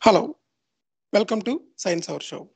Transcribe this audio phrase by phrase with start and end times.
[0.00, 0.34] Hello
[1.14, 2.48] welcome to science hour show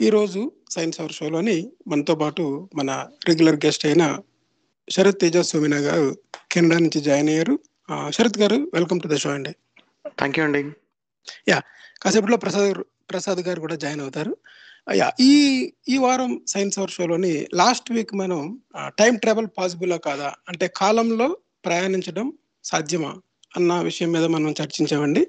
[0.00, 4.18] ఈరోజు science hour షోలోని మనతో పాటు మన రెగ్యులర్ గెస్ట్ అయిన
[4.90, 6.16] శరత్ తేజ సోమినా గారు
[6.52, 7.58] కెనడా నుంచి జాయిన్ అయ్యారు.
[8.10, 9.52] Sharath garu welcome to the show అండి.
[10.08, 10.62] థ్యాంక్ యూ అండి.
[12.02, 12.74] కాసేపట్లో ప్రసాద్
[13.10, 14.36] ప్రసాద్ గారు కూడా జాయిన్ అవుతారు.
[14.88, 15.32] అయ్యా ఈ
[15.88, 18.60] ఈ వారం సైన్స్ అవర్ షోలోని లాస్ట్ వీక్ మనం
[18.98, 20.34] టైం ట్రావెల్ పాసిబులా కాదా?
[20.48, 22.32] అంటే కాలంలో ప్రయాణించడం
[22.64, 23.12] సాధ్యమా
[23.56, 25.26] అన్న విషయం మీద మనం చర్చించామండి.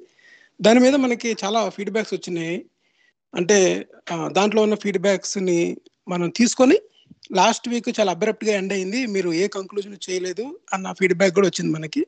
[0.61, 2.65] దాని మీద మనకి చాలా ఫీడ్బ్యాక్స్ వచ్చినాయి.
[3.35, 3.87] అంటే
[4.31, 6.77] దాంట్లో ఉన్న ఫీడ్బ్యాక్స్ని మనం తీసుకొని
[7.31, 9.05] లాస్ట్ వీక్ చాలా అబ్రప్ట్గా ఎండ్ అయింది.
[9.05, 12.07] మీరు ఏ కంక్లూజన్ చేయలేదు అన్న ఫీడ్బ్యాక్ కూడా వచ్చింది మనకి.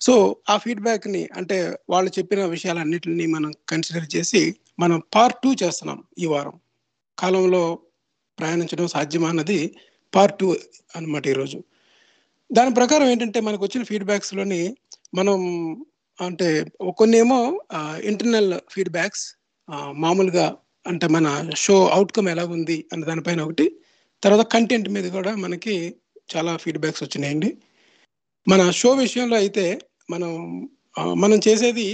[0.00, 6.26] సో ఆ ఫీడ్బ్యాక్ని అంటే వాళ్ళు చెప్పిన విషయాలన్నింటినీ మనం కన్సిడర్ చేసి మనం పార్ట్ టూ చేస్తున్నాం ఈ
[6.26, 6.52] వారం.
[7.18, 7.78] కాలంలో
[8.38, 9.76] ప్రయాణించడం సాధ్యమా అన్నది
[10.14, 10.56] పార్ట్ టూ
[10.96, 11.64] అనమాట ఈరోజు.
[12.54, 14.62] దాని ప్రకారం ఏంటంటే మనకు వచ్చిన ఫీడ్బ్యాక్స్లోని
[15.14, 15.38] మనం
[16.18, 16.48] అంటే
[16.98, 17.38] కొన్ని ఏమో
[18.04, 19.24] ఇంటర్నల్ ఫీడ్బ్యాక్స్
[19.94, 20.46] మామూలుగా
[20.86, 23.66] అంటే మన షో అవుట్కమ్ ఎలా ఉంది అన్న దానిపైన ఒకటి
[24.22, 25.74] తర్వాత కంటెంట్ మీద కూడా మనకి
[26.34, 27.50] చాలా ఫీడ్బ్యాక్స్ వచ్చినాయండి.
[28.46, 29.64] మన షో విషయంలో అయితే
[30.10, 30.30] మనం
[31.16, 31.88] మనం చేసేది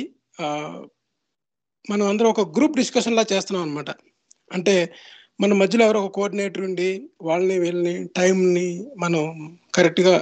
[1.90, 3.90] మనం అందరం ఒక గ్రూప్ డిస్కషన్లా చేస్తున్నాం అనమాట
[4.52, 4.74] అంటే
[5.40, 6.90] మన మధ్యలో ఎవరో ఒక కోఆర్డినేటర్ ఉండి
[7.22, 9.24] వాళ్ళని వీళ్ళని టైంని మనం
[9.74, 10.16] కరెక్ట్గా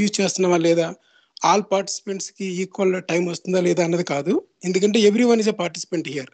[0.00, 0.88] యూజ్ చేస్తున్నామా లేదా?
[1.50, 4.32] ఆల్ పార్టిసిపెంట్స్కి ఈక్వల్ టైం వస్తుందా లేదా అన్నది కాదు.
[4.64, 4.98] ఎందుకంటే
[5.30, 6.30] everyone is a participant here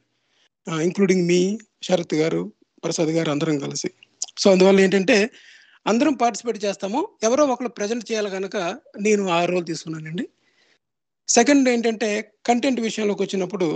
[0.67, 1.41] including me
[1.83, 2.43] Sharath garu
[2.85, 3.89] Prasad garu అందరం కలిసి.
[4.43, 5.17] సో అందువల్ల ఏంటంటే
[5.87, 7.01] అందరం పార్టిసిపేట్ చేస్తాము.
[7.27, 8.57] ఎవరో ఒకరు ప్రజెంట్ చేయాలి కనుక
[9.01, 10.25] నేను ఆ రోల్ తీసుకున్నానండి.
[11.29, 12.09] సెకండ్ ఏంటంటే
[12.49, 13.69] కంటెంట్ విషయంలోకి వచ్చినప్పుడు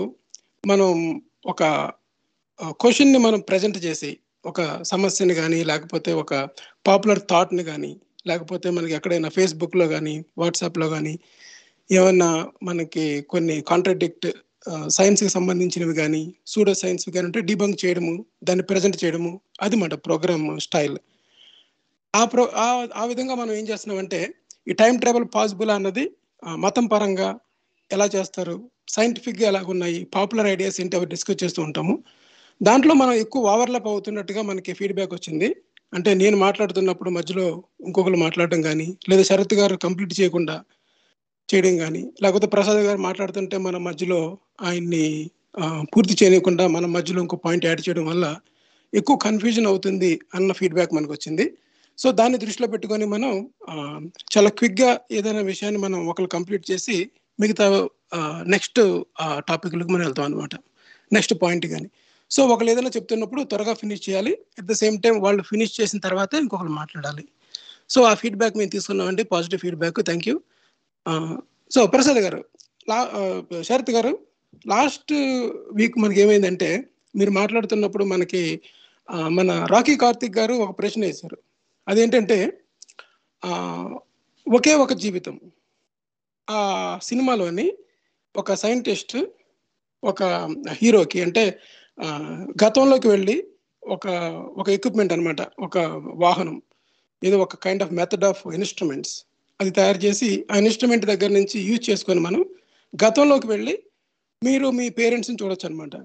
[0.65, 0.91] మనం
[1.53, 1.63] ఒక
[2.61, 4.11] uh, క్వశ్చన్ని మనం ప్రజెంట్ చేసి
[4.45, 6.35] ఒక సమస్యని కానీ లేకపోతే ఒక
[6.87, 7.91] పాపులర్ థాట్ని కానీ
[8.27, 11.15] లేకపోతే మనకి ఎక్కడైనా ఫేస్బుక్లో కానీ వాట్సాప్లో కానీ
[11.91, 14.27] ఏమన్నా మనకి కొన్ని కాంట్రడిక్ట్
[14.89, 20.61] సైన్స్కి సంబంధించినవి కానీ సూడో సైన్స్ కానీ ఉంటే డిబంక్ చేయడము దాన్ని ప్రజెంట్ చేయడము అది మాట ప్రోగ్రామ్
[20.61, 20.99] స్టైల్
[22.15, 24.21] ఆ ప్రో ఆ- విధంగా మనం ఏం చేస్తున్నామంటే
[24.69, 26.05] ఈ టైం ట్రావెల్ పాసిబుల్ అన్నది
[26.59, 27.29] మతం పరంగా
[27.91, 32.05] ఎలా చేస్తారు సైంటిఫిక్గా ఎలాగున్నాయి పాపులర్ ఐడియాస్ ఏంటి అవి డిస్కస్ చేస్తూ ఉంటాము.
[32.63, 35.49] దాంట్లో మనం ఎక్కువ ఓవర్లాప్ అవుతున్నట్టుగా మనకి ఫీడ్బ్యాక్ వచ్చింది.
[35.95, 37.47] అంటే నేను మాట్లాడుతున్నప్పుడు మధ్యలో
[37.87, 40.57] ఇంకొకరు మాట్లాడడం కానీ లేదా శరత్ గారు కంప్లీట్ చేయకుండా
[41.49, 44.21] చేయడం కానీ లేకపోతే ప్రసాద్ గారు మాట్లాడుతుంటే మన మధ్యలో
[44.61, 45.07] ఆయన్ని
[45.93, 48.27] పూర్తి చేయకుండా మన మధ్యలో ఇంకో పాయింట్ యాడ్ చేయడం వల్ల
[48.93, 51.45] ఎక్కువ కన్ఫ్యూజన్ అవుతుంది అన్న ఫీడ్బ్యాక్ మనకు వచ్చింది
[51.99, 53.33] సో దాన్ని దృష్టిలో పెట్టుకొని మనం
[54.35, 56.97] చాలా క్విక్గా ఏదైనా విషయాన్ని మనం ఒకరు కంప్లీట్ చేసి
[57.39, 57.67] మిగతా
[58.47, 58.81] నెక్స్ట్
[59.49, 60.55] టాపిక్లకు మనం వెళ్తాం అనమాట
[61.13, 61.89] నెక్స్ట్ పాయింట్ కానీ
[62.31, 64.33] సో ఒకళ్ళు ఏదైనా చెప్తున్నప్పుడు త్వరగా ఫినిష్ చేయాలి.
[64.59, 67.25] అట్ ద సేమ్ టైం వాళ్ళు ఫినిష్ చేసిన తర్వాత ఇంకొకరు మాట్లాడాలి.
[67.89, 69.23] సో ఆ ఫీడ్బ్యాక్ మేము తీసుకున్నామండి.
[69.25, 70.37] Positive feedback thank you
[71.71, 72.41] so Prasad garu
[72.89, 72.99] లా
[73.69, 74.13] శరత్ గారు
[74.67, 75.13] లాస్ట్
[75.73, 76.71] వీక్ మనకి ఏమైందంటే
[77.17, 78.43] మీరు మాట్లాడుతున్నప్పుడు మనకి
[79.29, 81.39] మన రాకీ కార్తిక్ గారు ఒక ప్రశ్న వేశారు.
[81.89, 82.39] అదేంటంటే
[84.47, 85.35] ఒకే ఒక జీవితం.
[86.49, 86.61] ఆ
[87.03, 87.67] సినిమాలోని
[88.37, 89.17] ఒక సైంటిస్ట్
[90.03, 90.23] ఒక
[90.81, 91.45] హీరోకి అంటే
[92.65, 93.37] గతంలోకి వెళ్ళి
[93.83, 94.07] ఒక
[94.57, 95.79] ఒక ఎక్విప్మెంట్ అనమాట ఒక
[96.25, 96.57] వాహనం.
[97.23, 99.15] ఏదో ఒక kind of method of instruments
[99.61, 102.41] అది తయారు చేసి ఆ ఇన్స్ట్రుమెంట్ దగ్గర నుంచి యూజ్ చేసుకొని మనం
[102.95, 103.75] గతంలోకి వెళ్ళి
[104.43, 105.97] మీరు మీ పేరెంట్స్ని చూడొచ్చు అనమాట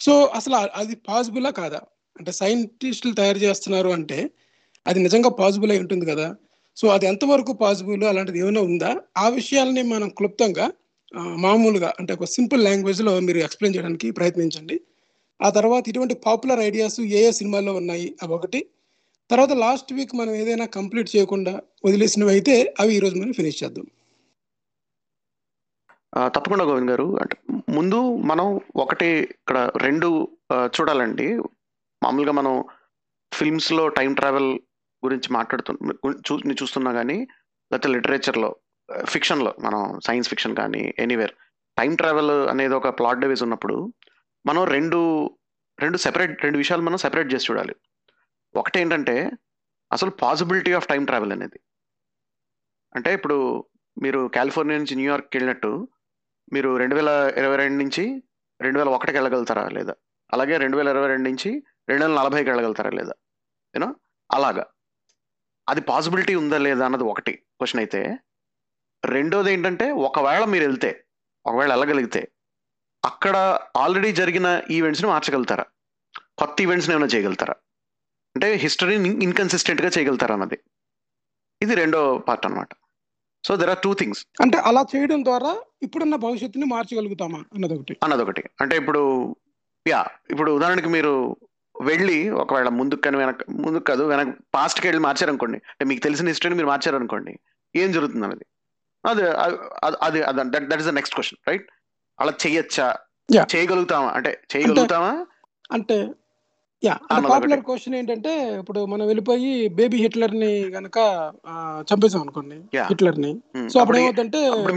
[0.00, 1.80] సో అసలు అది పాసిబులా కాదా?
[2.16, 4.18] అంటే సైంటిస్టులు తయారు చేస్తున్నారు అంటే
[4.86, 6.26] అది నిజంగా పాసిబుల్ అయి ఉంటుంది కదా?
[6.76, 8.90] సో అది ఎంతవరకు పాసిబుల్ అలాంటిది ఏమైనా ఉందా?
[9.16, 10.66] ఆ విషయాల్ని మనం క్లుప్తంగా
[11.36, 14.76] మామూలుగా అంటే ఒక సింపుల్ లాంగ్వేజ్లో మీరు ఎక్స్ప్లెయిన్ చేయడానికి ప్రయత్నించండి.
[15.40, 18.60] ఆ తర్వాత ఇటువంటి పాపులర్ ఐడియాస్ ఏ ఏ సినిమాల్లో ఉన్నాయి అవి ఒకటి.
[19.30, 23.86] తర్వాత లాస్ట్ వీక్ మనం ఏదైనా కంప్లీట్ చేయకుండా వదిలేసినవి అయితే అవి ఈ రోజు మనం ఫినిష్ చేద్దాం.
[26.16, 27.18] తప్పకుండా గోవింద్ గారు.
[27.20, 27.36] అంటే
[27.68, 30.28] ముందు మనం ఒకటి ఇక్కడ రెండు
[30.80, 31.36] చూడాలండి.
[32.02, 32.64] మామూలుగా మనం
[33.32, 34.50] ఫిల్మ్స్లో టైం ట్రావెల్
[35.04, 35.72] గురించి మాట్లాడుతు
[36.28, 37.18] చూ చూస్తున్నా కానీ
[37.72, 38.56] లేకపోతే లిటరేచర్లో
[39.06, 41.34] ఫిక్షన్లో మనం సైన్స్ ఫిక్షన్ కానీ ఎనీవేర్
[41.78, 43.92] టైం ట్రావెల్ అనేది ఒక ప్లాట్ డివైస్ ఉన్నప్పుడు
[44.46, 45.30] మనం రెండు
[45.78, 47.74] రెండు సెపరేట్ రెండు విషయాలు మనం సెపరేట్ చేసి చూడాలి.
[48.56, 49.30] ఒకటి ఏంటంటే
[49.92, 51.60] అసలు పాసిబిలిటీ ఆఫ్ టైం ట్రావెల్ అనేది.
[52.94, 53.64] అంటే ఇప్పుడు
[54.02, 55.88] మీరు కాలిఫోర్నియా నుంచి న్యూయార్క్కి వెళ్ళినట్టు
[56.52, 58.22] మీరు రెండు వేల ఇరవై రెండు నుంచి
[58.60, 59.94] రెండు వేల ఒకటికి వెళ్ళగలుగుతారా లేదా?
[60.32, 63.12] అలాగే రెండు వేల ఇరవై రెండు నుంచి రెండు వేల నలభైకి వెళ్ళగలుగుతారా లేదా?
[63.74, 63.94] యూనో
[64.32, 64.66] అలాగా.
[65.68, 67.32] అది పాసిబిలిటీ ఉందా లేదా అన్నది ఒకటి.
[67.32, 68.18] క్వశ్చన్ అయితే
[69.04, 71.04] రెండోది ఏంటంటే ఒకవేళ మీరు వెళ్తే
[71.46, 72.32] ఒకవేళ వెళ్ళగలిగితే
[73.06, 73.36] అక్కడ
[73.82, 75.64] ఆల్రెడీ జరిగిన ఈవెంట్స్ని మార్చగలుగుతారా?
[76.40, 77.54] కొత్త ఈవెంట్స్ని ఏమైనా చేయగలుగుతారా?
[78.36, 80.58] అంటే హిస్టరీని ఇన్కన్సిస్టెంట్గా చేయగలుగుతారా అన్నది.
[81.60, 82.72] ఇది రెండో పార్ట్ అన్నమాట.
[83.44, 85.50] So there are two things అంటే అలా చేయడం ద్వారా
[85.82, 89.00] ఇప్పుడున్న భవిష్యత్తుని మార్చగలుగుతామా అన్నది ఒకటి అన్నది ఒకటి అంటే ఇప్పుడు
[89.86, 90.00] యా
[90.30, 91.12] ఇప్పుడు ఉదాహరణకి మీరు
[91.74, 96.58] వెళ్ళి ఒకవేళ ముందుకు కానీ వెనక ముందుకు కాదు వెనక పాస్ట్కి వెళ్ళి మార్చారనుకోండి అంటే మీకు తెలిసిన హిస్టరీని
[96.60, 97.32] మీరు మార్చారనుకోండి
[97.74, 98.46] ఏం జరుగుతుంది అన్నది?
[99.04, 99.22] అది
[99.86, 101.66] అది అది that that is the next question right
[102.18, 102.32] అలా
[103.28, 103.44] Yeah.
[103.52, 105.12] చేయగలుగుతామా అంటే చేయగలుగుతామా
[105.70, 105.96] అంటే
[106.82, 106.94] యా
[107.28, 107.62] పాపులర్.
[107.68, 110.98] క్వశ్చన్ ఏంటంటే ఇప్పుడు మనం వెళ్ళిపోయి బేబీ హిట్లర్ని గనక
[111.90, 112.56] చంపేసాం అనుకోండి.
[112.90, 113.30] హిట్లర్ని.
[113.68, 113.98] సో అప్పుడు
[114.54, 114.74] అప్పుడు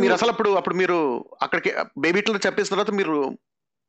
[0.00, 0.98] మీరు అసలు అప్పుడు అప్పుడు మీరు
[1.42, 3.16] అక్కడికి బేబీట్లో చెప్పేసిన తర్వాత మీరు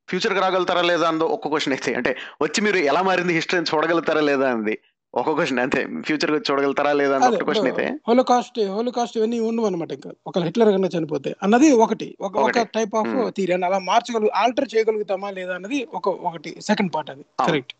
[0.10, 2.12] ఫ్యూచర్కి రాగలుగుతారా లేదా అందో ఒక్క క్వశ్చన్ అయితే అంటే
[2.42, 4.76] వచ్చి మీరు ఎలా మారింది హిస్టరీని చూడగలుగుతారా లేదా అంది
[5.16, 5.88] ఒక క్వశ్చన్ అంతే.
[6.02, 8.00] ఫ్యూచర్ చూడగలుగుతారా లేదా అని క్వశ్చన్ అయితే.
[8.08, 10.12] హోలోకాస్ట్ హోలోకాస్ట్ ఇవన్నీ ఉండవు అనమాట ఇంకా.
[10.28, 11.36] ఒక హిట్లర్ కన్నా చనిపోతే.
[11.44, 12.18] అన్నది ఒకటి.
[12.22, 12.62] ఒక.
[12.62, 13.36] Type of.
[13.36, 16.62] థియరీ అని అలా మార్చగలు ఆల్టర్ చేయగలుగుతామా లేదా అన్నది ఒక ఒకటి.
[16.62, 17.26] సెకండ్ పార్ట్ అది.
[17.48, 17.74] కరెక్ట్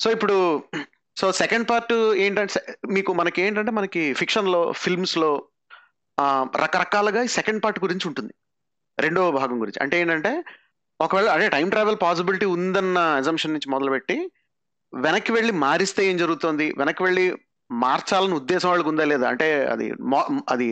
[0.00, 0.62] సో ఇప్పుడు
[1.16, 5.42] సో సెకండ్ పార్ట్ ఏంటంటే మీకు మనకి ఏంటంటే మనకి ఫిక్షన్లో ఫిల్మ్స్లో
[6.62, 8.34] రకరకాలుగా సెకండ్ పార్ట్ గురించి ఉంటుంది.
[8.98, 9.82] రెండవ భాగం గురించి.
[9.82, 10.44] అంటే ఏంటంటే
[11.00, 14.30] ఒకవేళ అదే టైం ట్రావెల్ పాసిబిలిటీ ఉందన్న అజంప్షన్ నుంచి మొదలుపెట్టి
[14.92, 16.66] వెనక్కి వెళ్ళి మారిస్తే ఏం జరుగుతుంది?
[16.78, 17.24] వెనక్కి వెళ్ళి
[17.70, 19.28] మార్చాలని ఉద్దేశం వాళ్ళకి ఉందా లేదా?
[19.28, 19.86] అంటే అది
[20.52, 20.68] అది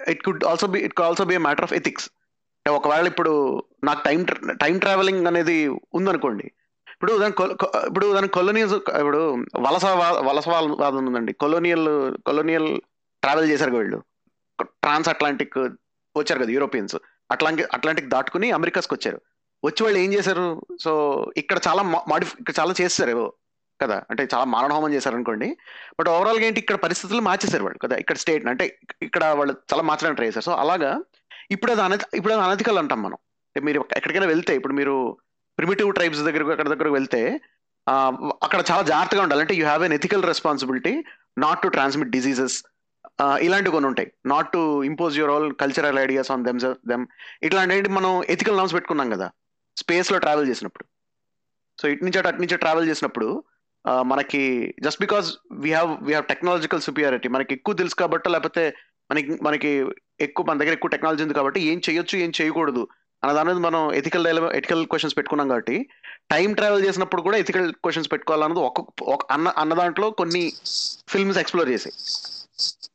[0.00, 2.08] it could also be it could also be matter of ethics
[2.66, 3.32] ఒకవేళ ఇప్పుడు
[3.84, 4.20] నాకు టైం
[4.62, 6.46] టైం ట్రావెలింగ్ అనేది ఉందనుకోండి.
[6.94, 7.34] ఇప్పుడు దాని
[7.88, 9.20] ఇప్పుడు దాని కొలోనియల్స్ ఇప్పుడు
[9.66, 9.84] వలస
[10.28, 11.32] వలస వలసవాదం ఉందండి.
[11.32, 11.88] కొలోనియల్
[12.28, 12.68] కొలోనియల్
[13.22, 13.98] ట్రావెల్ చేశారు వీళ్ళు.
[14.58, 15.58] ట్రాన్స్ అట్లాంటిక్
[16.16, 16.96] వచ్చారు కదా యూరోపియన్స్.
[17.30, 19.20] అట్లాంటి అట్లాంటిక్ దాటుకుని అమెరికాస్కి వచ్చారు
[19.66, 20.46] వచ్చి వాళ్ళు ఏం చేశారు?
[20.84, 20.92] సో
[21.36, 21.82] ఇక్కడ చాలా
[22.12, 23.32] మాడిఫై ఇక్కడ చాలా చేస్తారు
[23.82, 24.02] కదా?
[24.10, 25.56] అంటే చాలా మారణహోమం చేశారు అనుకోండి
[26.00, 26.60] బట్ ఓవరాల్గా ఏంటి?
[26.60, 27.96] ఇక్కడ పరిస్థితులు మార్చేశారు వాళ్ళు కదా?
[27.96, 30.44] ఇక్కడ స్టేట్ అంటే ఇక్కడ వాళ్ళు చాలా మార్చడానికి ట్రై చేశారు.
[30.44, 31.02] సో అలాగా
[31.50, 33.14] ఇప్పుడు అది అనధి ఇప్పుడు అది అనధికల్ అంటాం మనం.
[33.14, 35.16] అంటే మీరు ఎక్కడికైనా వెళ్తే ఇప్పుడు మీరు
[35.58, 37.40] ప్రిమిటివ్ ట్రైబ్స్ దగ్గరకు అక్కడ దగ్గరకు వెళ్తే
[38.42, 39.40] అక్కడ చాలా జాగ్రత్తగా ఉండాలి.
[39.40, 41.04] అంటే you have an ethical responsibility
[41.38, 42.64] not to transmit diseases
[43.40, 44.12] ఇలాంటివి కొన్ని ఉంటాయి.
[44.26, 47.06] Not to impose your all cultural ideas on them them
[47.42, 49.30] ఇట్లాంటి మనం ఎథికల్ నామ్స్ పెట్టుకున్నాం కదా?
[49.76, 50.84] స్పేస్లో ట్రావెల్ చేసినప్పుడు.
[51.80, 53.44] సో ఇటు నుంచి అటు అటు నుంచి ట్రావెల్ చేసినప్పుడు
[54.10, 55.28] మనకి just because
[55.64, 58.64] we have we have technological superiority మనకి ఎక్కువ తెలుసు కాబట్టి లేకపోతే
[59.10, 59.70] మనకి మనకి
[60.20, 62.88] ఎక్కువ మన దగ్గర ఎక్కువ టెక్నాలజీ ఉంది కాబట్టి ఏం చేయొచ్చు ఏం చేయకూడదు
[63.22, 64.26] అన్న దాని మీద మనం ఎథికల్
[64.58, 65.76] ఎథికల్ క్వశ్చన్స్ పెట్టుకున్నాం కాబట్టి
[66.32, 68.60] టైం ట్రావెల్ చేసినప్పుడు కూడా ఎథికల్ క్వశ్చన్స్ పెట్టుకోవాలన్నది
[69.14, 70.52] ఒక అన్న అన్న దాంట్లో కొన్ని
[71.12, 71.96] ఫిల్మ్స్ ఎక్స్ప్లోర్ చేసాయి.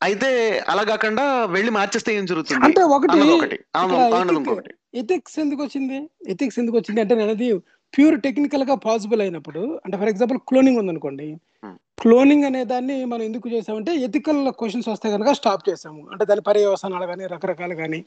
[0.02, 0.30] అయితే
[0.72, 2.64] అలా కాకుండా వెళ్ళి మార్చేస్తే ఏం జరుగుతుంది?
[2.64, 5.98] అంటే ఒకటి ఎథిక్స్ ఎందుకు వచ్చింది?
[6.26, 7.34] ఎథిక్స్ ఎందుకు వచ్చింది అంటే నేను
[7.94, 11.26] ప్యూర్ టెక్నికల్గా పాసిబుల్ అయినప్పుడు అంటే ఫర్ ఎగ్జాంపుల్ క్లోనింగ్ ఉందనుకోండి.
[12.02, 17.06] క్లోనింగ్ అనే దాన్ని మనం ఎందుకు చేసామంటే ఎథికల్ క్వశ్చన్స్ వస్తే కనుక స్టాప్ చేసాము అంటే దాని పర్యవసానాలు
[17.12, 18.00] కానీ రకరకాలు కానీ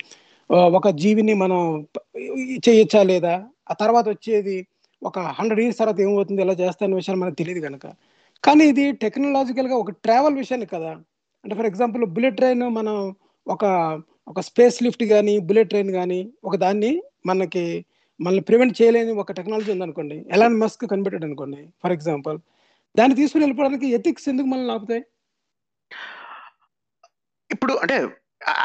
[0.77, 1.61] ఒక జీవిని మనం
[2.65, 3.33] చేయొచ్చా లేదా?
[3.71, 4.57] ఆ తర్వాత వచ్చేది
[5.01, 7.85] ఒక హండ్రెడ్ ఇయర్స్ తర్వాత ఏమవుతుంది ఎలా చేస్తానే విషయాలు మనకు తెలియదు కనుక
[8.43, 10.91] కానీ ఇది టెక్నాలజికల్గా ఒక ట్రావెల్ విషయాన్ని కదా.
[11.45, 12.95] అంటే ఫర్ ఎగ్జాంపుల్ బుల్లెట్ ట్రైన్ మనం
[13.47, 13.65] ఒక
[14.27, 16.91] ఒక స్పేస్ లిఫ్ట్ కానీ బుల్లెట్ ట్రైన్ కానీ ఒక దాన్ని
[17.25, 17.65] మనకి
[18.19, 22.37] మనల్ని ప్రివెంట్ చేయలేని ఒక టెక్నాలజీ ఉందనుకోండి ఎలాన్ మస్క్ కనిపెట్టాడు అనుకోండి ఫర్ ఎగ్జాంపుల్
[22.99, 25.03] దాన్ని తీసుకుని వెళ్ళిపోవడానికి ఎథిక్స్ ఎందుకు మనల్ని ఆపుతాయి?
[27.49, 27.97] ఇప్పుడు అంటే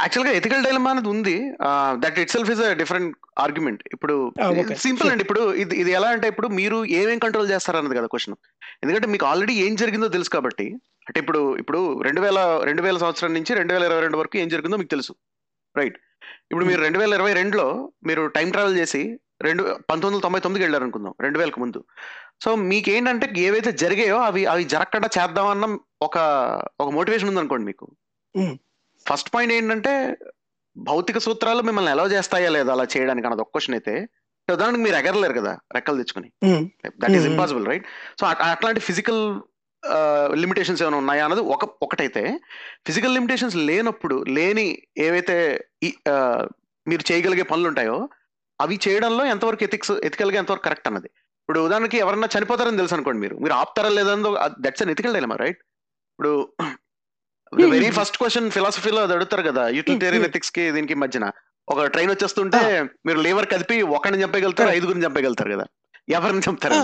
[0.03, 1.35] యాక్చువల్గా ఎథికల్ డైలమా అనేది ఉంది.
[2.03, 3.13] That itself is a different
[3.45, 4.49] argument ఇప్పుడు Ah.
[4.87, 5.23] సింపుల్ అండి.
[5.27, 8.37] ఇప్పుడు ఇది ఇది ఎలా అంటే ఇప్పుడు మీరు ఏమేం కంట్రోల్ చేస్తారన్నది కదా క్వశ్చన్
[8.83, 10.67] ఎందుకంటే మీకు ఆల్రెడీ ఏం జరిగిందో తెలుసు కాబట్టి.
[11.09, 14.49] అంటే ఇప్పుడు ఇప్పుడు రెండు వేల రెండు వేల సంవత్సరం నుంచి రెండు వేల ఇరవై రెండు వరకు ఏం
[14.55, 15.13] జరిగిందో మీకు తెలుసు.
[15.81, 15.97] రైట్
[16.51, 17.67] ఇప్పుడు మీరు రెండు వేల ఇరవై రెండులో
[18.09, 19.03] మీరు టైం ట్రావెల్ చేసి
[19.47, 21.81] రెండు పంతొమ్మిది వందల తొంభై తొమ్మిదికి వెళ్ళారు అనుకుందాం రెండు వేలకు ముందు.
[22.45, 25.67] సో మీకు ఏంటంటే ఏవైతే జరిగాయో అవి అవి జరగకుండా చేద్దామన్న
[26.09, 26.19] ఒక
[26.81, 27.87] ఒక మోటివేషన్ ఉందనుకోండి మీకు.
[29.07, 29.93] ఫస్ట్ పాయింట్ ఏంటంటే
[30.77, 33.95] భౌతిక సూత్రాలు మిమ్మల్ని ఎలా చేస్తాయా లేదా అలా చేయడానికి అన్నది ఒక క్వశ్చన్ అయితే
[34.49, 36.29] ఉదాహరణకు మీరు ఎగరలేరు కదా రెక్కలు తెచ్చుకుని.
[37.03, 37.27] That is.
[37.33, 37.87] Impossible right
[38.21, 39.23] so అట్లాంటి ఫిజికల్
[40.43, 42.23] లిమిటేషన్స్ ఏమైనా ఉన్నాయా అన్నది ఒక ఒకటైతే
[42.87, 44.67] ఫిజికల్ లిమిటేషన్స్ లేనప్పుడు లేని
[45.07, 45.37] ఏవైతే
[46.87, 47.97] మీరు చేయగలిగే పనులు ఉంటాయో
[48.63, 51.11] అవి చేయడంలో ఎంతవరకు ఎథిక్స్ ఎథికల్గా ఎంతవరకు కరెక్ట్ అన్నది
[51.49, 54.23] ఇప్పుడు ఉదాహరణకి ఎవరన్నా చనిపోతారని తెలుసు అనుకోండి మీరు మీరు ఆపుతారా లేదని
[54.65, 55.61] that's an ethical dilemma right
[56.13, 56.33] ఇప్పుడు
[57.71, 57.89] వెరీ.
[57.97, 60.27] ఫస్ట్ క్వశ్చన్ ఫిలాసఫీలో అది అడుగుతారు కదా యూటిలిటేరియన్.
[60.29, 61.25] ఎథిక్స్కి దీనికి మధ్యన
[61.69, 62.61] ఒక ట్రైన్ వచ్చేస్తుంటే
[63.07, 64.77] మీరు లేవర్ కదిపి ఒకరిని Correct.
[64.77, 65.67] ఐదుగురిని చంపగలుగుతారు కదా
[66.09, 66.79] ఎవరిని చంపుతారు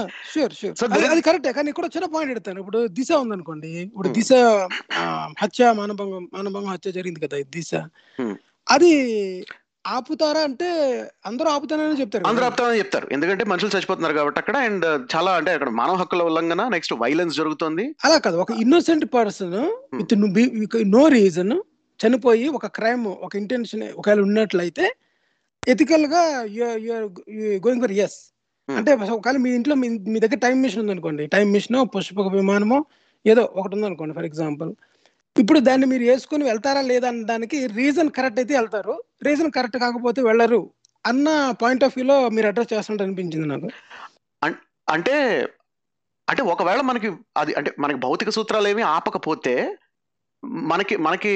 [1.07, 4.17] అది కరెక్టే కానీ ఇక్కడ చిన్న పాయింట్ ఎడతాను ఇప్పుడు దిశ ఉందనుకోండి ఇప్పుడు Hmm.
[4.19, 4.31] దిశ
[5.41, 7.73] హత్య మానభంగం మానభంగం హత్య జరిగింది కదా దిశ
[8.19, 8.35] Hmm.
[8.67, 8.93] అది
[9.95, 10.69] ఆపుతారా అంటే
[11.27, 12.51] అందరూ ఆపుతారని చెప్తారు అందరూ కదా.
[12.51, 13.07] ఆపుతామని చెప్తారు.
[13.13, 17.85] ఎందుకంటే మనుషులు చచ్చిపోతున్నారు కాబట్టి అక్కడ అండ్ చాలా అంటే అక్కడ మానవ హక్కుల ఉల్లంఘన నెక్స్ట్ వైలెన్స్ జరుగుతుంది.
[18.05, 19.59] అలా కాదు ఒక innocent person
[19.99, 20.15] with
[20.97, 21.55] no reason
[22.01, 24.87] చనిపోయి ఒక క్రైమ్ ఒక ఇంటెన్షన్ ఒకవేళ ఉన్నట్లయితే
[25.69, 26.23] ఎథికల్గా
[27.65, 28.19] గోయింగ్ ఫర్ ఎస్.
[28.69, 31.27] అంటే ఒకవేళ మీ ఇంట్లో మీ మీ దగ్గర టైం మిషన్ ఉందనుకోండి.
[31.27, 32.79] టైం మిషన్ పుష్పక విమానమో
[33.27, 34.71] ఏదో ఒకటి ఉందనుకోండి ఫర్ ఎగ్జాంపుల్
[35.43, 38.95] ఇప్పుడు దాన్ని మీరు వేసుకొని వెళ్తారా లేదా అన్న దానికి రీజన్ కరెక్ట్ అయితే వెళ్తారు.
[39.27, 40.61] రీజన్ కరెక్ట్ కాకపోతే వెళ్ళరు
[41.05, 41.29] అన్న
[41.63, 43.69] పాయింట్ ఆఫ్ వ్యూలో మీరు అడ్రస్ చేస్తున్నట్టు అనిపించింది నాకు.
[44.89, 45.17] అంటే
[46.29, 47.09] అంటే ఒకవేళ మనకి
[47.41, 49.55] అది అంటే మనకి భౌతిక సూత్రాలు ఏమి ఆపకపోతే
[50.73, 51.33] మనకి మనకి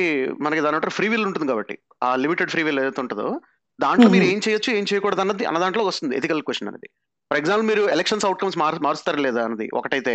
[0.46, 1.74] మనకి దాని ఫ్రీ విల్ ఉంటుంది కాబట్టి.
[2.06, 3.28] ఆ లిమిటెడ్ ఫ్రీ విల్ ఏదైతే ఉంటుందో
[3.78, 4.26] దాంట్లో మీరు.
[4.32, 6.88] ఏం చేయొచ్చు ఏం చేయకూడదు అన్నది అన్న దాంట్లో వస్తుంది ఎథికల్ క్వశ్చన్ అనేది.
[7.30, 10.14] ఫర్ ఎగ్జాంపుల్ మీరు ఎలక్షన్స్ అవుట్కమ్స్ మార్ మారుస్తారు లేదా అన్నది ఒకటైతే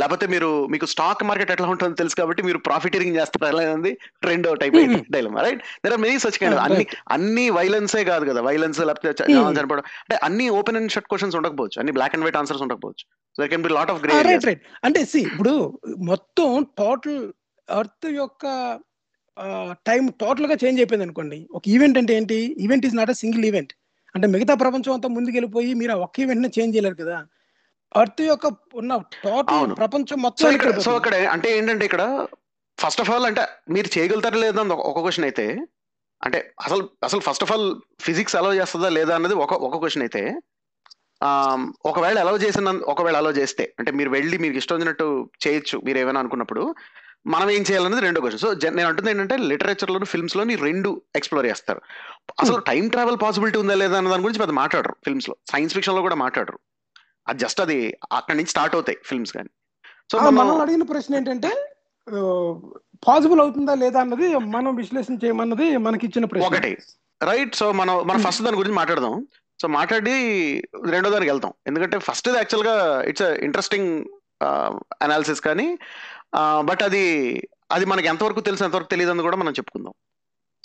[0.00, 3.92] లేకపోతే మీరు మీకు స్టాక్ మార్కెట్ ఎట్లా ఉంటుందో తెలుసు కాబట్టి మీరు ప్రాఫిటీరింగ్ చేస్తారా లేదా అనేది
[4.30, 4.76] రెండో type.
[5.14, 6.86] Dilemma right there are many such kind అన్ని.
[7.16, 8.40] అన్ని వైలెన్సే కాదు కదా.
[8.40, 9.12] వైలెన్స్ లేకపోతే
[9.58, 9.84] చనిపోవడం.
[10.04, 11.78] అంటే అన్ని ఓపెన్ అండ్ షట్ క్వశ్చన్స్ ఉండకపోవచ్చు.
[11.82, 13.06] అన్ని బ్లాక్ అండ్ వైట్ ఆన్సర్స్ ఉండకపోవచ్చు.
[13.40, 15.78] There can be lot of grey right right అంటే సి ఇప్పుడు
[16.10, 17.32] మొత్తం టోటల్
[17.80, 18.44] ఎర్త్ యొక్క
[19.86, 21.48] టైం టోటల్గా చేంజ్ అయిపోయింది అనుకోండి.
[21.52, 22.38] ఒక ఈవెంట్ అంటే ఏంటి?
[22.58, 23.72] Event is not a single event
[24.14, 27.16] అంటే మిగతా ప్రపంచం అంతా ముందుకు వెళ్ళిపోయి మీరు ఆ ఒక్క ఈవెంట్ని చేంజ్ చేయలేరు కదా.
[28.00, 29.76] ఎర్త్ యొక్క ఉన్న టోటల్.
[29.76, 30.94] ప్రపంచం మొత్తం ఇక్కడ సో.
[30.94, 32.26] అక్కడ అంటే ఏంటంటే ఇక్కడ
[32.80, 35.66] ఫస్ట్ ఆఫ్ ఆల్ అంటే మీరు చేయగలుగుతారా లేదా ఒక- క్వశ్చన్ అయితే
[36.24, 40.40] అంటే అసలు అసలు first of all physics allow చేస్తుందా లేదా అన్నది ఒక ఒక క్వశ్చన్ అయితే
[41.86, 46.20] ఒకవేళ అలౌ చేసిన ఒకవేళ అలౌ చేస్తే అంటే మీరు వెళ్ళి మీకు ఇష్టం వచ్చినట్టు చేయొచ్చు మీరు ఏమైనా
[46.20, 46.74] అనుకున్నప్పుడు
[47.26, 51.80] మనం ఏం చేయాలన్నది రెండో క్వశ్చన్ సో నేను అంటుంది ఏంటంటే లిటరేచర్ లోను ఫిల్మ్స్లోని రెండు ఎక్స్ప్లోర్ చేస్తారు.
[52.40, 55.36] అసలు టైం ట్రావెల్ పాసిబిలిటీ ఉందా లేదా అన్న దాని గురించి పెద్ద మాట్లాడరు ఫిల్మ్స్లో.
[55.52, 56.58] సైన్స్ ఫిక్షన్లో కూడా మాట్లాడరు.
[57.28, 57.78] అది జస్ట్ అది
[58.12, 59.50] అక్కడి నుంచి స్టార్ట్ అవుతాయి ఫిల్మ్స్ కానీ.
[60.12, 61.50] సో మనం అడిగిన ప్రశ్న ఏంటంటే
[63.06, 66.46] పాసిబుల్ అవుతుందా లేదా అన్నది మనం విశ్లేషణ చేయమన్నది మనకి ఇచ్చిన ప్రశ్న.
[66.46, 66.70] ఒకటి.
[67.22, 68.20] రైట్ సో మనం మనం.
[68.22, 69.26] ఫస్ట్ దాని గురించి మాట్లాడదాం.
[69.62, 70.14] సో మాట్లాడి
[70.90, 71.52] రెండో దానికి వెళ్తాం.
[71.66, 73.90] ఎందుకంటే ఫస్ట్ యాక్చువల్గా ఇట్స్ ఇంట్రెస్టింగ్
[75.02, 75.68] అనాలిసిస్ కానీ
[76.60, 77.04] బట్ అది
[77.72, 79.94] అది మనకి ఎంతవరకు తెలుసు ఎంతవరకు తెలియదు అని కూడా మనం చెప్పుకుందాం.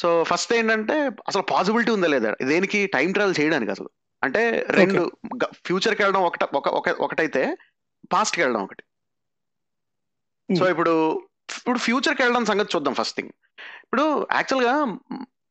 [0.02, 0.96] సో ఫస్ట్ ఏంటంటే
[1.28, 2.32] అసలు పాసిబిలిటీ ఉందా లేదా?
[2.44, 2.80] దేనికి?
[2.88, 3.90] టైం ట్రావెల్ చేయడానికి అసలు.
[4.24, 5.12] అంటే రెండు
[5.66, 7.58] ఫ్యూచర్కి వెళ్ళడం ఒకట ఒక- ఒక- ఒకటైతే
[8.14, 8.84] పాస్ట్కి వెళ్ళడం ఒకటి.
[10.60, 10.70] సో.
[10.70, 11.22] ఇప్పుడు
[11.58, 13.30] ఇప్పుడు ఫ్యూచర్కి వెళ్ళడం సంగతి చూద్దాం ఫస్ట్ థింగ్
[13.84, 14.86] ఇప్పుడు యాక్చువల్గా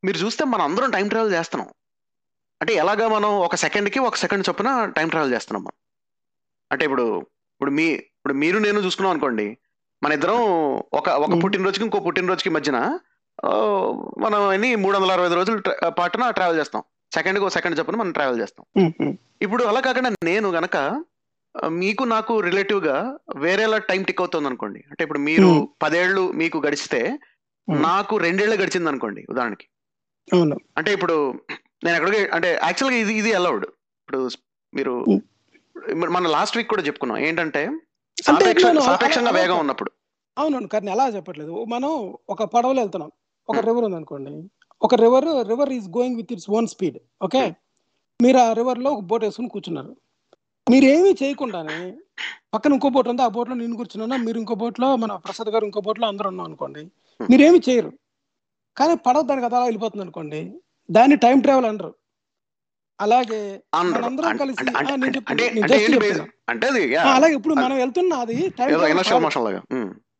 [0.04, 1.72] మీరు చూస్తే మనం అందరం టైం ట్రావెల్ చేస్తున్నాం.
[2.60, 5.78] అంటే ఎలాగా మనం ఒక సెకండ్కి ఒక సెకండ్ చొప్పున టైం ట్రావెల్ చేస్తున్నాం మనం.
[6.72, 9.58] అంటే ఇప్పుడు ఇప్పుడు మీ ఇప్పుడు మీరు నేను చూసుకున్నాం అనుకోండి.
[10.02, 10.40] మన ఇద్దరం
[10.92, 11.44] ఒక ఒక.
[11.44, 12.98] పుట్టినరోజుకి ఇంకో పుట్టినరోజుకి మధ్యన
[14.18, 18.12] మనం అన్ని మూడు వందల అరవై ఐదు రోజులు పాటున ట్రావెల్ చేస్తాం సెకండ్కి ఒక సెకండ్ చొప్పున మనం
[18.12, 18.64] ట్రావెల్ చేస్తాం
[19.42, 20.76] ఇప్పుడు అలా కాకుండా నేను గనక
[21.78, 22.96] మీకు నాకు రిలేటివ్గా
[23.38, 25.50] వేరేలా టైం టిక్ అవుతుంది అనుకోండి అంటే ఇప్పుడు మీరు.
[25.82, 26.58] పదేళ్ళు మీకు
[27.68, 27.80] Hmm.
[27.82, 29.66] నాకు రెండేళ్ళు గడిచింది అనుకోండి ఉదాహరణకి
[30.28, 31.16] అవును అంటే ఇప్పుడు
[31.84, 33.64] నేను ఎక్కడికి అంటే యాక్చువల్గా ఇది ఇది అలౌడ్
[33.98, 34.20] ఇప్పుడు
[34.72, 34.94] మీరు.
[36.12, 37.62] మన లాస్ట్ వీక్ కూడా చెప్పుకున్నాం ఏంటంటే
[38.16, 39.58] సాపేక్షంగా వేగం.
[39.58, 39.90] ఉన్నప్పుడు
[40.36, 41.90] అవునవును కానీ అలా చెప్పట్లేదు మనం
[42.28, 43.10] ఒక పడవలో వెళ్తున్నాం
[43.48, 43.58] ఒక.
[43.68, 44.32] రివర్ ఉంది అనుకోండి
[44.82, 47.54] ఒక river river is going with its own speed okay
[48.22, 49.96] మీరు ఆ రివర్లో ఒక బోట్ వేసుకుని కూర్చున్నారు.
[50.70, 51.94] మీరు ఏమీ చేయకుండానే
[52.54, 55.80] పక్కన ఇంకో బోట్ ఉంది ఆ బోట్లో నేను కూర్చున్నా మీరు ఇంకో బోట్లో మన ప్రసాద్ గారు ఇంకో
[55.80, 56.80] బోట్లో అందరూ ఉన్నాం అనుకోండి.
[56.80, 57.30] Hmm.
[57.30, 57.92] మీరేమి చేయరు.
[58.76, 60.54] కానీ పడవ దానికి అలా వెళ్ళిపోతుంది అనుకోండి
[60.90, 61.94] దాన్ని టైం ట్రావెల్ అనరు.
[63.00, 63.62] అలాగే.
[63.74, 64.78] మనందరం కలిసి నేను
[65.28, 68.84] అది అలాగే ఇప్పుడు మనం వెళ్తున్నది time ఏదో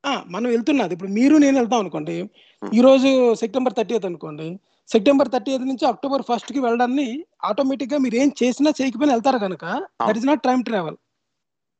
[0.07, 0.93] మనం వెళ్తున్నది.
[0.95, 2.31] ఇప్పుడు మీరు నేను వెళ్తాం అనుకోండి.
[2.75, 4.59] ఈ రోజు సెప్టెంబర్ థర్టీ అనుకోండి.
[4.89, 9.65] సెప్టెంబర్ థర్టీ నుంచి అక్టోబర్ ఫస్ట్కి వెళ్ళడాన్ని ఆటోమేటిక్గా మీరు ఏం చేసినా చేయకపోయినా వెళ్తారు కనుక
[10.09, 10.97] that is not time travel.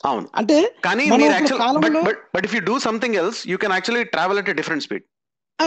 [0.05, 0.29] అవును.
[0.37, 1.07] అంటే కానీ
[2.35, 5.03] but if you do something else you can actually travel at different speed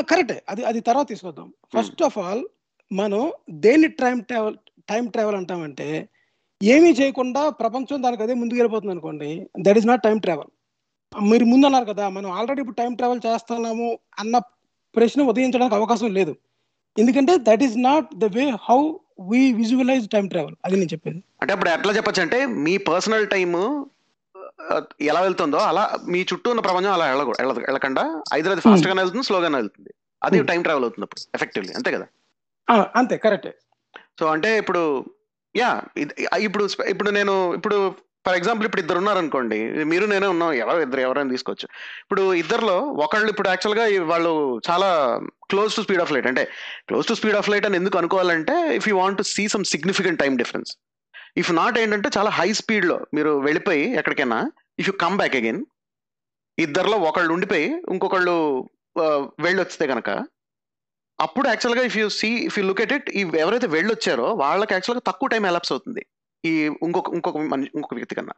[0.10, 0.44] కరెక్టే.
[0.50, 1.54] అది అది తర్వాత తీసుకొద్దాం.
[1.78, 2.46] ఫస్ట్ ఆఫ్ ఆల్
[2.94, 4.56] మనం దేన్ని టైం ట్రావెల్
[4.90, 6.10] టైం ట్రావెల్ అంటామంటే
[6.64, 9.48] ఏమీ చేయకుండా ప్రపంచం దానికి అదే ముందుకు వెళ్ళిపోతుంది అనుకోండి.
[9.62, 10.48] That is not time travel.
[11.32, 13.88] మీరు ముందు అన్నారు కదా మనం ఆల్రెడీ ఇప్పుడు టైం ట్రావెల్ చేస్తున్నాము
[14.20, 14.36] అన్న
[14.96, 16.34] ప్రశ్న ఉదయించడానికి అవకాశం లేదు.
[16.98, 18.80] ఎందుకంటే that is not the way how
[19.32, 21.20] we visualize time travel అది నేను చెప్పేది.
[21.42, 23.56] అంటే అప్పుడు ఎట్లా చెప్పొచ్చు అంటే మీ పర్సనల్ టైమ్
[25.02, 28.04] ఎలా వెళ్తుందో అలా మీ చుట్టూ ఉన్న ప్రపంచం అలా వెళ్ళకూడదు వెళ్ళకుండా
[28.34, 29.92] ఐదర్ అది ఫాస్ట్ గానే వెళ్తుంది స్లోగానే వెళ్తుంది.
[30.22, 30.48] అది Hmm.
[30.48, 32.06] టైం ట్రావెల్ అవుతుంది అప్పుడు ఎఫెక్టివ్లీ అంతే కదా?
[33.00, 33.52] అంతే కరెక్టే
[34.20, 34.82] సో అంటే ఇప్పుడు
[35.56, 35.70] యా
[36.40, 37.78] ఇప్పుడు ఇప్పుడు నేను ఇప్పుడు
[38.26, 39.58] ఫర్ ఎగ్జాంపుల్ ఇప్పుడు ఇద్దరు ఉన్నారనుకోండి
[39.92, 41.68] మీరు నేనే ఉన్నాం ఎవరో ఇద్దరు ఎవరైనా తీసుకోవచ్చు.
[42.04, 42.76] ఇప్పుడు ఇద్దరులో
[43.06, 44.32] ఒకళ్ళు ఇప్పుడు యాక్చువల్గా వాళ్ళు
[44.70, 44.90] చాలా
[45.52, 46.44] close to speed of light అంటే
[46.92, 50.22] close to speed of light అని ఎందుకు అనుకోవాలంటే if you want to see some significant
[50.24, 50.72] time difference
[51.42, 54.40] if not ఏంటంటే చాలా హై స్పీడ్లో మీరు వెళ్ళిపోయి ఎక్కడికైనా
[54.82, 55.62] if you come back again
[56.58, 58.36] ఇద్దరిలో ఒకళ్ళు ఉండిపోయి ఇంకొకళ్ళు
[59.46, 60.10] వెళ్ళొచ్చితే కనుక
[61.20, 63.10] అప్పుడు యాక్చువల్గా if you see if you look at it
[63.44, 66.02] ఎవరైతే వెళ్ళొచ్చారో వాళ్ళకి యాక్చువల్గా తక్కువ టైం ఎలాప్స్ అవుతుంది.
[66.46, 68.34] ఈ ఇంకొక ఇంకొక మనిషి ఇంకొక వ్యక్తి కన్నా.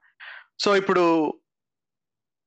[0.59, 1.33] సో ఇప్పుడు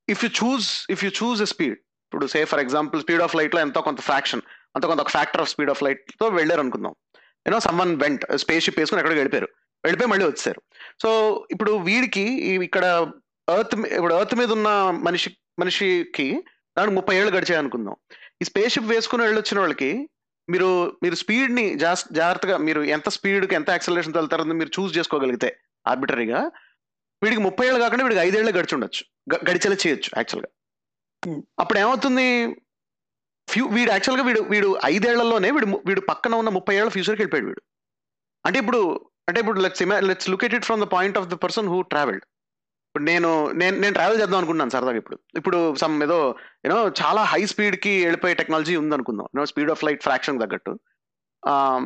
[0.09, 3.61] if you choose if you choose a speed ఇప్పుడు say for example speed of లైట్లో
[3.61, 4.43] ఎంతో కొంత ఫ్రాక్షన్
[4.77, 6.95] అంత కొంత ఒక ఫ్యాక్టర్ ఆఫ్ స్పీడ్ ఆఫ్ లైట్తో వెళ్ళారు అనుకుందాం.
[7.47, 9.49] You know someone went space ship వేసుకుని ఎక్కడికి వెళ్ళిపోయారు.
[9.85, 10.63] వెళ్ళిపోయి మళ్ళీ వచ్చారు.
[11.03, 11.11] సో
[11.51, 12.25] ఇప్పుడు వీడికి
[12.69, 13.13] ఇక్కడ
[13.59, 16.45] ఎర్త్ ఇప్పుడు ఎర్త్ మీద ఉన్న మనిషి మనిషికి
[16.79, 17.97] దానికి ముప్పై ఏళ్ళు గడిచాయి అనుకుందాం
[18.43, 20.09] ఈ స్పేస్ షిప్ వేసుకుని వెళ్ళొచ్చిన వాళ్ళకి
[20.51, 26.51] మీరు మీరు స్పీడ్ని జాస్- జాగ్రత్తగా మీరు ఎంత స్పీడ్కి ఎంత యాక్సలరేషన్ వెళ్తారని మీరు చూస్ చేసుకోగలిగితే ఆర్బిటరీగా
[27.23, 29.05] వీడికి ముప్పై ఏళ్ళు కాకుండా వీడికి ఐదేళ్ళు గడిచి ఉండొచ్చు.
[29.51, 30.51] గడిచేలా చేయొచ్చు యాక్చువల్గా.
[31.59, 32.55] అప్పుడు ఏమవుతుంది?
[33.51, 37.63] ఫ్యూ వీడు యాక్చువల్గా వీడు వీడు ఐదేళ్ళలోనే వీడు వీడు పక్కన ఉన్న ముప్పై ఏళ్ళ ఫ్యూచర్కి వెళ్ళిపోయాడు వీడు.
[38.47, 41.69] అంటే ఇప్పుడు అంటే ఇప్పుడు let's let's look at it from the point of the person
[41.69, 42.25] who travelled
[42.89, 43.31] ఇప్పుడు నేను
[43.61, 45.17] నేను నేను ట్రావెల్ చేద్దాం అనుకుంటున్నాను సరదాగా ఇప్పుడు.
[45.37, 46.19] ఇప్పుడు సమ్ ఏదో
[46.67, 50.75] యూనో చాలా హై స్పీడ్కి వెళ్ళిపోయే టెక్నాలజీ ఉంది అనుకుందాం you know speed of light fraction తగ్గట్టు.
[51.43, 51.85] Um,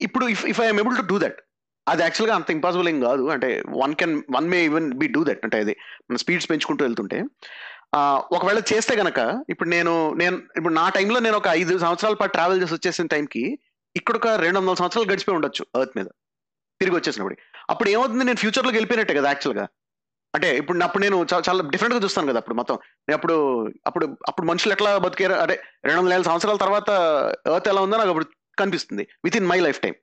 [0.00, 1.38] ఇప్పుడు if if I'm able to do that
[1.86, 3.24] అది యాక్చువల్గా అంత ఇంపాసిబుల్ ఏం కాదు.
[3.34, 3.48] అంటే
[3.82, 5.74] one can one may even be do that అంటే అది
[6.08, 7.18] మన స్పీడ్స్ పెంచుకుంటూ వెళ్తుంటే.
[8.36, 9.20] ఒకవేళ చేస్తే గనక
[9.52, 13.44] ఇప్పుడు నేను నేను ఇప్పుడు నా టైంలో నేను ఒక ఐదు సంవత్సరాల పాటు ట్రావెల్ చేసి వచ్చేసిన టైంకి
[13.96, 16.08] ఇక్కడ ఒక రెండు వందల సంవత్సరాలు గడిచిపోయి ఉండొచ్చు ఎర్త్ మీద.
[16.80, 17.36] తిరిగి వచ్చేసినప్పుడు.
[17.70, 18.24] అప్పుడు ఏమవుతుంది?
[18.24, 19.66] నేను ఫ్యూచర్లోకి వెళ్ళిపోయినట్టే కదా యాక్చువల్గా
[20.34, 21.16] అంటే ఇప్పుడు అప్పుడు నేను
[21.48, 22.76] చాలా డిఫరెంట్గా చూస్తాను కదా అప్పుడు మొత్తం.
[23.06, 23.36] నేను అప్పుడు
[23.88, 25.36] అప్పుడు అప్పుడు మనుషులు ఎట్లా బతికారు?
[25.44, 26.90] అదే రెండు వందల ఏళ్ళ సంవత్సరాల తర్వాత
[27.56, 28.28] ఎర్త్ ఎలా ఉందో నాకు అప్పుడు
[28.62, 29.04] కనిపిస్తుంది.
[29.26, 29.94] With in my life time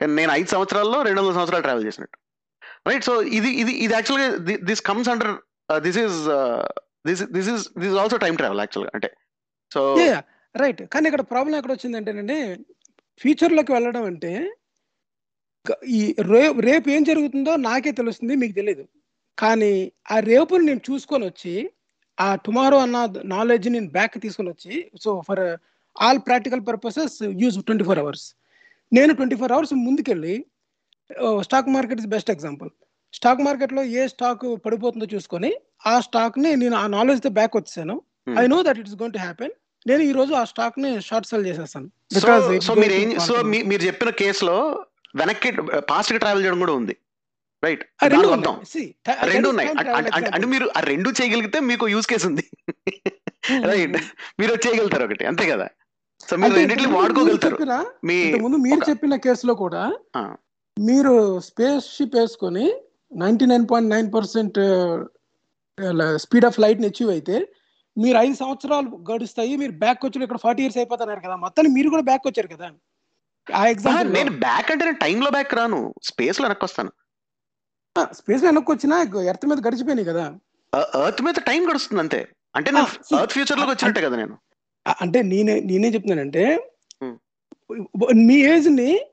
[0.00, 2.18] నేను ఐదు సంవత్సరాల్లో రెండు వందల సంవత్సరాలు ట్రావెల్ చేసినట్టు.
[2.88, 4.28] రైట్ సో ఇది ఇది ఇది యాక్చువల్గా
[4.68, 5.32] this comes under
[5.86, 6.20] this is
[7.08, 9.10] this this is this also time travel యాక్చువల్గా అంటే.
[9.72, 9.80] సో
[10.54, 12.38] రైట్ కానీ ఇక్కడ ప్రాబ్లం ఎక్కడ వచ్చిందంటేనండి
[13.20, 14.32] ఫ్యూచర్లోకి వెళ్ళడం అంటే
[15.98, 16.00] ఈ
[16.34, 18.84] రేపు రేపు ఏం జరుగుతుందో నాకే తెలుస్తుంది మీకు తెలియదు
[19.40, 19.72] కానీ
[20.10, 21.54] ఆ రేపుని నేను చూసుకొని వచ్చి
[22.18, 25.42] ఆ టుమారో అన్న నాలెడ్జ్ నేను బ్యాక్ తీసుకొని వచ్చి so for
[25.96, 28.26] all practical purposes use twenty four hours
[28.92, 30.34] నేను ట్వంటీ ఫోర్ అవర్స్ ముందుకెళ్ళి
[31.42, 32.70] stock market is best example
[33.14, 35.50] stock మార్కెట్లో ఏ స్టాక్ పడిపోతుందో చూసుకొని
[35.86, 37.96] ఆ స్టాక్ని నేను ఆ నాలెడ్జ్తో బ్యాక్ వచ్చాను
[38.38, 39.54] I know that it's going to happen
[39.86, 41.88] నేను ఈ రోజు ఆ స్టాక్ని షార్ట్ సెల్ చేసేస్తాను
[43.20, 43.34] సో
[43.70, 44.56] మీరు చెప్పిన కేసులో
[45.16, 45.50] వెనక్కి
[45.88, 46.94] పాస్ట్కి ట్రావెల్ చేయడం కూడా ఉంది.
[47.64, 47.84] రైట్
[49.22, 49.68] రెండు ఉన్నాయి.
[49.68, 50.46] అంటే-.
[50.46, 52.50] మీరు ఆ రెండు చేయగలిగితే మీకు యూజ్ కేసు ఉంది.
[52.70, 53.68] Hmm.
[53.68, 53.92] రైట్
[54.40, 55.26] మీరు అది చేయగలుగుతారు ఒకటి.
[55.26, 55.68] అంతే కదా?
[56.28, 57.52] సో మీరు రెండింటిని మీరు వాడుకోగలుగుతారు.
[57.52, 59.92] చెప్పిన మీ ముందు మీరు చెప్పిన కేసులో కూడా.
[60.78, 62.72] మీరు స్పేస్ షిప్ వేసుకొని
[63.16, 64.54] ninety nine point nine percent
[66.16, 67.48] speed of లైట్ని అచీవ్ అయితే
[67.98, 69.56] మీరు ఐదు సంవత్సరాలు గడుస్తాయి.
[69.56, 71.36] మీరు బ్యాక్ వచ్చి ఇక్కడ ఫార్టీ ఇయర్స్ అయిపోతున్నారు కదా?
[71.36, 72.70] మొత్తాన్ని మీరు కూడా బ్యాక్ వచ్చారు కదా?
[73.54, 75.94] ఆ ఎగ్జాంపుల్ నేను బ్యాక్ అంటే నేను time లో బ్యాక్ రాను.
[76.02, 76.92] స్పేస్లో వెనక్కి వస్తాను.
[78.12, 80.34] స్పేస్ వెనక్కి వచ్చినా ఎర్త్ మీద గడిచిపోయినాయి కదా.
[81.06, 82.28] ఎర్త్ మీద టైం గడుస్తుంది అంతే.
[82.56, 82.86] అంటే నేను
[83.20, 84.38] ఎర్త్ ఫ్యూచర్లోకి వచ్చినట్టే కదా నేను.
[85.00, 86.70] అంటే నేనే నేనే చెప్తున్నానంటే.
[88.14, 89.09] మీ ఏజ్ని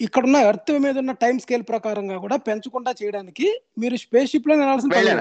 [0.00, 3.46] ఇక్కడున్న ఎర్త్ మీద ఉన్న టైం స్కేల్ ప్రకారంగా కూడా పెంచకుండా చేయడానికి
[3.78, 4.54] మీరు స్పేస్ షిప్లో.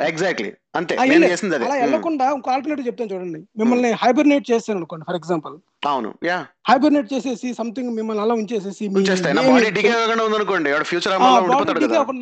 [0.07, 3.39] ఎగ్జాక్ట్లీ అంతే అలా ఉమ్, వెళ్ళకుండా ఇంకో ఆల్టర్నేటివ్ చెప్తాను చూడండి.
[3.57, 6.37] మిమ్మల్ని హైబర్నేట్ చేస్తాను అనుకోండి ఫర్ ఎగ్జాంపుల్ అవును యా.
[6.69, 8.83] హైబర్నేట్ చేసేసి సంథింగ్ మిమ్మల్ని అలా ఉంచేసేసి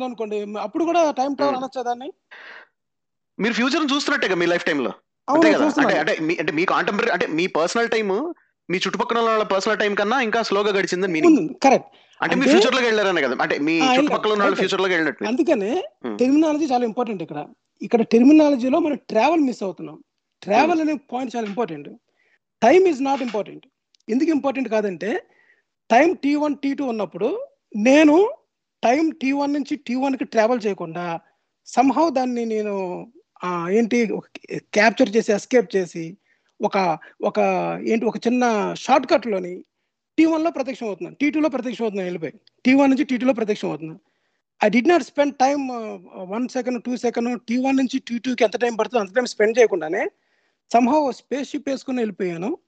[0.04, 1.58] అనుకోండి అప్పుడు కూడా టైం ట్రావెల్.
[1.58, 2.10] అనొచ్చా దాన్ని?
[3.38, 4.66] మీరు ఫ్యూచర్ చూస్తున్నట్టే మీ లైఫ్
[5.28, 5.66] అవును కదా?
[5.98, 8.08] అంటే మీ అంటే మీ కాంటెంపరీ అంటే మీ పర్సనల్ టైం
[8.68, 11.88] మీ చుట్టుపక్కల వాళ్ళ పర్సనల్ టైం కన్నా ఇంకా స్లోగా గడిచిందని మీనింగ్ కరెక్ట్
[12.22, 13.36] అంటే అంటే- ఫ్యూచర్లోకి వెళ్ళారనే కదా.
[13.40, 13.80] అంటే మీ.
[13.80, 14.54] చుట్టుపక్కల ఉన్న.
[14.54, 15.24] ఫ్యూచర్లోకి వెళ్ళినట్టు.
[15.24, 15.84] అందుకనే.
[16.16, 17.46] టెర్మినాలజీ చాలా ఇంపార్టెంట్ ఇక్కడ.
[17.82, 19.98] ఇక్కడ టెర్మినాలజీలో మనం ట్రావెల్ మిస్ అవుతున్నాం.
[20.42, 21.88] ట్రావెల్ అనే పాయింట్ చాలా important
[22.62, 23.66] time is not important
[24.08, 25.22] ఎందుకు ఇంపార్టెంట్ కాదంటే
[25.90, 28.30] time T one T two ఉన్నప్పుడు నేను
[28.84, 31.20] టైం టీ వన్ నుంచి టీ కి ట్రావెల్ చేయకుండా
[31.66, 32.74] సంహౌ దాన్ని నేను
[33.70, 34.18] ఏంటి
[34.56, 36.16] క్యాప్చర్ చేసి ఎస్కేప్ చేసి
[36.60, 37.38] ఒక ఒక
[37.86, 39.64] ఏంటి ఒక చిన్న షార్ట్ కట్లోని
[40.18, 41.16] టీ వన్లో ప్రత్యక్షం అవుతున్నాను.
[41.16, 42.32] టీ టూలో ప్రత్యక్షం అవుతున్నాను వెళ్ళిపోయి.
[42.64, 44.00] టీ వన్ నుంచి టీ టూలో ప్రత్యక్షం అవుతున్నాను.
[44.68, 45.68] I'd not spend time
[46.14, 49.58] one second two second T one నుంచి టీ టూకి ఎంత టైం పడుతుందో అంత టైం స్పెండ్
[49.58, 50.08] చేయకుండానే
[50.72, 52.58] సంహవ్ స్పేస్ షిప్ వేసుకుని వెళ్ళిపోయాను.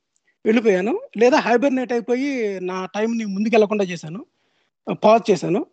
[0.46, 1.00] వెళ్ళిపోయాను.
[1.16, 4.26] లేదా హైబర్నేట్ అయిపోయి నా టైంని ముందుకు వెళ్ళకుండా చేశాను.
[4.90, 5.66] Uh, పాజ్ చేశాను.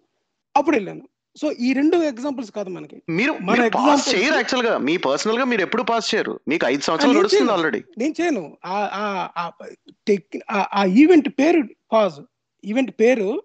[0.57, 1.01] అప్పుడు వెళ్ళాను.
[1.35, 3.01] సో ఈ రెండు ఎగ్జాంపుల్స్ కాదు మనకి.
[3.09, 4.77] మీరు మన పాస్ చేయరు యాక్చువల్గా.
[4.77, 6.39] మీ పర్సనల్గా మీరు ఎప్పుడు పాస్ చేయరు.
[6.47, 7.51] మీకు ఐదు సంవత్సరాలు నడుస్తుంది.
[7.51, 8.57] ఆల్రెడీ నేను చేయను.
[8.65, 12.21] ఆ- ఈవెంట్ పేరు పాజ్
[12.65, 13.43] ఈవెంట్ పేరు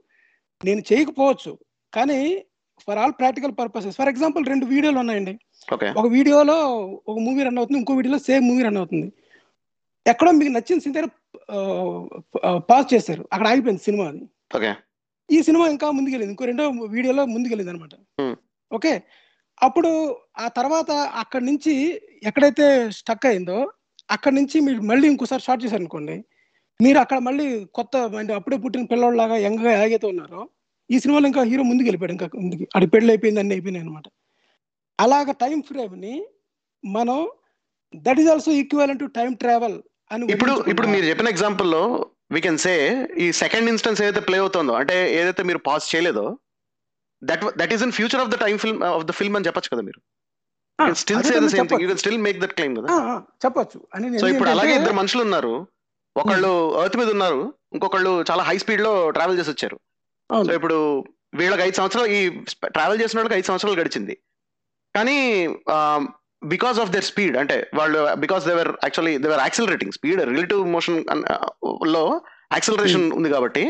[0.64, 1.58] నేను చేయకపోవచ్చు.
[1.94, 2.44] కానీ
[2.86, 5.38] for all practical purposes for example రెండు వీడియోలు ఉన్నాయండి.
[5.74, 9.12] ఓకే ఒక వీడియోలో ఒక మూవీ రన్ అవుతుంది ఇంకో వీడియోలో సేమ్ మూవీ రన్ అవుతుంది.
[10.06, 11.08] ఎక్కడో మీకు నచ్చిన సీన్ దగ్గర
[12.56, 13.28] పాజ్ చేశారు.
[13.32, 14.28] అక్కడ ఆగిపోయింది సినిమా అది.
[14.56, 14.74] ఓకే
[15.28, 16.32] ఈ సినిమా ఇంకా ముందుకెళ్ళింది.
[16.32, 17.94] ఇంకో రెండో వీడియోలో ముందుకెళ్ళింది అనమాట.
[18.72, 18.92] ఓకే?
[19.60, 19.90] అప్పుడు
[20.38, 20.90] ఆ తర్వాత
[21.22, 21.74] అక్కడి నుంచి
[22.22, 23.58] ఎక్కడైతే స్టక్ అయిందో
[24.08, 26.16] అక్కడి నుంచి మీరు మళ్ళీ ఇంకోసారి షార్ట్ చేశారు అనుకోండి
[26.80, 27.46] మీరు అక్కడ మళ్ళీ
[27.78, 30.40] కొత్త అంటే అప్పుడే పుట్టిన పిల్లవాళ్ళలాగా యంగ్గా ఎలాగైతే ఉన్నారో
[30.90, 32.64] ఈ సినిమాలో ఇంకా హీరో ముందుకు వెళ్ళిపోయాడు ఇంకా ముందుకి.
[32.76, 34.06] అడి పెళ్ళి అయిపోయింది అన్ని అయిపోయినాయి అనమాట
[34.98, 36.14] అలాగ టైం ఫ్రేమ్ని
[36.84, 37.18] మనం
[38.04, 39.78] that is also equal to time travel
[40.10, 40.52] అని ఇప్పుడు.
[40.70, 41.82] ఇప్పుడు మీరు చెప్పిన ఎగ్జాంపుల్లో
[42.30, 42.74] వీ కెన్ సే
[43.24, 46.26] ఈ సెకండ్ ఇన్స్టెన్స్ ఏదైతే ప్లే అవుతుందో అంటే ఏదైతే మీరు పాజ్ చేయలేదో
[47.22, 49.84] that that is in future of the time film of the film అని చెప్పొచ్చు కదా
[49.88, 50.00] మీరు.
[51.02, 51.88] Still say the same thing you.
[51.92, 52.88] Can still make that claim కదా.
[53.44, 53.78] చెప్పొచ్చు.
[54.22, 55.54] సో ఇప్పుడు అలాగే ఇద్దరు మనుషులు ఉన్నారు.
[56.16, 57.40] ఒకళ్ళు ఎర్త్ మీద ఉన్నారు
[57.74, 59.78] ఇంకొకళ్ళు చాలా హై స్పీడ్లో ట్రావెల్ చేసి వచ్చారు.
[60.46, 60.78] సో ఇప్పుడు
[61.38, 62.20] వీళ్ళకి ఐదు సంవత్సరాలు ఈ
[62.76, 64.14] ట్రావెల్ చేసిన వాళ్ళకి ఐదు సంవత్సరాలు గడిచింది.
[64.94, 65.16] కానీ
[66.48, 72.04] బికాస్ ఆఫ్ దర్ స్పీడ్ అంటే వాళ్ళు because they're actually they're accelerating speed relative మోషన్లో
[72.52, 73.64] యాక్సిలరేషన్ ఉంది కాబట్టి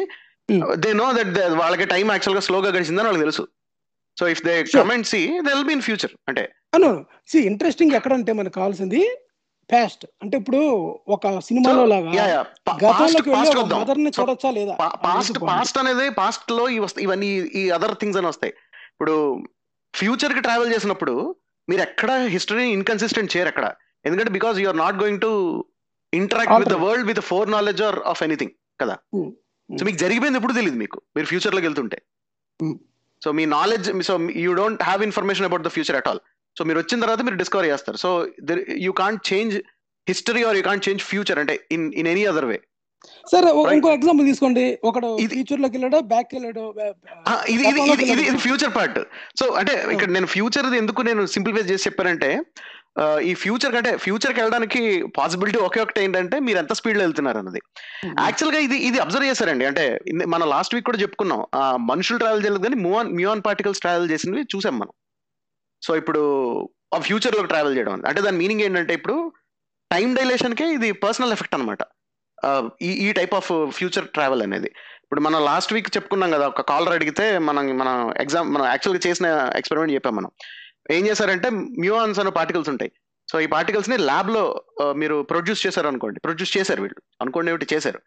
[0.48, 0.60] Hmm.
[0.76, 3.44] దే నో దట్ వాళ్ళకి టైం యాక్చువల్గా స్లోగా గడిచిందని వాళ్ళకి తెలుసు.
[4.18, 4.62] So if they.
[4.74, 6.44] Come and see they will be in future అంటే.
[6.74, 6.90] అను
[7.28, 9.00] సి ఇంట్రెస్టింగ్ ఎక్కడ అంటే మనకు కావాల్సింది
[9.72, 10.60] పాస్ట్ అంటే ఇప్పుడు
[11.08, 12.10] ఒక సినిమాలో లాగా
[12.84, 14.74] గతంలోకి వెళ్ళి చూడొచ్చా లేదా?
[15.04, 15.38] పాస్ట్.
[15.38, 18.54] పాస్ట్ అనేది పాస్ట్లో ఇవన్నీ ఈ అదర్ థింగ్స్ అని వస్తాయి.
[18.92, 19.16] ఇప్పుడు
[19.94, 21.16] ఫ్యూచర్కి ట్రావెల్ చేసినప్పుడు
[21.68, 23.74] మీరు ఎక్కడ హిస్టరీ ఇన్కన్సిస్టెంట్ చేయరు అక్కడ.
[24.06, 25.30] ఎందుకంటే because you're not going to
[26.12, 26.72] interact with the.
[26.72, 28.50] World with for knowledge or of anything
[28.80, 28.96] కదా?
[29.16, 29.28] Hmm.
[29.78, 31.02] సో మీకు జరిగిపోయింది ఎప్పుడు తెలియదు మీకు.
[31.16, 32.02] మీరు ఫ్యూచర్లోకి వెళ్తుంటే.
[32.62, 32.76] Hmm.
[33.24, 36.20] So me knowledge so you don't have information about the future at all
[36.58, 37.96] so మీరు వచ్చిన తర్వాత మీరు డిస్కవర్ చేస్తారు.
[37.96, 38.26] So
[38.86, 39.54] you can't change
[40.08, 42.62] history or you can't change future అంటే in in any other way
[43.30, 43.74] సరే.
[43.74, 44.78] ఇంకో example తీసుకోండి.
[44.84, 46.74] ఒకడు ఇది- ఫ్యూచర్లోకి వెళ్ళాడో బ్యాక్ వెళ్ళాడో
[47.48, 48.98] ఇది ఇది ఇది ఫ్యూచర్ పార్ట్
[49.36, 52.42] సో అంటే ఇక్కడ నేను ఫ్యూచర్ ఎందుకు నేను సింప్లిఫై చేసి చెప్పానంటే
[53.22, 57.60] ఈ ఫ్యూచర్ కంటే ఫ్యూచర్కి వెళ్ళడానికి పాసిబిలిటీ ఒకే ఒకటి ఏంటంటే మీరు ఎంత స్పీడ్లో వెళ్తున్నారు అన్నది.
[58.20, 59.64] యాక్చువల్గా ఇది ఇది అబ్జర్వ్ చేశారండి.
[59.64, 61.46] అంటే మన లాస్ట్ వీక్ కూడా చెప్పుకున్నాం.
[61.54, 64.92] ఆ, మనుషులు ట్రావెల్ చేయలేదు కానీ మ్యూఆన్ మ్యూఆన్ పార్టికల్స్ ట్రావెల్ చేసినవి చూసాం మనం.
[65.82, 66.20] సో ఇప్పుడు
[66.94, 69.32] ఆ ఫ్యూచర్లో ట్రావెల్ చేయడం అంటే దాని మీనింగ్ ఏంటంటే ఇప్పుడు
[69.92, 71.78] టైం డైలేషన్ కే ఇది పర్సనల్ ఎఫెక్ట్ అనమాట
[72.82, 74.70] ఈ ఈ టైప్ ఆఫ్ ఫ్యూచర్ ట్రావెల్ అనేది.
[75.02, 79.50] ఇప్పుడు మనం లాస్ట్ వీక్ చెప్పుకున్నాం కదా ఒక కాలర్ అడిగితే మనం మన ఎగ్జామ్ మనం యాక్చువల్గా చేసిన
[79.56, 80.30] ఎక్స్పెరిమెంట్ చెప్పాం మనం.
[80.90, 82.92] ఏం చేశారంటే మ్యూఆన్స్ అనే పార్టికల్స్ ఉంటాయి.
[83.30, 84.64] సో ఈ పార్టికల్స్ని ల్యాబ్లో
[84.96, 86.20] మీరు ప్రొడ్యూస్ చేశారు అనుకోండి.
[86.20, 87.00] ప్రొడ్యూస్ చేశారు వీళ్ళు.
[87.20, 88.00] అనుకోండి ఏమిటి చేశారు?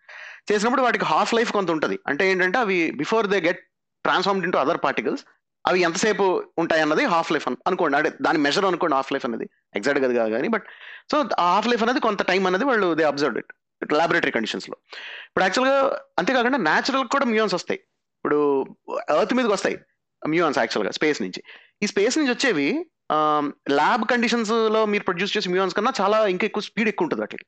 [0.51, 1.99] చేసినప్పుడు వాటికి హాఫ్ లైఫ్ కొంత ఉంటుంది.
[2.07, 3.59] అంటే ఏంటంటే అవి before they get
[4.05, 5.23] transformed into other particles
[5.67, 6.25] అవి ఎంతసేపు
[6.57, 7.97] ఉంటాయి అన్నది హాఫ్ లైఫ్ అనుకోండి.
[7.97, 9.49] అంటే దాని మెజర్ అనుకోండి హాఫ్ లైఫ్ అనేది.
[9.75, 10.63] ఎగ్జాక్ట్గా కాదు కానీ బట్
[11.11, 13.51] సో హాఫ్ లైఫ్ అనేది కొంత టైం అనేది వాళ్ళు దే అబ్జర్వ్ ఇట్
[13.93, 14.75] లాబొరేటరీ కండిషన్స్లో
[15.27, 15.77] ఇప్పుడు యాక్చువల్గా
[16.19, 17.79] అంతేకాకుండా న్యాచురల్ కూడా మ్యూన్స్ వస్తాయి.
[18.19, 18.39] ఇప్పుడు
[19.19, 19.77] ఎర్త్ మీదకి వస్తాయి.
[20.27, 21.43] మ్యూన్స్ యాక్చువల్గా స్పేస్ నుంచి.
[21.83, 22.67] ఈ స్పేస్ నుంచి వచ్చేవి
[23.71, 27.45] ల్యాబ్ కండిషన్స్లో మీరు ప్రొడ్యూస్ చేసే మ్యూన్స్ కన్నా చాలా ఇంకా ఎక్కువ స్పీడ్ ఎక్కువ ఉంటుంది వాటికి.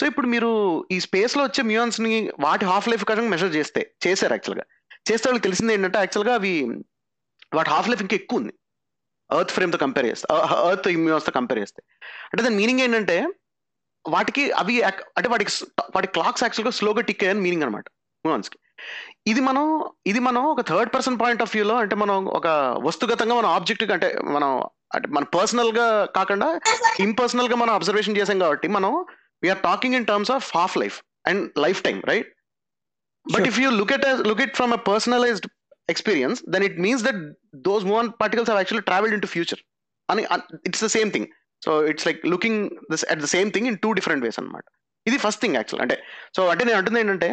[0.00, 0.50] సో ఇప్పుడు మీరు
[0.90, 4.64] ఈ స్పేస్లో వచ్చే మ్యూన్స్ని వాటి హాఫ్ లైఫ్ కనుక మెజర్ చేస్తే చేశారు యాక్చువల్గా
[5.10, 6.52] చేస్తే వాళ్ళకి తెలిసింది ఏంటంటే యాక్చువల్గా అవి
[7.54, 8.54] వాటి హాఫ్ లైఫ్ ఇంకా ఎక్కువ ఉంది.
[9.38, 10.26] ఎర్త్ ఫ్రేమ్తో కంపేర్ చేస్తే
[10.70, 11.82] ఎర్త్ ఇమ్యూన్స్తో కంపేర్ చేస్తే.
[12.32, 13.16] అంటే దాని మీనింగ్ ఏంటంటే
[14.04, 14.74] వాటికి అవి
[15.16, 15.52] అంటే వాటికి
[15.94, 17.86] వాటి క్లాక్స్ యాక్చువల్గా స్లోగా టిక్ అయ్యని మీనింగ్ అనమాట
[18.44, 18.58] కి.
[19.26, 19.64] ఇది మనం
[20.06, 22.46] ఇది మనం ఒక థర్డ్ పర్సన్ పాయింట్ ఆఫ్ వ్యూలో అంటే మనం ఒక
[22.86, 24.50] వస్తుగతంగా మన ఆబ్జెక్ట్ అంటే మనం
[24.94, 25.86] అంటే మన పర్సనల్గా
[26.16, 26.48] కాకుండా
[27.00, 28.92] ఇంపర్సనల్గా మనం అబ్జర్వేషన్ చేసాం కాబట్టి మనం
[29.42, 31.42] we're talking in terms of half life and
[31.82, 32.30] lifetime right
[33.26, 33.46] but.
[33.50, 35.48] If you look at look it from a personalized
[35.88, 37.20] experience then it means that
[37.68, 39.62] those moving particles have actually travelled into future
[40.08, 40.24] అని
[40.66, 41.28] it's the same thing
[41.66, 42.60] so it's like looking
[42.92, 44.66] this at the same thing in two different ways అనమాట
[45.06, 45.96] ఇది first thing actual అంటే
[46.36, 47.30] so అంటే నేను అంటుంది ఏంటంటే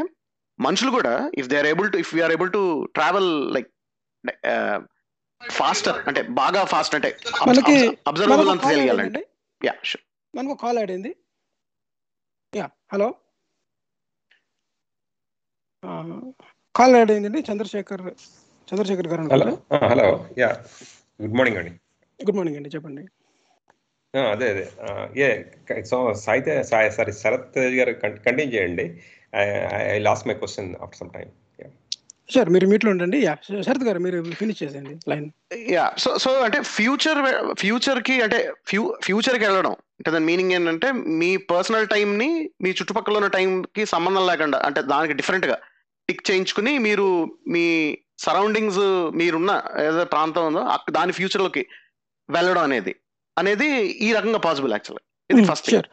[0.68, 2.62] మనుషులు కూడా if they are able to if we are able to
[2.98, 3.70] travel like
[5.42, 7.10] faster అంటే బాగా ఫాస్ట్ అంటే
[7.50, 7.76] మనకి
[8.12, 9.22] అబ్జర్వబుల్ అంత కాల్ తెలియాలంటే.
[9.62, 11.12] యా షూర్ మనకు కాల్ అయింది.
[12.54, 13.08] యా హలో
[16.80, 18.04] కాల్ అయిందండి చంద్రశేఖర్
[18.70, 19.48] చంద్రశేఖర్ గారు hello
[19.92, 20.08] hello
[20.42, 20.50] yeah
[21.24, 21.72] good morning అండి
[22.20, 23.04] గుడ్ మార్నింగ్ అండి చెప్పండి.
[24.14, 24.64] అదే అదే.
[25.24, 25.28] ఏ
[25.90, 27.92] సో సాయితే సాయి సారీ శరత్ గారు
[28.26, 28.86] కంటిన్యూ చేయండి.
[29.94, 31.30] I lost my question after some time
[32.34, 33.18] sir మీరు మీట్లో ఉండండి.
[33.26, 33.36] యా
[33.68, 35.30] శరత్ గారు మీరు ఫినిష్ చేసేయండి లైన్.
[35.76, 37.20] యా సో సో అంటే ఫ్యూచర్
[37.54, 39.72] ఫ్యూచర్కి అంటే ఫ్యూ ఫ్యూచర్కి వెళ్ళడం.
[39.72, 42.30] అంటే దాని మీనింగ్ ఏంటంటే మీ పర్సనల్ టైం ని
[42.62, 45.58] మీ చుట్టుపక్కల ఉన్న టైం కి సంబంధం లేకుండా అంటే దానికి డిఫరెంట్గా
[46.10, 47.08] టిక్ చేయించుకుని మీరు
[47.48, 47.66] మీ
[48.20, 49.52] సరౌండింగ్స్ మీరున్న
[49.88, 51.68] ఏదో ప్రాంతం ఉందో దాని ఫ్యూచర్లోకి
[52.30, 52.96] వెళ్ళడం అనేది.
[53.38, 53.68] అనేది
[54.08, 55.88] ఈ రకంగా పాసిబుల్ యాక్చువల్ ఇది ఫస్ట్ షూర్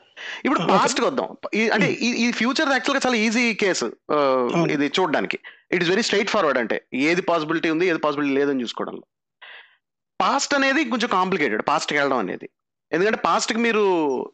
[0.45, 0.75] ఇప్పుడు Okay.
[0.75, 1.27] పాస్ట్కి వద్దాం.
[1.75, 3.87] అంటే ఈ ఈ ఫ్యూచర్ యాక్చువల్గా చాలా ఈజీ కేసు
[4.19, 4.71] అవును.
[4.77, 5.39] ఇది చూడడానికి.
[5.75, 6.77] It is very straight forward అంటే
[7.09, 9.05] ఏది పాసిబిలిటీ ఉంది ఏది పాసిబిలిటీ లేదని చూసుకోవడంలో.
[10.21, 12.49] పాస్ట్ అనేది కొంచెం కాంప్లికేటెడ్ పాస్ట్కి వెళ్ళడం అనేది.
[12.93, 13.83] ఎందుకంటే పాస్ట్కి మీరు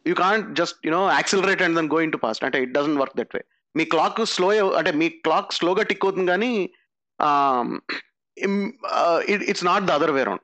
[0.09, 3.35] you can't just you know accelerate and then going to past అంటే it doesn't work that
[3.37, 3.41] way
[3.75, 6.51] me clock slow అంటే మీ క్లాక్ స్లోగా టిక్ అవుతుంది కానీ
[9.51, 10.43] it's not the other way round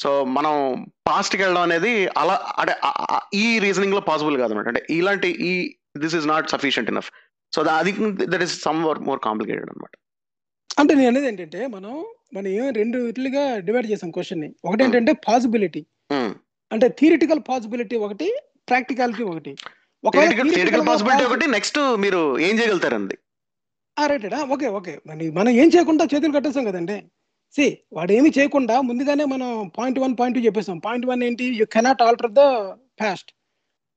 [0.00, 0.54] so మనం
[1.08, 2.74] పాస్ట్కి వెళ్ళడం అనేది అలా అంటే
[3.42, 5.52] ఈ రీజనింగ్లో పాసిబుల్ కాదన్నమాట అంటే ఇలాంటి ఈ
[6.04, 7.10] this is not sufficient enough
[7.52, 7.92] so అది
[8.32, 9.94] that is some more complicated అనమాట
[10.80, 11.92] అంటే నేను అనేది ఏంటంటే మనం
[12.36, 14.48] మనం ఏం రెండు ఇట్లుగా డివైడ్ చేసాం క్వశ్చన్ని.
[14.66, 15.80] ఒకటి ఏంటంటే పాసిబిలిటీ
[16.70, 18.28] అంటే థియరిటికల్ పాసిబిలిటీ ఒకటి
[18.70, 19.52] ప్రాక్టికాలిటీ ఒకటి.
[20.52, 23.16] థియరిటికల్ పాసిబిలిటీ ఒకటి నెక్స్ట్ మీరు ఏం చేయగలుగుతారండి
[23.96, 24.92] రైటెడా ఓకే ఓకే
[25.38, 26.96] మనం ఏం చేయకుండా చేతులు కట్టేస్తాం కదండి.
[27.56, 30.78] సి వాడు ఏమి చేయకుండా ముందుగానే మనం పాయింట్ వన్ పాయింట్ టూ చెప్పేస్తాం.
[30.78, 31.44] పాయింట్ వన్ ఏంటి?
[31.60, 32.42] You cannot alter the
[33.02, 33.30] past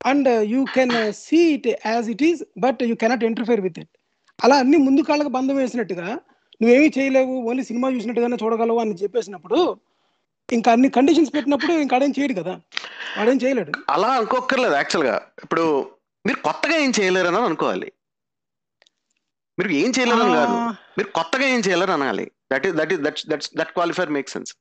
[0.06, 3.92] and you can see it as it is but you cannot interfere with it
[4.38, 6.08] అలా అన్ని ముందు కాళ్ళకి బంధం వేసినట్టుగా
[6.60, 9.58] నువ్వేమీ చేయలేవు ఓన్లీ సినిమా చూసినట్టుగానే చూడగలవు అని చెప్పేసినప్పుడు
[10.52, 12.54] ఇంకా అన్ని కండిషన్స్ పెట్టినప్పుడు ఇంకా ఆడేం చేయడు కదా.
[13.18, 13.72] వాడేం చేయలేడు.
[13.88, 15.14] అలా అనుకోక్కర్లేదు యాక్చువల్గా
[15.44, 15.64] ఇప్పుడు
[16.26, 17.88] మీరు కొత్తగా ఏం చేయలేరని అనుకోవాలి.
[19.58, 20.56] మీరు ఏం చేయలేరని కాదు.
[20.98, 22.30] మీరు కొత్తగా ఏం చేయలేరు అనాలి.
[22.54, 24.54] That is that is that that that qualifier make sense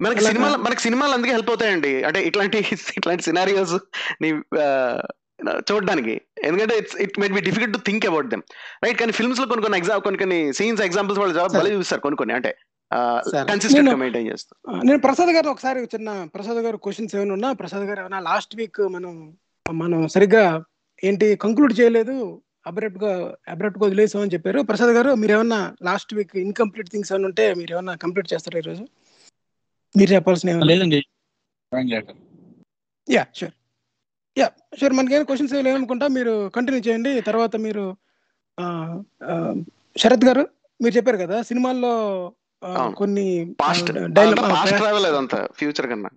[0.00, 0.56] మనకి సినిమాలు.
[0.56, 2.04] మనకి సినిమాలు అందుకే హెల్ప్ అవుతాయండి.
[2.04, 4.30] అంటే ఇట్లాంటి ఇట్లాంటి సినారియోస్ని
[5.72, 6.20] చూడడానికి.
[6.44, 8.42] ఎందుకంటే it's it might be difficult to think about them
[8.84, 11.48] right కానీ ఫిల్మ్స్లో కొన్ని కొన్ని ఎగ్జామ్ కొన్ని కొన్ని సీన్స్ ఎగ్జాంపుల్స్ వాళ్ళు చాలా.
[11.48, 12.34] భలే చూస్తారు కొన్ని కొన్ని.
[12.34, 12.56] అంటే.
[13.48, 14.72] కన్సిస్టెంట్గా మెయింటైన్ చేస్తూ.
[14.72, 18.56] ఆ, నేను ప్రసాద్ గారు ఒకసారి చిన్న ప్రసాద్ గారు క్వశ్చన్స్ ఏమైనా ఉన్నా ప్రసాద్ గారు ఏమైనా లాస్ట్
[18.56, 19.36] వీక్ మనం
[19.72, 20.64] మనం సరిగ్గా
[21.04, 22.42] ఏంటి కంక్లూడ్ చేయలేదు.
[22.66, 23.12] అబ్రప్ట్గా
[23.48, 24.60] అబ్రప్ట్గా వదిలేసాం అని చెప్పారు.
[24.60, 28.84] ప్రసాద్ గారు మీరు ఏమన్నా లాస్ట్ వీక్ ఇన్కంప్లీట్ థింగ్స్ ఏమైనా ఉంటే మీరు ఏమన్నా కంప్లీట్ చేస్తారా ఈరోజు?
[29.94, 31.00] మీరు చెప్పాల్సిన లేదండి.
[33.10, 33.54] యా షూర్
[34.38, 34.48] యా
[34.80, 37.12] షూర్ మనకేమైనా క్వశ్చన్స్ లేవనుకుంటా మీరు కంటిన్యూ చేయండి.
[37.20, 37.84] తర్వాత మీరు
[40.02, 40.44] శరత్ గారు
[40.82, 41.94] మీరు చెప్పారు కదా సినిమాల్లో.
[42.96, 43.26] కొన్ని
[43.60, 43.90] పాస్ట్
[44.76, 46.10] ట్రావెల్ అదంతా ఫ్యూచర్ కన్నా.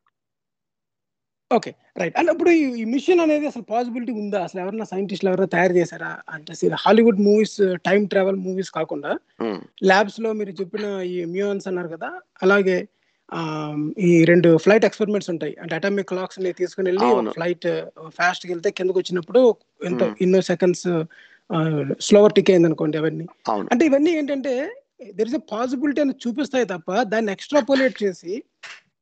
[1.54, 2.18] Okay right.
[2.18, 4.44] అంటే ఇప్పుడు ఈ- మిషన్ అనేది అసలు పాసిబిలిటీ ఉందా?
[4.44, 6.20] అసలు ఎవరైనా సైంటిస్టులు ఎవరైనా తయారు చేశారా?
[6.30, 9.18] అంటే Hollywood movies time travel movies కాకుండా
[9.84, 12.88] ల్యాబ్స్లో మీరు చెప్పిన ఈ మ్యూన్స్ అన్నారు కదా అలాగే
[14.00, 15.58] ఈ రెండు ఫ్లైట్ ఎక్స్పెరిమెంట్స్ ఉంటాయి.
[15.62, 17.06] అంటే అటామిక్ క్లాక్స్ని తీసుకుని వెళ్ళి.
[17.32, 20.02] ఫ్లైట్ ఫాస్ట్ వెళ్తే కిందకు వచ్చినప్పుడు ఎంత.
[20.22, 21.04] ఎన్నో సెకండ్స్
[22.02, 23.26] స్లోవర్ టిక్ అయింది అనుకోండి అవన్నీ.
[23.50, 23.70] అవును.
[23.72, 24.70] అంటే ఇవన్నీ ఏంటంటే
[25.12, 28.44] దెర్ ఇస్ ఎ పాసిబిలిటీ అని చూపిస్తాయి తప్ప దాన్ని ఎక్స్ట్రాపోలేట్ చేసి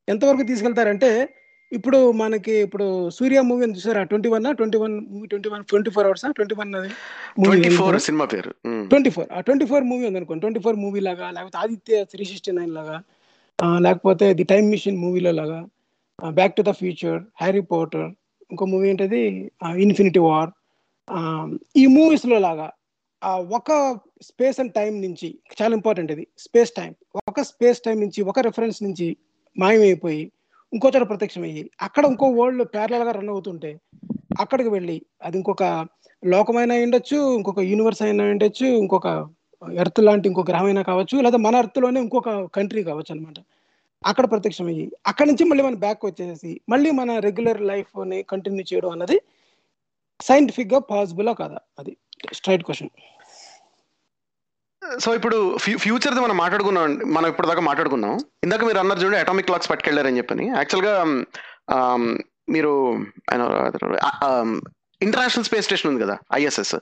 [0.10, 1.34] ఎంతవరకు తీసుకెళ్తారంటే
[1.71, 2.86] ఇప్పుడు మనకి ఇప్పుడు
[3.17, 4.01] సూర్య మూవీ అని చూసారా?
[4.12, 6.25] Twenty one twenty one movie twenty one twenty four hours?
[6.38, 6.71] Twenty one
[7.45, 8.25] twenty four cinema?
[8.34, 8.51] పేరు.
[8.91, 9.27] Twenty four.
[9.36, 12.73] ఆ ట్వంటీ ఫోర్ మూవీ ఉంది అనుకోండి ట్వంటీ ఫోర్ మూవీ లాగా లేకపోతే ఆదిత్య త్రీ సిక్స్టీ నైన్
[12.79, 12.97] లాగా
[13.86, 15.60] లేకపోతే ది టైమ్ మిషన్ మూవీలో లాగా
[16.19, 18.07] back to the future Harry Potter
[18.51, 19.21] ఇంకో మూవీ ఏంటది?
[19.86, 20.51] ఇన్ఫినిటీ వార్
[21.81, 22.67] ఈ మూవీస్లో లాగా
[23.57, 23.71] ఒక
[24.29, 25.27] స్పేస్ అండ్ టైం నుంచి
[25.60, 26.91] చాలా ఇంపార్టెంట్ ఇది స్పేస్ టైం
[27.29, 29.07] ఒక స్పేస్ టైం నుంచి ఒక రెఫరెన్స్ నుంచి
[29.55, 30.23] మాయమైపోయి
[30.73, 33.71] ఇంకో చోట ప్రత్యక్షం అయ్యి అక్కడ ఇంకో వరల్డ్ ప్యారలల్గా రన్ అవుతుంటే
[34.39, 35.63] అక్కడికి వెళ్ళి అది ఇంకొక
[36.23, 39.07] లోకమైనా ఉండొచ్చు ఇంకొక యూనివర్స్ అయినా ఉండొచ్చు ఇంకొక
[39.62, 43.39] ఎర్త్ లాంటి ఇంకో గ్రహం అయినా కావచ్చు లేదా మన ఎర్త్లోనే ఇంకొక కంట్రీ కావచ్చు అనమాట
[44.03, 48.89] అక్కడ ప్రత్యక్షం అయ్యి అక్కడ నుంచి మళ్ళీ మన బ్యాక్ వచ్చేసి మళ్ళీ మన రెగ్యులర్ లైఫ్ని కంటిన్యూ చేయడం
[48.89, 49.17] అన్నది
[50.19, 51.60] సైంటిఫిక్గా పాసిబుల్ కాదా?
[51.79, 51.93] అది
[52.34, 52.91] స్ట్రైట్ క్వశ్చన్
[55.00, 57.06] సో ఇప్పుడు ఫ్యూచర్ మనం మాట్లాడుకున్నాం అండి.
[57.06, 58.13] మనం ఇప్పుడు దాకా మాట్లాడుకున్నాం
[58.44, 60.48] ఇందాక మీరు అన్నారు చూడండి అటామిక్ క్లాక్స్ పట్టుకెళ్ళారని చెప్పని.
[60.48, 60.94] యాక్చువల్గా
[62.50, 62.72] మీరు
[65.02, 66.76] ఇంటర్నేషనల్ స్పేస్ స్టేషన్ ఉంది కదా ఐఎస్ఎస్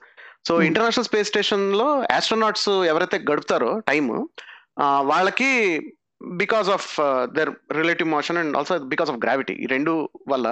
[0.47, 0.61] సో.
[0.61, 4.09] ఇంటర్నేషనల్ స్పేస్ స్టేషన్లో ఆస్ట్రోనాట్స్ ఎవరైతే గడుపుతారో టైమ్
[4.79, 5.51] వాళ్ళకి
[6.35, 6.95] because of
[7.33, 10.47] their relative motion and also because of gravity ఈ రెండు వల్ల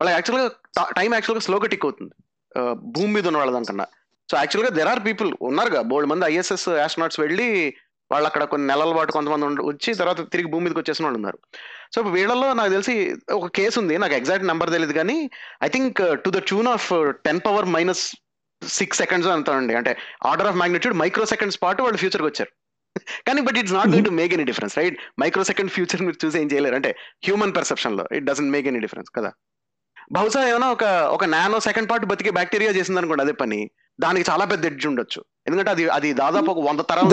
[0.00, 0.50] వాళ్ళకి యాక్చువల్గా
[0.96, 2.14] టైం యాక్చువల్గా స్లోగా టిక్ అవుతుంది.
[2.74, 3.86] భూమి మీద ఉన్న వాళ్ళ దానికన్నా.
[4.32, 5.80] సో యాక్చువల్గా దెర్ ఆర్ పీపుల్ ఉన్నారుగా.
[5.92, 7.48] బోల్డ్ మంది ఐఎస్ఎస్ ఆస్ట్రోనాట్స్ వెళ్ళి
[8.12, 11.38] వాళ్ళు అక్కడ కొన్ని నెలల పాటు కొంతమంది వచ్చి తర్వాత తిరిగి భూమి మీదకి వచ్చేసిన వాళ్ళు ఉన్నారు.
[11.94, 12.94] సో వీళ్ళలో నాకు తెలిసి
[13.38, 13.94] ఒక కేసు ఉంది.
[14.02, 15.16] నాకు ఎగ్జాక్ట్ నెంబర్ తెలియదు కానీ
[15.66, 16.88] I think to the tune of
[17.26, 18.02] ten power minus
[18.62, 19.92] six seconds అంటారండి అంటే
[20.30, 22.52] order of magnitude micro seconds పాటు వాళ్ళు ఫ్యూచర్కి వచ్చారు.
[23.28, 26.38] కానీ but it's not going to make any difference right micro second future మీరు చూసి
[26.42, 26.76] ఏం చేయలేరు.
[26.80, 26.90] అంటే
[27.26, 29.30] human పర్సెప్షన్లో it doesn't make any difference కదా.
[30.16, 30.84] బహుశా ఏమైనా ఒక
[31.16, 33.60] ఒక నానో సెకండ్ పాటు బతికే బ్యాక్టీరియా చేసింది అనుకోండి అదే పని.
[34.02, 35.24] దానికి చాలా పెద్ద ఎడ్జ్ ఉండొచ్చు.
[35.46, 37.06] ఎందుకంటే అది అది దాదాపు ఒక వంద తరాలు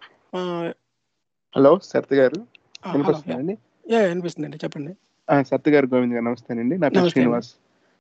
[1.56, 2.46] హలో సత్య గారు.
[2.92, 3.58] వినిపిస్తుందండి
[3.90, 4.56] యా వినిపిస్తుందండి.
[4.56, 4.94] చెప్పండి.
[5.30, 7.10] ఆ, సత్య గారు గోవింద్ గారు నమస్తేనండి నా పేరు నమస్తే.
[7.10, 7.54] శ్రీనివాస్.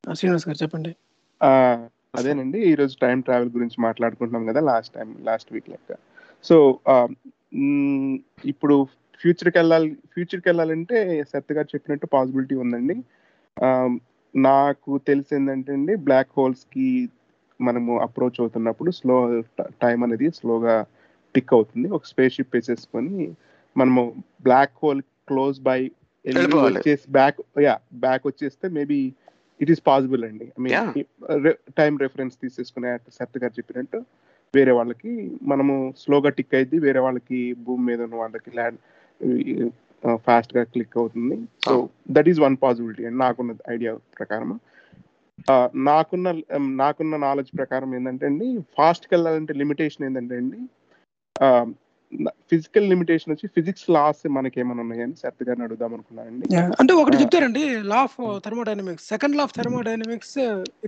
[0.09, 0.95] ఆ, శ్రీనివాస్ గారు చెప్పండి.
[1.43, 1.49] ఆ,
[2.15, 2.59] అదేనండి.
[2.59, 5.95] ఈ రోజు టైం ట్రావెల్ గురించి మాట్లాడుకుంటున్నాం కదా లాస్ట్ టైం లాస్ట్ వీక్ లెక్క.
[6.43, 6.79] సో
[8.45, 8.87] ఇప్పుడు
[9.21, 10.97] ఫ్యూచర్కి వెళ్ళాలి ఫ్యూచర్కి వెళ్ళాలంటే
[11.31, 12.95] సత్య గారు చెప్పినట్టు పాసిబిలిటీ ఉందండి.
[14.33, 16.87] నాకు తెలిసి ఏంటంటే అండి బ్లాక్ హోల్స్కి
[17.59, 19.15] మనము అప్రోచ్ అవుతున్నప్పుడు స్లో
[19.83, 20.75] టైం అనేది స్లోగా
[21.35, 21.87] టిక్ అవుతుంది.
[21.97, 23.15] ఒక స్పేస్ షిప్ వేసేసుకొని
[23.75, 24.01] మనము
[24.47, 25.01] బ్లాక్ హోల్
[25.31, 25.79] క్లోజ్ బై.
[26.25, 27.73] వచ్చేసి బ్యాక్ యా
[28.05, 28.99] బ్యాక్ వచ్చేస్తే మేబీ
[29.59, 30.47] ఇట్ ఈస్ పాసిబుల్ అండి.
[31.79, 33.99] టైం రెఫరెన్స్ తీసేసుకునే సత్య గారు చెప్పినట్టు
[34.53, 35.13] వేరే వాళ్ళకి
[35.51, 38.79] మనము స్లోగా టిక్ అయింది వేరే వాళ్ళకి భూమి మీద ఉన్న వాళ్ళకి ల్యాండ్
[40.25, 41.37] ఫాస్ట్గా క్లిక్ అవుతుంది.
[41.65, 41.73] So
[42.11, 44.51] that is one possibility అండి నాకున్న ఐడియా ప్రకారం
[45.87, 46.27] నాకున్న
[46.75, 50.59] నాకున్న నాలెడ్జ్ ప్రకారం ఏంటంటే అండి ఫాస్ట్కి వెళ్ళాలంటే లిమిటేషన్ ఏంటంటే అండి
[52.51, 56.47] ఫిజికల్ లిమిటేషన్ వచ్చి ఫిజిక్స్ లాస్ మనకి ఏమైనా ఉన్నాయని సర్త్ గారిని అడుగుదాం అనుకున్నానండి
[56.81, 60.37] అంటే ఒకటి చెప్తారండి law of thermodynamics second law of thermodynamics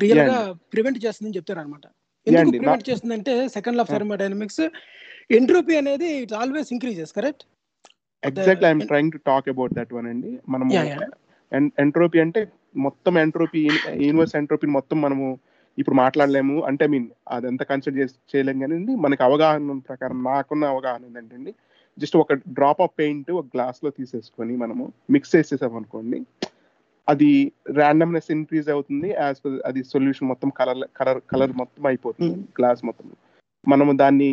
[0.03, 0.37] రియల్గా
[0.73, 1.85] ప్రివెంట్ చేస్తుందని చెప్తారు అనమాట
[2.27, 4.63] ఎందుకు ప్రివెంట్ చేస్తుందంటే second law of thermodynamics
[5.39, 7.43] entropy అనేది it's always increases correct
[8.23, 10.71] exactly I'm trying to talk about that one అండి మనము.
[11.83, 12.41] ఎంట్రోపీ అంటే
[12.85, 13.61] మొత్తం ఎంట్రోపీ
[14.05, 15.27] యూనివర్స్ ఎంట్రోపీ మొత్తం మనము
[15.77, 21.07] ఇప్పుడు మాట్లాడలేము అంటే ఐ మీన్ అదంతా కన్సిడర్ చేసి చేయలేం కానీ మనకి అవగాహన ప్రకారం నాకున్న అవగాహన
[21.09, 21.51] ఏంటంటే అండి
[21.97, 26.19] జస్ట్ ఒక డ్రాప్ ఆఫ్ పెయింట్ ఒక గ్లాస్లో తీసేసుకొని మనము మిక్స్ చేసేసాం అనుకోండి
[27.07, 27.29] అది
[27.71, 32.35] ర్యాండమ్నెస్ ఇంక్రీజ్ అవుతుంది యాజ్ అది సొల్యూషన్ మొత్తం కలర్ కలర్ కలర్ మొత్తం అయిపోతుంది.
[32.59, 33.07] గ్లాస్ మొత్తం
[33.63, 34.29] మనము దాన్ని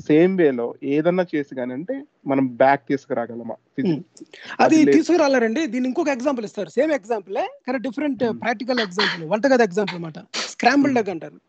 [0.00, 3.54] సేమ్ వేలో ఏదన్నా చేసి కానీ అంటే మనం బ్యాక్ తీసుకురాగలమా?
[4.60, 4.84] అది.
[4.84, 5.66] తీసుకురాలేరండి.
[5.66, 6.68] దీని ఇంకొక ఎగ్జాంపుల్ ఇస్తారు.
[6.68, 8.24] సేమ్ ఎగ్జాంపుల్ కానీ డిఫరెంట్.
[8.40, 10.18] ప్రాక్టికల్ ఎగ్జాంపుల్ వంటగది ఎగ్జాంపుల్ అన్నమాట.
[10.48, 11.40] స్క్రాంబుల్డ్ ఎగ్ అంటారు.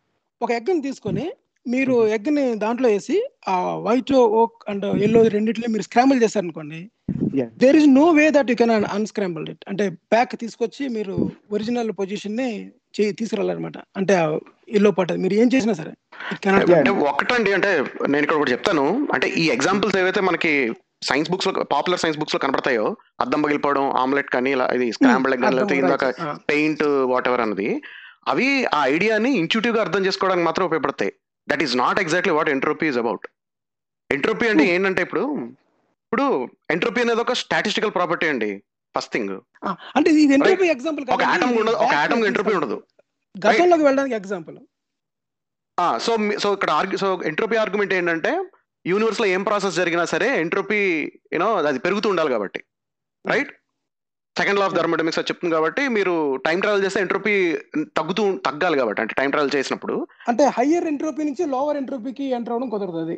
[0.42, 1.32] ఒక ఎగ్ని తీసుకొని
[1.68, 6.92] మీరు ఎగ్ని దాంట్లో వేసి ఆ వైట్ ఓక్ అండ్ ఎల్లో రెండిట్లో మీరు స్క్రాంబుల్ చేశారనుకోండి
[7.36, 7.48] Yeah.
[7.58, 12.72] There is no way that you can unscramble it అంటే బ్యాక్ తీసుకొచ్చి మీరు ఒరిజినల్ పొజిషన్ని
[12.98, 13.78] తీసుకురాలన్నమాట.
[13.98, 14.16] అంటే
[14.70, 15.92] ఎల్లో పాట మీరు ఏం చేసినా సరే.
[16.48, 17.70] అంటే ఒకటండి అంటే
[18.10, 19.08] నేను ఇక్కడ ఒకటి చెప్తాను.
[19.14, 24.52] అంటే ఈ ఎగ్జాంపుల్స్ ఏవైతే మనకి సైన్స్ బుక్స్లో పాపులర్ సైన్స్ బుక్స్లో కనబడతాయో అద్దం పగిలిపోవడం ఆమ్లెట్ కానీ
[24.52, 26.06] ఇలా ఇది స్క్రాంబుల్ ఎగ్ లేకపోతే ఇందాక.
[26.52, 27.82] పెయింట్ వాట్ ఎవర్ అన్నది
[28.28, 31.14] అవి ఆ ఐడియాని ఇంట్యూటివ్గా అర్థం చేసుకోవడానికి మాత్రం ఉపయోగపడతాయి.
[31.50, 33.28] That is not exactly what entropy is about
[34.10, 35.24] entropy అంటే ఏంటంటే ఇప్పుడు
[36.06, 38.64] ఇప్పుడు ఎంట్రోపీ అనేది ఒక స్టాటిస్టికల్ ప్రాపర్టీ అండి.
[38.96, 39.34] ఫస్ట్ థింగ్
[39.98, 42.78] అంటే ఇది ఎంట్రోపీ ఎగ్జాంపుల్ ఒక ఆటం ఉండదు ఒక ఆటం ఎంట్రోపీ ఉండదు.
[43.36, 44.58] గతంలోకి వెళ్ళడానికి ఎగ్జాంపుల్
[46.06, 46.12] సో
[46.44, 48.32] సో ఇక్కడ ఆర్గ్యూ సో ఎంట్రోపీ ఆర్గ్యుమెంట్ ఏంటంటే
[48.86, 50.80] యూనివర్స్లో ఏం ప్రాసెస్ జరిగినా సరే ఎంట్రోపీ
[51.36, 52.60] యూనో అది పెరుగుతూ ఉండాలి కాబట్టి.
[53.32, 53.52] Right
[54.36, 56.14] second law of thermodynamics అది చెప్తుంది కాబట్టి మీరు
[56.46, 57.34] టైం ట్రావెల్ చేస్తే ఎంట్రోపీ
[58.00, 59.96] తగ్గుతూ తగ్గాలి కాబట్టి అంటే టైం ట్రావెల్ చేసినప్పుడు.
[60.32, 63.18] అంటే హయ్యర్ ఎంట్రోపీ నుంచి లోవర్ ఎంట్రోపీకి ఎంటర్ అవడం కుదరదు అది.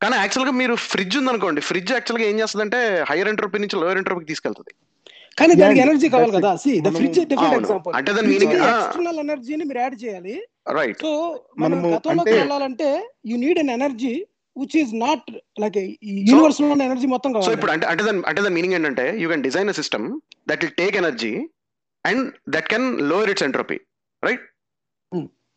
[0.00, 2.80] కానీ యాక్చువల్గా మీరు ఫ్రిడ్జ్ ఉందనుకోండి ఫ్రిడ్జ్ యాక్చువల్గా ఏం చేస్తుందంటే
[3.10, 4.72] హైయర్ ఎంట్రోపీ నుంచి లోయర్ ఎంట్రోపీకి తీసుకెళ్తుంది.
[5.38, 6.56] కానీ దానికి ఎనర్జీ కావాలి కదా.
[6.56, 7.54] See the fridge different.
[7.54, 8.84] Example అంటే దాని meaning- ఆ.
[8.84, 10.46] ఎక్స్టర్నల్ ఎనర్జీని మీరు యాడ్ చేయాలి.
[10.72, 14.26] రైట్ సో మనం గతంలోకి అంటే- వెళ్ళాలంటే you need an energy
[14.58, 17.54] which is not like యూనివర్స్లో energy మొత్తం సో కావాలి.
[17.54, 20.74] ఇప్పుడు అంటే అంటే దాని అంటే దాని మీనింగ్ ఏంటంటే you can design a system that will
[20.74, 21.48] take energy
[22.06, 23.80] and that can lower its entropy
[24.24, 24.40] right.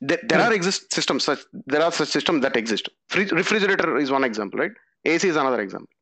[0.04, 4.62] There are exist systems there are such system that exist fridge refrigerator is one example
[4.62, 5.99] right AC is another example.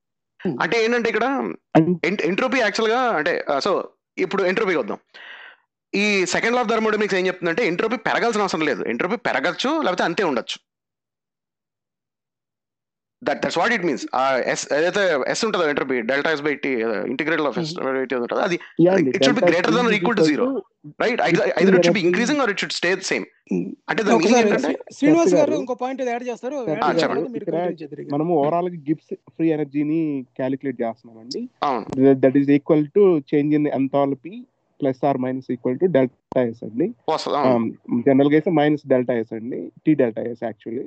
[0.62, 1.26] అంటే ఏంటంటే ఇక్కడ
[2.26, 3.72] entropy యాక్చువల్గా అంటే so
[4.18, 5.00] ఇప్పుడు ఎంట్రోపీకి వద్దాం.
[5.96, 8.84] ఈ second law of థర్మోడమిక్స్ ఏం చెప్తుందంటే ఎంట్రోపీ పెరగాల్సిన అవసరం లేదు.
[8.84, 10.58] ఎంట్రోపీ పెరగచ్చు లేకపోతే అంతే ఉండొచ్చు.
[13.22, 14.04] That that's what it means
[14.54, 15.04] S ఏదైతే
[15.34, 16.72] ఎస్ ఉంటుందో entropy delta S by T
[17.14, 17.74] integral of S
[18.22, 18.60] ఉంటుందో అది
[19.14, 20.48] it should be greater than or equal to zero.
[21.02, 21.22] Right
[21.62, 23.26] either it should be increasing or it should stay same
[23.90, 26.58] అంటే దాని meaning ఏంటంటే శ్రీనివాస్ గారు, ఇంకో point add చేస్తారు.
[27.02, 28.06] చెప్పండి.
[28.14, 30.00] మనము ఓవరాల్గా గిబ్స్ ఫ్రీ ఎనర్జీని
[30.40, 31.42] క్యాలిక్యులేట్ చేస్తున్నామండి.
[31.68, 32.14] అవును.
[32.24, 34.34] That is equal to change in enthalpy
[34.80, 36.88] plus or minus equal to delta S అండి.
[38.08, 39.62] జనరల్గా అయితే మైనస్ డెల్టా ఎస్ అండి.
[39.86, 40.86] టీ డెల్టా ఎస్ యాక్చువల్లీ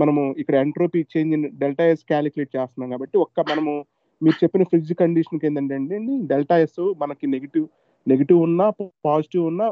[0.00, 3.72] మనము ఇక్కడ entropy change delta S calculate చేస్తున్నాం కాబట్టి ఒక్క మనము
[4.20, 7.66] మీరు చెప్పిన ఫ్రిడ్జ్ కండిషన్ ఏంటంటే అండి డెల్టా ఎస్ మనకి నెగిటివ్
[8.06, 8.66] నెగిటివ్ ఉన్నా
[9.06, 9.66] పాజిటివ్ ఉన్నా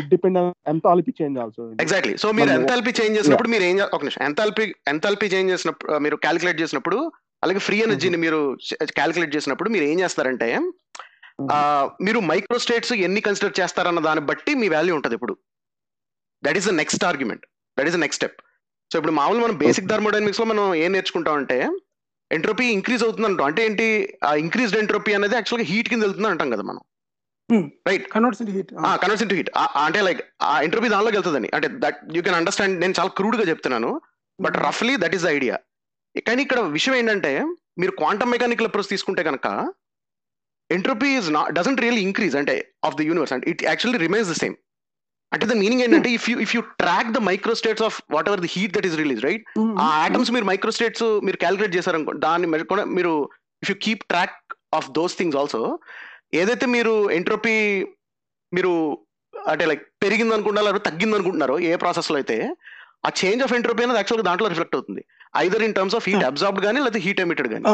[0.00, 0.38] it depend
[0.72, 2.14] enthalpy change also exactly.
[2.22, 4.22] So మీరు ఎంథాల్పీ చేంజ్ చేసినప్పుడు మీరు ఏం ఒక నిమిషం.
[4.28, 6.98] ఎంథాల్పీ ఎంథాల్పీ చేంజ్ చేసినప్పుడు మీరు క్యాలిక్యులేట్ చేసినప్పుడు
[7.44, 8.40] అలాగే ఫ్రీ ఎనర్జీని మీరు
[8.98, 10.48] క్యాలిక్యులేట్ చేసినప్పుడు మీరు ఏం చేస్తారంటే
[12.06, 15.34] మీరు మైక్రో స్టేట్స్ ఎన్ని కన్సిడర్ చేస్తారన్న దాన్ని బట్టి మీ వాల్యూ ఉంటుంది ఇప్పుడు.
[16.42, 17.44] That is the next argument.
[17.76, 18.38] That is the next step.
[18.92, 21.58] So ఇప్పుడు మామూలు మనం బేసిక్ థర్మోడైనమిక్స్లో మనం ఏం నేర్చుకుంటాం అంటే
[22.30, 23.86] ఎంట్రోపీ ఇంక్రీజ్ అవుతుంది అంటాం అంటే ఏంటి?
[24.24, 26.82] ఆ ఇంక్రీజ్డ్ ఎంట్రోపీ అనేది యాక్చువల్గా హీట్ కింద వెళ్తుంది అంటాం కదా మనం.
[27.88, 28.70] Right converts in heat
[29.38, 29.50] heat
[29.84, 31.48] అంటే లైక్ ఆ ఎంట్రోపీ దానిలోకి వెళ్తుందని.
[31.56, 33.90] అంటే దట్ యూ కెన్ అండర్స్టాండ్ నేను చాలా క్రూడ్గా చెప్తున్నాను
[34.38, 35.56] బట్ రఫ్లీ దట్ ఈస్ ద ఐడియా
[36.28, 37.32] కానీ ఇక్కడ విషయం ఏంటంటే
[37.80, 39.46] మీరు క్వాంటమ్ మెకానికల్ అప్రోచ్ తీసుకుంటే కనుక
[40.70, 42.56] entropy is not doesn't really increase అంటే
[42.88, 44.56] of the universe and it actually remains the same
[45.32, 48.46] అంటే ద మీనింగ్ ఏంటంటే if you if you track the micro states of whatever the
[48.46, 49.44] heat that is release right
[49.78, 53.30] uh atoms మీరు micro states మీరు calculate చేశారనుకో దాన్ని కూడా మీరు
[53.62, 55.78] if you keep track of those things also
[56.34, 57.84] ఏదైతే మీరు entropy
[58.52, 58.98] మీరు
[59.48, 62.54] అంటే లైక్ పెరిగింది అనుకుంటున్నారో తగ్గింది అనుకుంటున్నారో ఏ ప్రాసెస్లో అయితే
[63.06, 65.02] ఆ చేంజ్ ఆఫ్ ఎంట్రోపీ అనేది యాక్చువల్గా దాంట్లో రిఫ్లెక్ట్ అవుతుంది.
[65.34, 67.64] Either in terms of heat absorbed కానీ లేదా హీట్ ఎమిటెడ్ కానీ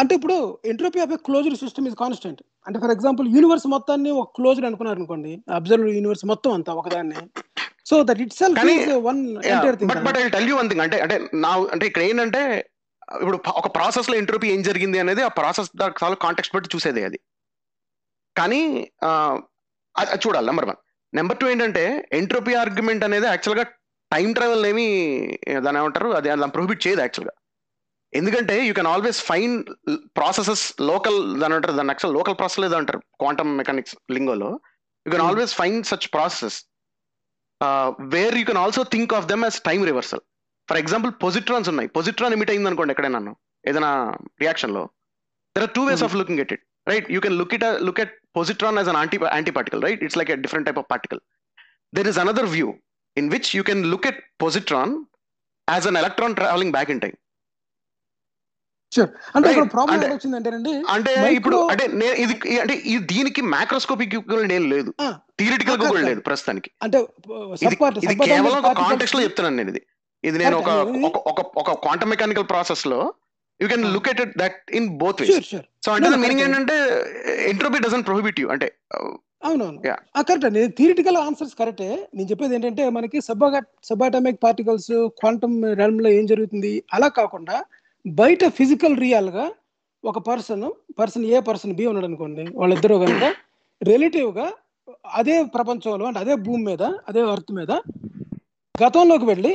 [0.00, 0.36] అంటే ఇప్పుడు
[0.72, 5.32] entropy of closed system is constant అంటే ఫర్ ఎగ్జాంపుల్ యూనివర్స్ మొత్తాన్ని ఒక క్లోజ్డ్ అనుకున్నారు అనుకోండి
[5.58, 7.16] అబ్జర్వ్ యూనివర్స్ మొత్తం అంతా ఒకదాన్ని.
[7.90, 8.60] So that itself
[9.08, 9.20] one
[9.90, 12.42] but but I tell you one thing అంటే అంటే నా అంటే ఇక్కడ ఏంటంటే
[13.22, 15.68] ఇప్పుడు ఒక ప్రాసెస్లో ఎంట్రోపీ ఏం జరిగింది అనేది ఆ ప్రాసెస్
[16.02, 17.18] చాలా కాంటెక్స్ట్ బట్టి చూసేది అది.
[18.36, 18.60] కానీ
[20.24, 20.78] చూడాలి నెంబర్ వన్
[21.12, 21.82] నెంబర్ టూ ఏంటంటే
[22.12, 23.64] ఎంట్రోపీ ఆర్గ్యుమెంట్ అనేది యాక్చువల్గా
[24.14, 24.86] టైం ట్రావెల్ ఏమి
[25.64, 26.10] దాని ఏమంటారు?
[26.18, 27.34] అది దాన్ని ప్రొహిబిట్ చేయదు యాక్చువల్గా
[28.12, 29.54] ఎందుకంటే you can always find
[30.18, 34.50] processes local దాని అంటారు దాని యాక్చువల్ లోకల్ ప్రాసెస్ ఏదో అంటారు quantum mechanics లింగోలో.
[35.06, 35.24] You can.
[35.28, 36.58] Always find such processes
[38.14, 40.22] where you can also think of them as time reversal
[40.68, 41.88] for example positrons ఉన్నాయి.
[41.98, 43.34] Positron emit అయింది అనుకోండి ఎక్కడైనా
[43.64, 43.90] ఏదైనా
[44.42, 44.84] రియాక్షన్లో.
[45.56, 46.04] There are two ways.
[46.08, 49.18] Of looking at it right you can look it look at positron as an anti
[49.36, 51.20] anti particle right it's like a different type of particle
[51.92, 52.68] there is another view
[53.16, 54.94] in which you can look at positron
[55.68, 57.14] as an electron traveling back in time
[59.28, 59.70] అంటే ఇక్కడ.
[59.70, 59.94] Problem
[61.36, 62.74] ఇప్పుడు అంటే నే- ఇది అంటే
[63.12, 64.12] దీనికి macroscopic
[64.58, 64.90] ఏం లేదు
[65.38, 66.02] థియరిటికల్గా కూడా.
[66.10, 66.70] లేదు ప్రస్తుతానికి
[67.64, 69.82] అంటే ఇది కేవలం ఒక కాంటెక్స్ట్లో చెప్తున్నాను నేను ఇది
[70.24, 70.70] ఇది నేను ఒక
[71.30, 73.00] ఒక ఒక క్వాంటమ్ మెకానికల్ ప్రాసెస్లో
[73.60, 73.84] you can.
[73.94, 75.32] Look at that in both ways
[75.82, 76.42] so అంటే మీనింగ్.
[76.46, 76.76] ఏంటంటే
[77.50, 78.68] ఎంట్రోపీ డజన్ ప్రొహిబిట్ యూ అంటే
[79.44, 79.80] అవునవును.
[80.28, 80.62] కరెక్ట్ అండి.
[80.78, 83.44] థియరిటికల్ ఆన్సర్స్ కరెక్టే నేను చెప్పేది ఏంటంటే మనకి సబ్
[83.90, 86.72] సబాటమిక్ పార్టికల్స్ క్వాంటమ్ రెల్మ్లో ఏం జరుగుతుంది?
[86.96, 87.56] అలా కాకుండా
[88.04, 89.44] బయట ఫిజికల్ రియల్గా
[90.04, 90.64] ఒక person
[90.98, 93.24] person A person B ఉన్నాడు అనుకోండి వాళ్ళిద్దరూ కనుక
[93.80, 94.46] రిలేటివ్గా
[95.18, 97.72] అదే ప్రపంచంలో అంటే అదే భూమి మీద అదే అర్త్ మీద
[98.74, 99.52] గతంలోకి వెళ్ళి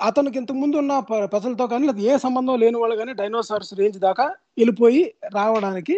[0.00, 0.92] అతనికి ఇంతకు ముందు ఉన్న
[1.32, 4.26] ప్రజలతో కానీ లేదా ఏ సంబంధం లేని వాళ్ళు కానీ డైనోసార్స్ రేంజ్ దాకా
[4.58, 5.02] వెళ్ళిపోయి
[5.34, 5.96] రావడానికి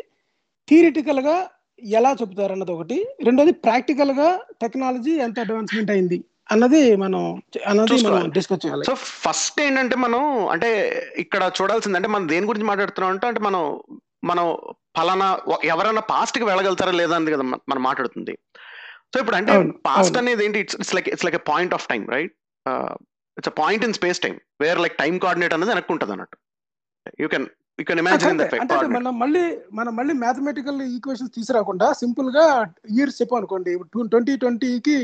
[0.69, 1.37] థియరిటికల్గా
[1.83, 3.07] ఎలా చెప్తారు అన్నది ఒకటి.
[3.25, 8.31] రెండోది ప్రాక్టికల్గా టెక్నాలజీ ఎంత అడ్వాన్స్మెంట్ అయింది అన్నది మనం అన్నది మనం.
[8.31, 8.85] డిస్కస్ చేయాలి.
[8.85, 13.81] సో ఫస్ట్ ఏంటంటే మనం అంటే ఇక్కడ చూడాల్సింది అంటే మనం దేని గురించి మాట్లాడుతున్నాం అంటే అంటే మనం
[14.25, 14.57] మనం
[14.97, 18.39] ఫలానా ఎవరైనా పాస్ట్కి వెళ్ళగలుగుతారా లేదా అని కదా మన- మాట్లాడుతుంది.
[19.15, 20.17] సో ఇప్పుడు అంటే పాస్ట్.
[20.17, 22.33] అనేది ఏంటి it's it's like it's like a point of time right?
[23.39, 26.37] It's a point in space time where like time coordinate అనేది వెనక్కి ఉంటుంది అన్నట్టు
[27.21, 27.47] you can
[27.79, 29.43] you can imagine అంటే మనం మళ్ళీ
[29.73, 32.45] మనం మళ్ళీ మ్యాథమెటికల్ ఈక్వేషన్స్ తీసుకురాకుండా సింపుల్గా
[32.91, 33.73] ఇయర్స్ చెప్పాం అనుకోండి.
[34.13, 34.97] ట్వంటీ ట్వంటీకి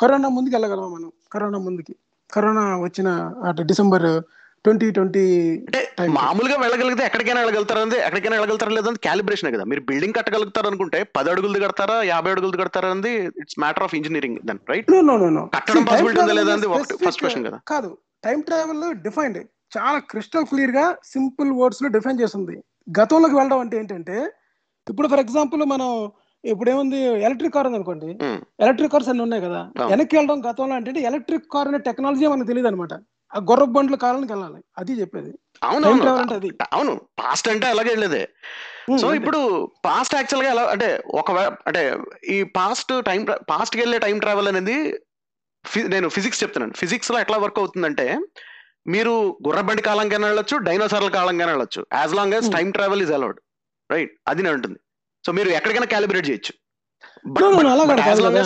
[0.00, 1.10] కరోనా ముందుకు వెళ్ళగలం మనం?
[1.32, 1.94] కరోనా ముందుకి.
[2.30, 3.08] కరోనా వచ్చిన
[3.48, 4.06] అటు డిసెంబర్
[4.64, 5.22] ట్వంటీ ట్వంటీ
[5.60, 5.80] అంటే.
[6.16, 9.64] మామూలుగా వెళ్ళగలిగితే ఎక్కడికైనా వెళ్ళగలుగుతారా అంటే ఎక్కడికైనా వెళ్ళగలుగుతారా లేదంటే క్యాలిబ్రేషన్ కదా.
[9.64, 13.12] మీరు బిల్డింగ్ కట్టగలుగుతారు అనుకుంటే పది అడుగులు కడతారా యాభై అడుగులు కడతారా అనేది
[13.42, 16.56] it's matter of engineering then right no no no no కట్టడం పాసిబిలిటీ ఉందా లేదా
[17.04, 17.58] ఫస్ట్ క్వశ్చన్ కదా.
[17.68, 17.90] కాదు.
[18.24, 19.40] టైం ట్రావెల్ డిఫైన్డ్
[19.78, 22.64] చాలా క్రిస్టల్ క్లియర్గా సింపుల్ వర్డ్స్లో డిఫైన్ చేస్తుంది
[23.00, 24.32] గతంలోకి వెళ్ళడం అంటే ఏంటంటే
[24.90, 26.10] ఇప్పుడు ఫర్ ఎగ్జాంపుల్ మనం
[26.44, 28.06] ఇప్పుడు ఏముంది ఎలక్ట్రిక్ కార్ ఉంది అనుకోండి.
[28.60, 29.70] ఎలక్ట్రిక్ కార్స్ అన్ని ఉన్నాయి కదా.
[29.86, 32.94] వెనక్కి వెళ్ళడం గతంలో అంటే ఎలక్ట్రిక్ కార్ అనే టెక్నాలజీ మనకు తెలియదు అనమాట
[33.32, 35.32] ఆ గుర్ర బండ్ల కాలానికి వెళ్ళాలి అది చెప్పేది.
[35.62, 35.86] అవును
[36.72, 37.00] అవును.
[37.18, 38.28] పాస్ట్ అంటే అలాగే వెళ్ళేదే.
[39.00, 39.14] సో.
[39.14, 41.30] ఇప్పుడు పాస్ట్ యాక్చువల్గా ఎలా అంటే ఒక
[41.66, 41.98] అంటే
[42.28, 45.00] ఈ పాస్ట్ టైం పాస్ట్కి వెళ్ళే టైం ట్రావెల్ అనేది
[45.88, 46.72] నేను ఫిజిక్స్ చెప్తున్నాను.
[46.72, 48.18] ఫిజిక్స్లో ఎట్లా వర్క్ అవుతుందంటే
[48.86, 51.86] మీరు గుర్రబండి కాలంగానే వెళ్ళొచ్చు డైనోసార్ల కాలంగానే వెళ్ళొచ్చు.
[51.92, 52.52] As long as.
[52.52, 53.38] Time travel is allowed
[53.90, 54.78] right అది నేను ఉంటుంది
[55.26, 56.52] సో మీరు ఎక్కడికైనా క్యాలిబ్రేట్ చేయొచ్చు.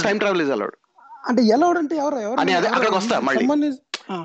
[0.08, 0.76] టైం ట్రావెల్ ఇస్ అలౌడ్
[1.28, 3.44] అంటే ఎలా అంటే ఎవరు ఎవరు అని అదే అక్కడికి వస్తా మళ్ళీ.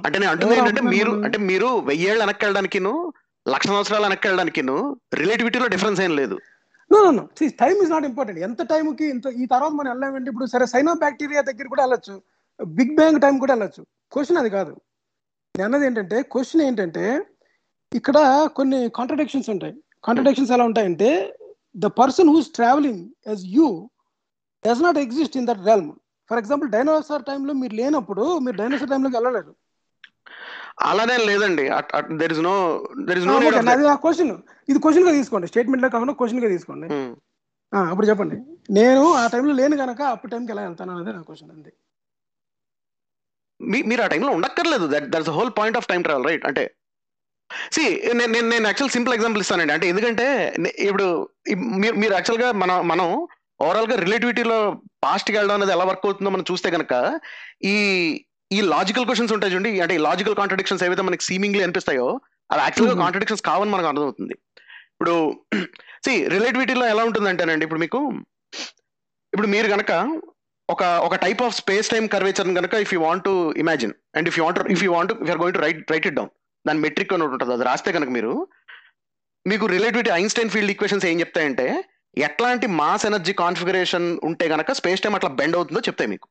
[0.06, 1.12] అంటే నేను అంటుంది ఏంటంటే మీరు?
[1.26, 3.14] అంటే మీరు వెయ్యేళ్ళు వెనక్కి వెళ్ళడానికిను
[3.48, 4.76] లక్ష సంవత్సరాలు వెనక్కి వెళ్ళడానికిను
[5.14, 6.36] రిలేటివిటీలో డిఫరెన్స్ ఏం లేదు.
[7.62, 11.42] టైం ఇస్ నాట్ ఇంపార్టెంట్ ఎంత టైంకి ఇంత ఈ తర్వాత మనం వెళ్ళామంటే ఇప్పుడు సరే సైనో బ్యాక్టీరియా
[11.42, 12.22] దగ్గర కూడా వెళ్ళొచ్చు.
[12.66, 13.86] బిగ్ బ్యాంగ్ టైం కూడా వెళ్ళొచ్చు.
[14.12, 14.82] క్వశ్చన్ అది కాదు.
[15.56, 17.06] నేను అన్నది ఏంటంటే క్వశ్చన్ ఏంటంటే
[17.92, 18.18] ఇక్కడ
[18.58, 19.74] కొన్ని కాంట్రడిక్షన్స్ ఉంటాయి.
[20.04, 21.10] కాంట్రడిక్షన్స్ ఎలా ఉంటాయంటే
[21.76, 23.68] the person who's travelling as you
[24.64, 25.90] does not exist in that realm
[26.30, 29.54] for example dinosaur టైంలో మీరు లేనప్పుడు మీరు డైనోసార్ టైంలోకి వెళ్ళలేరు
[30.86, 31.64] అలానే లేదండి.
[32.20, 32.54] There is no
[33.08, 33.34] there is no
[33.86, 34.32] ah, question
[34.70, 35.48] ఇది క్వశ్చన్గా తీసుకోండి.
[35.52, 36.88] స్టేట్మెంట్లో కాకుండా క్వశ్చన్గా తీసుకోండి.
[37.74, 38.38] ఆ, అప్పుడు చెప్పండి.
[38.78, 41.72] నేను ఆ టైంలో లేను కనుక అప్పుడు టైంకి ఎలా వెళ్తాను అనేది నా క్వశ్చన్ అండి
[43.90, 44.86] మీరు ఆ టైంలో ఉండక్కర్లేదు.
[44.94, 46.64] That that's whole point of time travel right అంటే
[47.76, 47.84] సి
[48.18, 49.74] నేను నేను నేను యాక్చువల్ సింపుల్ ఎగ్జాంపుల్ ఇస్తానండి.
[49.76, 50.26] అంటే ఎందుకంటే
[50.90, 51.06] ఇప్పుడు
[51.82, 53.08] మీరు మీరు యాక్చువల్గా మనం మనం
[53.66, 54.60] ఓవరాల్గా రిలేటివిటీలో
[55.06, 56.94] పాస్ట్కి వెళ్ళడం అనేది ఎలా వర్క్ అవుతుందో మనం చూస్తే కనుక
[57.74, 57.76] ఈ
[58.52, 59.72] ఈ లాజికల్ క్వశ్చన్స్ ఉంటాయి చూడండి.
[59.84, 62.08] అంటే ఈ లాజికల్ కాంట్రడిక్షన్స్ ఏవైతే మనకి సీమింగ్లీ అనిపిస్తాయో
[62.50, 62.96] అవి యాక్చువల్గా.
[63.04, 64.36] కాంట్రడిక్షన్స్ కావని మనకు అర్థమవుతుంది.
[64.94, 65.14] ఇప్పుడు
[66.06, 68.00] సి రిలేటివిటీలో ఎలా ఉంటుందంటేనండి ఇప్పుడు మీకు
[69.34, 69.92] ఇప్పుడు మీరు కనుక
[70.72, 74.38] ఒక ఒక type of space time curvature కనుక if you want to imagine and if
[74.38, 76.32] you want if you want if going to right right it down
[76.66, 78.34] దాని మెట్రిక్ అని ఉంటుంది అది రాస్తే కనుక మీరు
[79.46, 81.68] మీకు రిలేటివిటీ ఐన్స్టైన్ ఫీల్డ్ ఈక్వేషన్స్ ఏం చెప్తాయంటే
[82.18, 86.28] ఎట్లాంటి మాస్ ఎనర్జీ కాన్ఫిగరేషన్ ఉంటే గనక స్పేస్ టైం అట్లా బెండ్ అవుతుందో చెప్తాయి మీకు.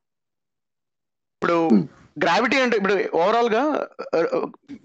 [1.35, 1.85] ఇప్పుడు hmm.
[2.17, 3.61] గ్రావిటీ అంటే ఇప్పుడు ఓవరాల్గా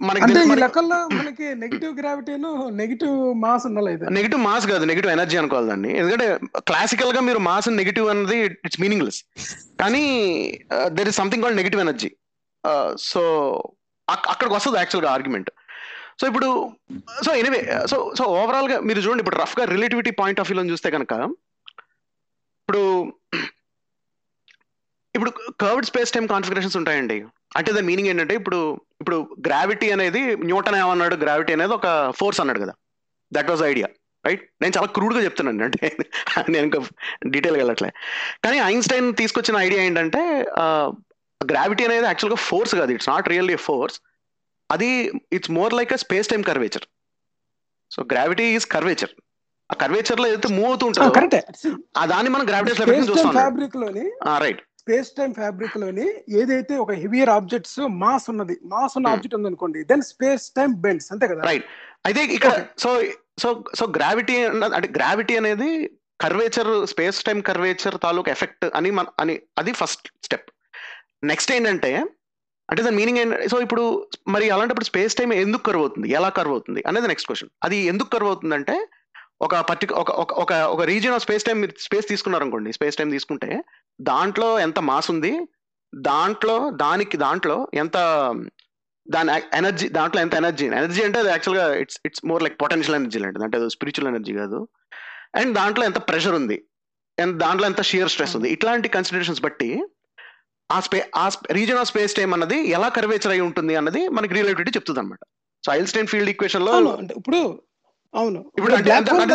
[0.00, 2.50] మనకి ఈ లెక్కల్లో మనకి నెగిటివ్ గ్రావిటీను
[2.80, 3.14] నెగిటివ్
[3.44, 4.12] మాస్ ఉండాలి అయితే.
[4.16, 5.90] నెగిటివ్ మాస్ కాదు నెగిటివ్ ఎనర్జీ అనుకోవాలి దాన్ని.
[6.00, 6.26] ఎందుకంటే
[6.70, 9.20] క్లాసికల్గా మీరు మాస్ నెగిటివ్ అన్నది ఇట్స్ మీనింగ్లెస్
[9.82, 10.04] కానీ
[10.98, 12.10] there is something called negative energy
[13.06, 13.22] so
[14.08, 15.50] అక్కడికి వస్తుంది యాక్చువల్గా ఆర్గ్యుమెంట్
[16.20, 16.48] సో ఇప్పుడు
[17.24, 17.60] సో ఎనివే
[17.90, 21.12] సో సో ఓవరాల్గా మీరు చూడండి ఇప్పుడు రఫ్గా రిలేటివిటీ పాయింట్ ఆఫ్ వ్యూలో చూస్తే కనుక
[22.60, 22.82] ఇప్పుడు
[25.26, 27.14] ఇప్పుడు కర్వ్డ్ స్పేస్ టైం కాన్ఫిగరేషన్స్ ఉంటాయండి.
[27.58, 28.58] అంటే దాని మీనింగ్ ఏంటంటే ఇప్పుడు
[29.00, 29.16] ఇప్పుడు
[29.46, 31.14] గ్రావిటీ అనేది న్యూటన్ ఏమన్నాడు?
[31.22, 31.86] గ్రావిటీ అనేది ఒక
[32.18, 32.74] ఫోర్స్ అన్నాడు కదా.
[33.32, 33.88] దట్ వాజ్ ఐడియా
[34.24, 35.64] రైట్ నేను చాలా క్రూడ్గా చెప్తున్నాను.
[35.68, 35.80] అంటే
[36.52, 36.80] నేను ఇంకా
[37.34, 37.90] డీటెయిల్గా వెళ్ళట్లే.
[38.44, 40.20] కానీ ఐన్స్టైన్ తీసుకొచ్చిన ఐడియా ఏంటంటే
[41.40, 42.92] గ్రావిటీ అనేది యాక్చువల్గా ఫోర్స్ కాదు.
[42.96, 43.98] ఇట్స్ నాట్ రియల్లీ ఫోర్స్
[44.70, 44.90] అది
[45.38, 46.86] it's more like a space time curvature
[47.90, 49.12] so gravity is curvature
[49.70, 51.10] ఆ కర్వేచర్లో ఏదైతే మూవ్ అవుతూ ఉంటుందో
[52.00, 53.34] ఆ దాన్ని మనం గ్రావిటేషన్ స్పేస్ ఎఫెక్ట్ టైం చూస్తాం.
[54.46, 56.04] రైట్ స్పేస్ టైం ఫ్యాబ్రిక్లోని
[56.40, 59.14] ఏదైతే ఒక హెవియర్ ఆబ్జెక్ట్స్ మాస్ ఉన్నది మాస్ ఉన్న Hmm.
[59.14, 61.40] ఆబ్జెక్ట్ ఉంది అనుకోండి దెన్ స్పేస్ టైం బెండ్స్ అంతే కదా?
[61.48, 61.64] రైట్
[62.06, 62.52] అయితే ఇక్కడ.
[62.82, 62.90] సో
[63.42, 64.36] సో సో గ్రావిటీ
[64.70, 65.70] అంటే గ్రావిటీ అనేది
[66.20, 70.46] కర్వేచర్ స్పేస్ టైం కర్వేచర్ తాలూకు ఎఫెక్ట్ అని మన అని అది ఫస్ట్ స్టెప్
[71.30, 71.90] నెక్స్ట్ ఏంటంటే
[72.68, 73.86] అంటే దాని మీనింగ్ ఏంటంటే సో ఇప్పుడు
[74.34, 76.08] మరి అలాంటప్పుడు స్పేస్ టైం ఎందుకు కర్వ్ అవుతుంది?
[76.18, 76.80] ఎలా కర్వ్ అవుతుంది?
[76.88, 78.76] అనేది నెక్స్ట్ క్వశ్చన్ అది ఎందుకు కర్వ్ అవుతుందంటే
[79.44, 80.10] ఒక పర్టికు ఒక
[80.42, 83.48] ఒక ఒక region of space time space తీసుకున్నారు అనుకోండి స్పేస్ టైం తీసుకుంటే
[84.00, 85.46] దాంట్లో ఎంత మాస్ ఉంది?
[85.94, 87.96] దాంట్లో దానికి దాంట్లో ఎంత
[89.10, 90.66] దాని ఎనర్జీ దాంట్లో ఎంత ఎనర్జీ?
[90.66, 93.44] ఎనర్జీ అంటే అది యాక్చువల్గా it's it's more like potential energy లాంటిది.
[93.44, 94.68] అంటే అది స్పిరిచువల్ ఎనర్జీ కాదు.
[95.34, 96.64] అండ్ దాంట్లో ఎంత ప్రెషర్ ఉంది?
[97.20, 98.48] అండ్ దాంట్లో ఎంత షియర్ స్ట్రెస్ ఉంది?
[98.48, 99.86] ఇట్లాంటి కన్సిడరేషన్స్ బట్టి
[100.72, 104.70] ఆ స్పే ఆ రీజన్ ఆఫ్ స్పేస్ టైం అన్నది ఎలా కర్వేచర్ అయి ఉంటుంది అన్నది మనకి రిలేటివిటీ
[104.70, 105.18] చెప్తుంది అనమాట
[105.64, 107.62] సో ఐల్స్టైన్ ఫీల్డ్ ఈక్వేషన్లో ఇప్పుడు
[108.16, 108.74] అవును ఇప్పుడు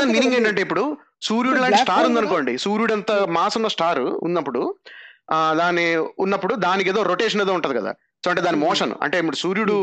[0.09, 0.35] మీనింగ్.
[0.37, 0.83] ఏంటంటే ఇప్పుడు
[1.27, 4.61] సూర్యుడు లాంటి స్టార్ ఉందనుకోండి సూర్యుడు అంత మాస్ ఉన్న స్టార్ ఉన్నప్పుడు
[5.33, 5.83] ఆ, దాని
[6.19, 7.91] ఉన్నప్పుడు దానికి ఏదో రొటేషన్ ఏదో ఉంటది కదా
[8.23, 8.65] సో అంటే దాని Hmm.
[8.65, 9.75] మోషన్ అంటే ఇప్పుడు సూర్యుడు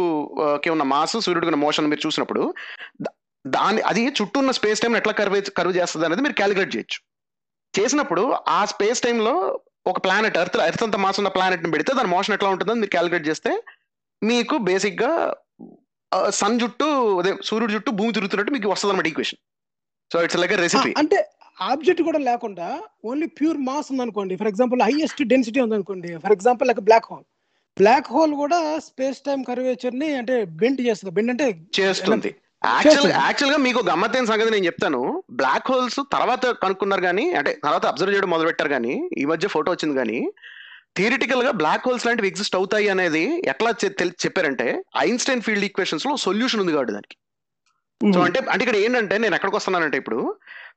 [0.42, 2.42] ఆ, కి ఉన్న మాస్ సూర్యుడికి ఉన్న మోషన్ మీరు చూసినప్పుడు
[3.44, 6.98] దాని అది చుట్టూ ఉన్న స్పేస్ టైం ఎట్లా కర్వ్ కర్వ్ చేస్తుంది అనేది మీరు క్యాలిక్యులేట్ చేయొచ్చు
[7.74, 9.34] చేసినప్పుడు ఆ స్పేస్లో
[9.86, 13.28] ఒక ప్లానెట్ ఎర్త్ ఎర్త్ అంత మాస్ ఉన్న ప్లానెట్ని పెడితే దాని మోషన్ ఎట్లా ఉంటుందో మీరు క్యాలిక్యులేట్
[13.30, 13.52] చేస్తే
[14.22, 15.10] మీకు బేసిక్గా
[16.40, 16.86] సన్ చుట్టూ
[17.20, 19.40] అదే సూర్యుడు చుట్టూ భూమి తిరుగుతున్నట్టు మీకు వస్తుంది అనమాట equation
[20.10, 21.18] so it's like recipe అంటే
[21.60, 22.68] ఆబ్జెక్ట్ కూడా లేకుండా
[23.04, 27.08] ఓన్లీ ప్యూర్ మాస్ ఉంది అనుకోండి ఫర్ ఎగ్జాంపుల్ హైయెస్ట్ డెన్సిటీ ఉంది అనుకోండి for example like black
[27.12, 27.26] hole
[27.76, 31.12] black hole కూడా స్పేస్ టైం కర్వేచర్ని అంటే బెండ్ చేస్తుంది.
[31.16, 31.46] బెండ్ అంటే
[31.78, 32.30] చేస్తుంది.
[32.64, 33.12] యాక్చువల్.
[33.24, 35.00] యాక్చువల్గా మీకు గమ్మత్తైన సంగతి నేను చెప్తాను.
[35.40, 39.72] బ్లాక్ హోల్స్ తర్వాత కనుక్కున్నారు కానీ అంటే తర్వాత అబ్జర్వ్ చేయడం మొదలు పెట్టారు కానీ ఈ మధ్య ఫోటో
[39.72, 40.18] వచ్చింది కానీ
[40.96, 43.70] థియరిటికల్గా బ్లాక్ హోల్స్ లాంటివి ఎగ్జిస్ట్ అవుతాయి అనేది ఎట్లా
[44.24, 44.66] చెప్పారంటే
[45.08, 47.16] ఐన్స్టైన్ ఫీల్డ్ ఈక్వేషన్స్లో సొల్యూషన్ ఉంది కాబట్టి దానికి.
[48.00, 50.20] సో అంటే అంటే ఇక్కడ ఏంటంటే నేను ఎక్కడికి వస్తున్నానంటే ఇప్పుడు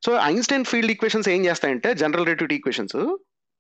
[0.06, 3.00] సో ఐన్స్టైన్ ఫీల్డ్ ఈక్వేషన్స్ ఏం చేస్తాయంటే జనరల్ రిలేటివిటీ ఈక్వేషన్స్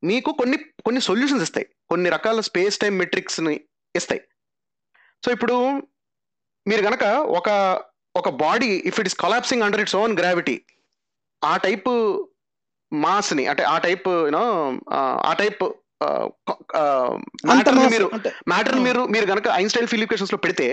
[0.04, 1.68] మీకు కొన్ని కొన్ని సొల్యూషన్స్ ఇస్తాయి.
[1.92, 3.56] కొన్ని రకాల స్పేస్ టైం మెట్రిక్స్ని
[3.96, 4.22] ఇస్తాయి.
[5.24, 5.56] సో ఇప్పుడు
[6.66, 7.04] మీరు గనక
[7.40, 7.50] ఒక
[8.16, 10.56] ఒక body if it is collapsing under its own gravity
[11.42, 11.90] ఆ టైప్
[12.92, 14.44] మాస్ని అంటే ఆ టైప్ యూనో
[15.30, 15.64] ఆ టైప్
[17.94, 18.08] మీరు
[18.52, 18.78] మ్యాటర్.
[18.88, 20.68] మీరు మీరు గనక ఐన్స్టైన్ ఫీల్డ్ ఈక్వేషన్స్లో పెడితే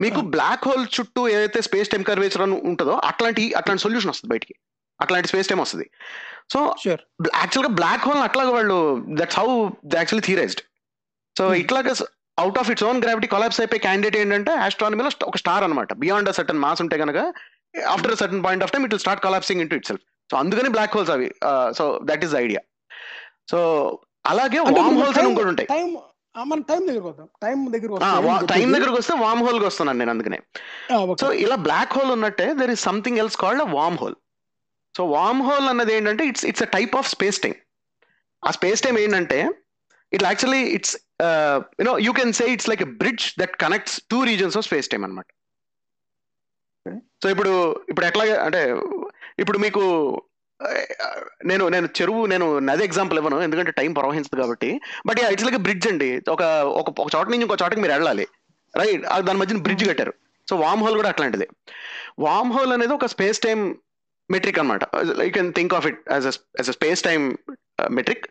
[0.00, 0.20] మీకు.
[0.34, 4.54] బ్లాక్ హోల్ చుట్టూ ఏదైతే స్పేస్ టైం కర్వేచర్ అని ఉంటుందో అట్లాంటి అట్లాంటి సొల్యూషన్ వస్తుంది బయటికి.
[5.00, 5.86] అట్లాంటి స్పేస్ టైం వస్తుంది.
[6.52, 6.60] సో
[7.40, 8.78] యాక్చువల్గా బ్లాక్ హోల్ అట్లాగా వాళ్ళు
[9.20, 9.48] that's how
[9.92, 10.62] the actually theorized
[11.36, 11.58] so Hmm.
[11.62, 11.92] ఇట్లాగా
[12.38, 16.32] out of its own gravity collapse అయిపోయి క్యాండిడేట్ ఏంటంటే ఆస్ట్రానమీలో ఒక స్టార్ అనమాట బియాండ్ అ
[16.38, 17.18] సర్టన్ మాస్ ఉంటే కనుక
[17.92, 21.12] after certain point of time it will start collapsing into itself so అందుకని black holes
[21.16, 21.28] అవి
[21.78, 22.60] so that is idea
[23.52, 23.58] so
[24.24, 25.68] అలాగే వామ్ హోల్స్ అని ఇంకోటి ఉంటాయి.
[25.74, 25.88] టైం
[26.50, 27.28] మన టైం దగ్గరకు వద్దాం.
[27.44, 27.96] టైం దగ్గరకు
[28.52, 30.38] టైం దగ్గరకు వస్తే వామ్ హోల్కి వస్తున్నాను నేను అందుకనే.
[31.22, 33.62] సో ఇలా బ్లాక్ హోల్ ఉన్నట్టే there is something else called
[34.02, 34.16] wormhole
[34.94, 35.04] so
[35.48, 37.56] wormhole అన్నది ఏంటంటే it's it's a type of space time
[38.42, 39.38] ఆ స్పేస్ టైం ఏంటంటే
[40.12, 40.94] it actually it's
[41.80, 45.04] you know you can say it's like a bridge that connects two regions of space time
[45.08, 45.28] అనమాట.
[47.22, 47.52] So ఇప్పుడు
[47.90, 48.60] ఇప్పుడు ఎట్లాగా అంటే
[49.42, 49.82] ఇప్పుడు మీకు
[51.50, 54.70] నేను నేను చెరువు నేను నది ఎగ్జాంపుల్ ఇవ్వను ఎందుకంటే టైం ప్రవహించదు కాబట్టి.
[55.08, 56.10] బట్ ఇట్స్ లైక్ బ్రిడ్జ్ అండి.
[56.34, 56.42] ఒక
[56.80, 58.26] ఒక ఒక చోట నుంచి ఇంకో చోటకి మీరు వెళ్ళాలి.
[58.80, 60.12] రైట్ దాని మధ్యన బ్రిడ్జ్ కట్టారు.
[60.48, 61.46] సో వామ్ హోల్ కూడా అట్లాంటిది.
[62.26, 63.60] వామ్ హోల్ అనేది ఒక స్పేస్ టైం
[64.30, 64.82] మెట్రిక్ అనమాట
[65.26, 66.26] you can think of it as
[66.72, 67.20] a space time
[67.98, 68.26] metric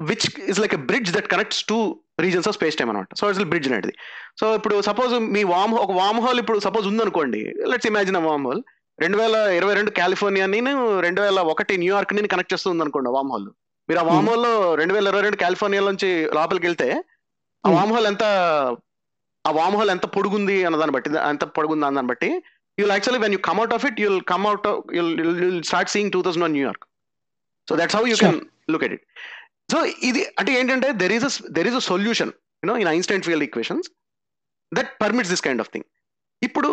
[0.00, 1.78] which is like a bridge that connects two
[2.24, 3.92] regions of space time అనమాట సో ఇట్స్ బ్రిడ్జ్ అనేది
[4.40, 7.42] so ఇప్పుడు suppose మీ worm ఒక వామ్ whole ఇప్పుడు suppose ఉందనుకోండి.
[7.72, 8.62] Let's imagine a warm whole
[8.98, 10.58] రెండు వేల ఇరవై రెండు కాలిఫోర్నియాని
[11.00, 13.46] రెండు వేల ఒకటి న్యూయార్క్ని కనెక్ట్ చేస్తుంది అనుకోండి వామ్ హోల్.
[13.88, 16.88] మీరు ఆ వామ్ హోల్లో రెండు వేల ఇరవై రెండు కాలిఫోర్నియా నుంచి లోపలికి వెళ్తే
[17.64, 17.70] ఆ.
[17.74, 18.24] వామ్ హోల్ ఎంత
[19.44, 22.30] ఆ వామ్ హోల్ ఎంత పొడుగుంది అన్న దాన్ని బట్టి ఎంత పొడుగుంది అన్న దాన్ని బట్టి
[22.78, 24.68] you'll actually when you come out of it you'll come out
[24.98, 25.10] you'll
[25.64, 26.84] start seeing two thousand one New York
[27.68, 28.38] so that's how you can
[28.68, 29.04] look at it
[29.68, 29.78] so
[30.08, 32.32] ఇది అంటే ఏంటంటే there is there is a solution
[32.62, 33.88] you know in Einstein field equations
[34.72, 35.86] that permits this kind of thing
[36.42, 36.70] ఇప్పుడు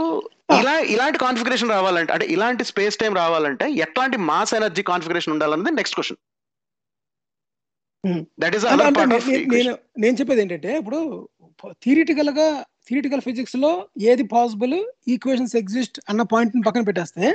[0.59, 5.97] ఇలా ఇలాంటి configuration రావాలంటే అంటే ఇలాంటి space time రావాలంటే ఎట్లాంటి మాస్ ఎనర్జీ కాన్ఫిగరేషన్ ఉండాలన్నది నెక్స్ట్
[5.97, 6.19] క్వశ్చన్.
[8.41, 8.65] దట్ ఈస్
[9.55, 10.99] నేను నేను చెప్పేది ఏంటంటే ఇప్పుడు
[11.85, 12.47] థియరిటికల్గా
[12.87, 13.71] థియరిటికల్ ఫిజిక్స్లో
[14.11, 14.75] ఏది పాసిబుల్
[15.13, 17.25] ఈక్వేషన్స్ ఎగ్జిస్ట్ అన్న పాయింట్ని పక్కన పెట్టేస్తే.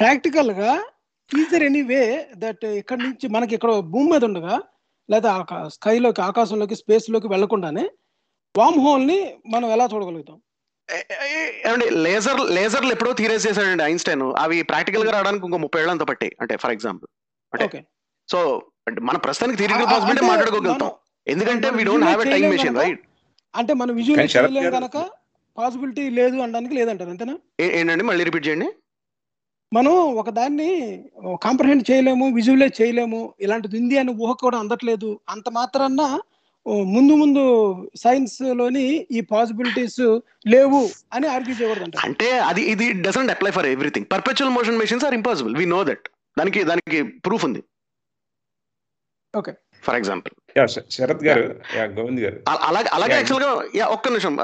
[0.00, 0.72] ప్రాక్టికల్గా
[1.30, 2.00] is there any way
[2.44, 4.56] that ఇక్కడ నుంచి మనకి ఇక్కడ భూమి మీద ఉండగా
[5.08, 5.30] లేదా
[5.76, 7.84] స్కైలోకి ఆకాశంలోకి స్పేస్లోకి వెళ్ళకుండానే
[8.54, 9.18] వామ్ హోల్ని
[9.54, 10.38] మనం ఎలా చూడగలుగుతాం
[11.68, 14.22] ఏమండి లేజర్ లేజర్లు ఎప్పుడో థీరేజ్ చేశాడండి ఐన్స్టైన్.
[14.22, 17.08] అవి ప్రాక్టికల్గా రావడానికి ఇంకో ముప్పై ఏళ్ళంత పట్టి అంటే ఫర్ ఎగ్జాంపుల్.
[17.52, 17.84] అంటే ఓకే.
[18.30, 20.90] సో అంటే మన ప్రస్తుతానికి ఆ- పాసిబిలిటీ మాట్లాడుకోగలుగుతాం.
[21.26, 23.00] ఎందుకంటే we don't have a time machine right
[23.56, 25.10] అంటే మనం విజువల్ కానీ శరత్ చేయలేం కనుక
[25.58, 27.38] పాసిబిలిటీ లేదు అనడానికి లేదంటారు అంతేనా?
[27.60, 28.04] ఏంటండి?
[28.04, 28.72] మళ్ళీ రిపీట్ చేయండి.
[29.72, 31.04] మనం ఒక దాన్ని
[31.42, 33.34] కాంప్రహెండ్ చేయలేము విజువలైజ్ చేయలేము.
[33.40, 35.20] ఇలాంటిది ఉంది అని ఊహ కూడా అందట్లేదు.
[35.28, 36.18] అంత మాత్రాన్న ఓ,
[36.94, 37.42] ముందు ముందు
[38.02, 40.00] సైన్స్లోని ఈ పాసిబిలిటీస్
[40.46, 40.80] లేవు
[41.12, 45.56] అని ఆర్గ్యూ చేయకూడదు అంటే అది ఇది doesn't apply for everything perpetual motion machines are impossible
[45.60, 46.06] we know that
[46.36, 47.60] దానికి దానికి ప్రూఫ్ ఉంది.
[49.34, 49.52] ఓకే
[49.82, 50.32] ఫర్ ఎగ్జాంపుల్
[50.96, 51.44] శరత్ గారు
[51.76, 52.36] యా గోవింద్ గారు.
[52.68, 53.14] అలాగే అలాగే.
[53.18, 54.34] యాక్చువల్గా యా, ఒక్క నిమిషం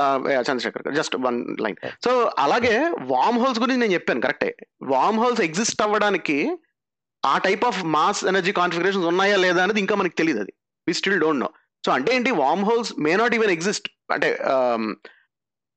[0.49, 2.12] చంద్రశేఖర్ గారు జస్ట్ వన్ లైన్ సో
[2.45, 2.75] అలాగే
[3.12, 4.51] వామ్ హోల్స్ గురించి నేను చెప్పాను కరెక్టే
[4.93, 6.39] వామ్ హోల్స్ ఎగ్జిస్ట్ అవ్వడానికి
[7.23, 10.53] ఆ type of mass energy configurations ఉన్నాయా లేదా అనేది ఇంకా మనకి తెలియదు అది.
[10.87, 11.51] We still don't know
[11.87, 12.31] so అంటే ఏంటి
[12.64, 14.39] wormholes may not even exist అంటే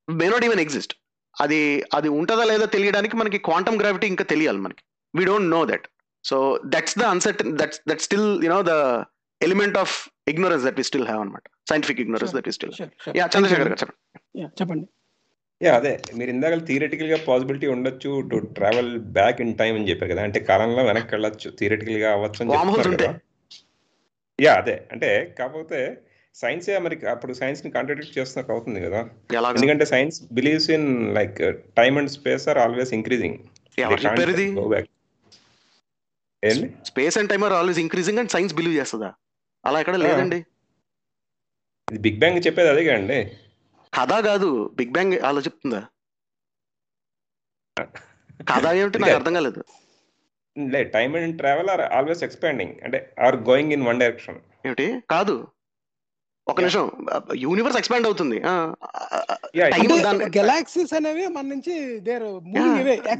[0.09, 0.93] మే నాట్ ఈవెన్ ఎగ్జిస్ట్
[1.41, 4.83] అది అది ఉంటుందా లేదా తెలియడానికి మనకి క్వాంటమ్ గ్రావిటీ ఇంకా తెలియాలి మనకి.
[5.15, 5.87] We don't know that
[6.23, 8.69] so that's the uncertain that's that still you know the
[9.41, 12.73] element of ignorance that we still have అనమాట scientific ignorance that we still
[13.17, 14.43] yeah Chandrashekhar గారు చెప్పండి.
[14.61, 14.87] చెప్పండి.
[15.65, 16.01] యా అదే.
[16.15, 20.23] మీరు ఇందాక థియరటికల్గా పాసిబిలిటీ ఉండొచ్చు to travel back in time అని చెప్పారు కదా.
[20.23, 21.51] అంటే కాలంలో వెనక్కి వెళ్ళొచ్చు.
[21.59, 22.51] థియరటికల్గా అవ్వచ్చు అని.
[22.97, 23.19] కదా.
[24.39, 24.75] యా అదే.
[24.91, 25.09] అంటే
[25.39, 25.79] కాకపోతే
[26.35, 29.01] సైన్స్ మరి అప్పుడు సైన్స్ని కాంట్రడిక్ట్ చేస్తున్నట్టు అవుతుంది కదా.
[29.55, 31.39] ఎందుకంటే science believes in like
[31.77, 33.37] time and space are always increasing
[36.85, 39.09] space and time are always increasing and science believe చేస్తుందా?
[39.63, 39.95] అలా ఎక్కడ.
[39.95, 40.39] లేదండి.
[41.87, 43.19] ఇది బిగ్ బ్యాంగ్ చెప్పేది అదే కదండి.
[43.93, 44.49] కథ కాదు.
[44.75, 45.81] బిగ్ బ్యాంగ్ అలా చెప్తుందా?
[48.49, 49.61] కథ ఏమిటి నాకు అర్థం కాలేదు.
[50.57, 54.99] లే time and travel are always expanding అంటే are going in one direction ఏమిటి?
[55.09, 55.47] కాదు.
[56.47, 56.59] ఒక.
[56.59, 56.91] నిమిషం.
[57.35, 58.37] యూనివర్స్ ఎక్స్పాండ్ అవుతుంది.
[60.37, 62.23] గెలాక్సీస్ అనేవి మన నుంచి there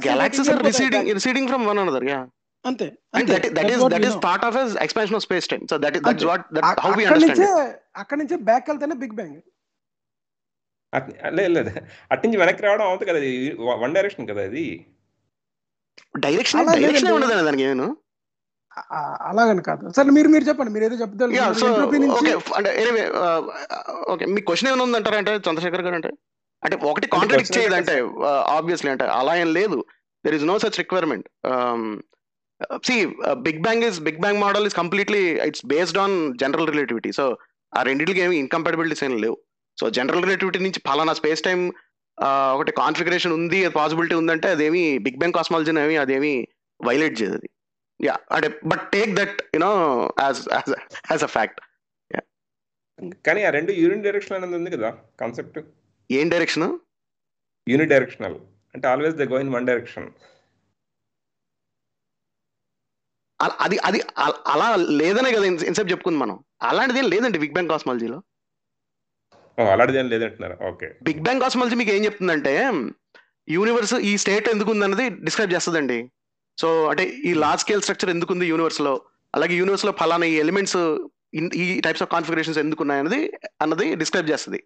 [0.06, 2.28] galaxies are receding receding from one another yeah
[2.64, 2.86] అంతే.
[3.16, 4.24] That that what that know.
[4.24, 6.24] Part of expansion of space time so that that's.
[6.24, 9.40] What that how we అక్కడి నుంచే అండర్స్టాండ్ అక్కడి నుంచే back వెళ్తేనే బిగ్ బ్యాంగ్
[10.94, 11.70] అట్- లేదు లేదు
[12.12, 13.18] అట్నుంచి వెనక్కి రావడం అవుతుంది కదా.
[13.18, 14.86] ఇది వన్ డైరెక్షన్ కదా ఇది.
[16.26, 17.12] Direction direction.
[17.16, 17.86] ఉండదు దానికి నేను
[19.30, 19.84] అలాగని కాదు.
[19.96, 20.70] సరే మీరు మీరు చెప్పండి.
[20.74, 21.32] మీరు ఏదో చెప్తారు.
[22.18, 22.32] ఓకే
[22.82, 23.04] ఎనివే
[24.12, 26.10] ఓకే మీ క్వశ్చన్ ఏమైనా ఉందంటారా అంటే చంద్రశేఖర్ గారు అంటే?
[26.62, 27.94] అంటే ఒకటి కాంట్రాడిక్ట్ question చేయదు అంటే
[28.56, 29.78] ఆబ్వియస్లీ అంటే అలా ఏం లేదు.
[30.24, 31.26] There is no such requirement
[32.88, 32.96] see
[33.46, 37.24] big bang is big bang model is completely it's based on general relativity so
[37.72, 39.36] ఆ రెండింటికి ఏమి ఇన్కంపాటబిలిటీస్ ఏం లేవు.
[39.78, 41.60] సో జనరల్ రిలేటివిటీ నుంచి ఫలానా స్పేస్ టైం
[42.54, 46.32] ఒకటి కాన్ఫిగరేషన్ ఉంది పాసిబిలిటీ ఉందంటే అదేమి బిగ్ బ్యాంగ్ కాస్మాలజీని ఏమి అదేమి
[46.80, 47.38] వైలేట్ చేయదు
[48.00, 49.70] యా అంటే but take that you know
[50.20, 50.40] as
[51.10, 51.60] as a fact
[53.24, 54.88] కానీ ఆ రెండు యూనిట్ డైరెక్షన్ అనేది ఉంది కదా
[55.20, 55.58] కాన్సెప్ట్
[56.10, 56.66] ఏం డైరెక్షన్
[57.66, 58.36] యూనిట్ డైరెక్షనల్
[58.74, 60.06] అంటే always the go in one direction
[63.60, 63.98] అది అది
[64.46, 64.66] అలా
[64.98, 66.36] లేదనే కదా ఇన్- ఇన్సేపు చెప్పుకుంది మనం.
[66.62, 68.18] అలాంటిది ఏం లేదండి బిగ్ బ్యాంగ్ కాస్మాలజీలో
[69.58, 70.56] అలాంటిది ఏం లేదంటున్నారు.
[70.70, 70.88] ఓకే.
[71.08, 72.52] బిగ్ బ్యాంగ్ కాస్మాలజీ మీకు ఏం చెప్తుందంటే
[73.48, 75.98] యూనివర్స్ ఈ స్టేట్ ఎందుకు ఉందన్నది డిస్క్రైబ్ చేస్తుందండి.
[76.58, 78.92] సో అంటే ఈ లార్జ్ స్కేల్ స్ట్రక్చర్ ఎందుకు ఉంది యూనివర్స్లో
[79.34, 80.78] అలాగే యూనివర్స్లో ఫలానా ఈ ఎలిమెంట్స్
[81.62, 83.20] ఈ టైప్స్ ఆఫ్ కాన్ఫిగరేషన్స్ ఎందుకు ఉన్నాయన్నది
[83.62, 84.60] అన్నది డిస్క్రైబ్ చేస్తుంది.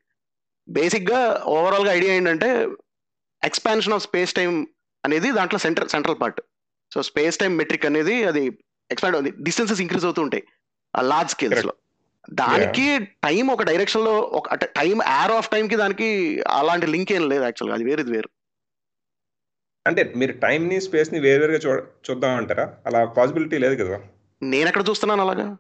[0.69, 1.21] బేసిక్గా
[1.55, 2.49] ఓవరాల్గా ఐడియా ఏంటంటే
[3.43, 4.53] ఎక్స్పాన్షన్ ఆఫ్ స్పేస్ టైం
[5.05, 6.41] అనేది దాంట్లో center central part
[6.93, 8.43] so space time metric అనేది అది
[8.91, 10.43] ఎక్స్పాండ్ అవుతుంది డిస్టెన్సెస్ ఇంక్రీజ్ అవుతూ ఉంటాయి
[10.95, 11.75] ఆ లార్జ్ స్కేల్స్లో
[12.33, 17.43] దానికి టైం ఒక డైరెక్షన్లో ఒక టైం యారో ఆఫ్ టైం కి దానికి అలాంటి లింక్ ఏం లేదు
[17.43, 18.31] యాక్చువల్గా అది వేరేది వేరు.
[19.87, 22.77] అంటే మీరు టైం ని స్పేస్ని వేరువేరుగా చూ చూద్దాం అంటారా?
[22.87, 24.01] అలా పాసిబిలిటీ లేదు కదా.
[24.43, 25.57] నేను ఎక్కడ చూస్తున్నాను అలాగా?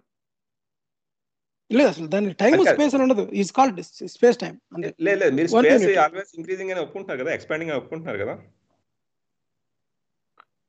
[1.72, 2.64] లేదు అసలు దాని టైం.
[2.64, 3.30] స్పేస్ అని ఉండదు.
[3.32, 5.98] ఈజ్ కాల్డ్ స్పేస్ టైం లేదు లేదు మీరు స్పేస్.
[5.98, 8.38] ఆల్వేస్ ఇంక్రీజింగ్ అని ఒప్పుకుంటున్నారు కదా ఎక్స్పాండింగ్ అని ఒప్పుకుంటున్నారు కదా.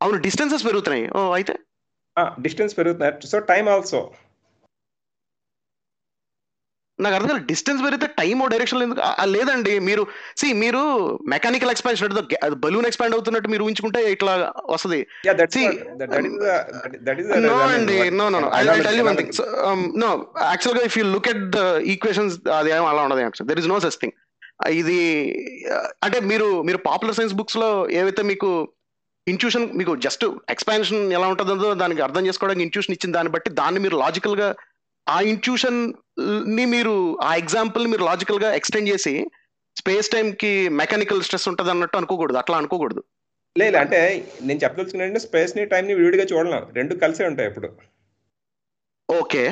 [0.01, 1.09] అవును డిస్టెన్సెస్ పెరుగుతున్నాయి.
[1.09, 1.53] ఓ అయితే?
[2.41, 3.27] డిస్టెన్స్ పెరుగుతున్నాయి.
[3.27, 4.13] సో టైం ఆల్సో
[6.99, 9.01] నాకు అర్థం కాదు డిస్టెన్స్ పెరిగితే టైం డైరెక్షన్ ఎందుకు?
[9.27, 10.03] లేదండి మీరు
[10.37, 10.81] సి మీరు
[11.27, 12.15] మెకానికల్ ఎక్స్పాన్షన్
[12.65, 14.33] బలూన్ ఎక్స్పాండ్ అవుతున్నట్టు మీరు ఊహించుకుంటే ఇట్లా
[14.69, 14.99] వస్తుంది.
[20.03, 20.09] నో
[20.51, 21.61] యాక్చువల్గా if you look at the
[21.93, 24.17] equations అది ఏం అలా ఉండదు actual there is no such thing
[24.79, 24.99] ఇది
[25.71, 28.49] uh, అంటే మీరు మీరు పాపులర్ సైన్స్ బుక్స్లో ఏవైతే మీకు
[29.27, 33.95] ఇంట్యూషన్ మీకు జస్ట్ ఎక్స్పాన్షన్ ఎలా ఉంటుందో దానికి అర్థం చేసుకోవడానికి ఇంట్యూషన్ ఇచ్చిన దాన్ని బట్టి దాన్ని మీరు
[33.97, 34.47] లాజికల్గా
[35.09, 39.13] ఆ ఇంట్యూషన్ని మీరు ఆ ఎగ్జాంపుల్ మీరు లాజికల్గా ఎక్స్టెండ్ చేసి
[39.77, 40.51] స్పేస్ టైం కి
[40.81, 42.37] మెకానికల్ స్ట్రెస్ ఉంటది అన్నట్టు అనుకోకూడదు.
[42.37, 43.01] అట్లా అనుకోకూడదు.
[43.55, 43.99] లేదు అంటే
[44.41, 46.65] నేను చెప్పదలుచుకున్నానంటే స్పేస్ని టైం ని విడిగా చూడలేం.
[46.77, 47.69] రెండు కలిసే ఉంటాయి ఇప్పుడు
[49.09, 49.43] ఓకే.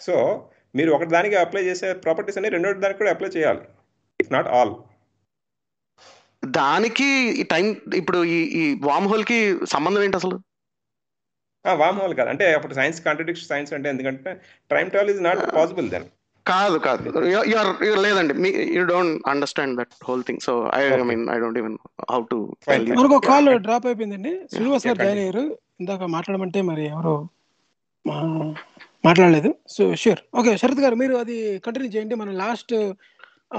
[0.00, 0.14] సో
[0.74, 3.62] మీరు ఒకటి దానికి అప్లై చేసే ప్రాపర్టీస్ అన్ని రెండో దానికి కూడా అప్లై చేయాలి.
[4.20, 4.72] ఇట్స్ నాట్ ఆల్
[6.42, 7.06] దానికి
[7.40, 10.36] ఈ టైం ఇప్పుడు ఈ ఈ వామ్ హోల్కి సంబంధం ఏంటి అసలు?
[11.72, 12.28] వామ్ హోల్ కాదు.
[12.28, 14.40] అంటే అప్పుడు సైన్స్ కాంట్రడిక్షన్ సైన్స్ అంటే ఎందుకంటే
[14.70, 16.04] time travel is not possible then.
[16.46, 17.02] కాదు కాదు.
[17.52, 18.34] యూఆర్ లేదండి.
[18.34, 20.40] మీ you don't understand that whole thing.
[20.40, 21.02] So I Okay.
[21.02, 21.76] Mean I don't even
[22.10, 22.38] how to.
[22.70, 24.40] మనకు కాల్ డ్రాప్ అయిపోయిందండి.
[24.52, 25.44] శ్రీనివాస్ గారు Yeah, జాయిన్ అయ్యారు.
[25.80, 27.28] ఇందాక మాట్లాడమంటే మరి ఎవరు
[29.06, 29.54] మాట్లాడలేదు.
[29.68, 32.14] సో షూర్ ఓకే శరత్ గారు మీరు అది కంటిన్యూ చేయండి.
[32.14, 32.74] మన లాస్ట్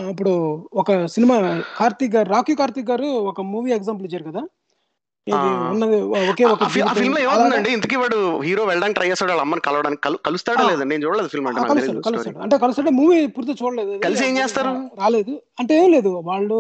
[0.10, 0.32] ఇప్పుడు
[0.74, 4.44] ఒక సినిమా కార్తీక్ గారు రాకీ కార్తీక్ గారు ఒక మూవీ ఎగ్జాంపుల్ ఇచ్చారు కదా.
[5.70, 6.68] ఉన్నది ఒకే ఒక ఆ.
[6.68, 10.02] ఫిల్మ్లో ఏమవుతుందండి ఇంతకీ వాడు హీరో వెళ్ళడానికి ట్రై చేస్తాడు వాళ్ళ అమ్మని కలవడానికి.
[10.02, 10.64] కలు- కలుస్తాడా.
[10.68, 10.86] లేదండి?
[10.90, 11.62] నేను చూడలేదు ఫిల్మ్ అంటే
[12.04, 14.00] కలుస్తాడు అంటే కలుస్తాడు మూవీ పూర్తి చూడలేదు.
[14.00, 14.74] కలిసి ఏం చేస్తారు?
[15.00, 15.34] రాలేదు.
[15.60, 16.58] అంటే ఏం లేదు వాళ్ళు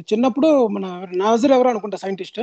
[0.00, 2.40] చిన్నప్పుడు మన నాజర్ ఎవరు అనుకుంటా సైంటిస్ట్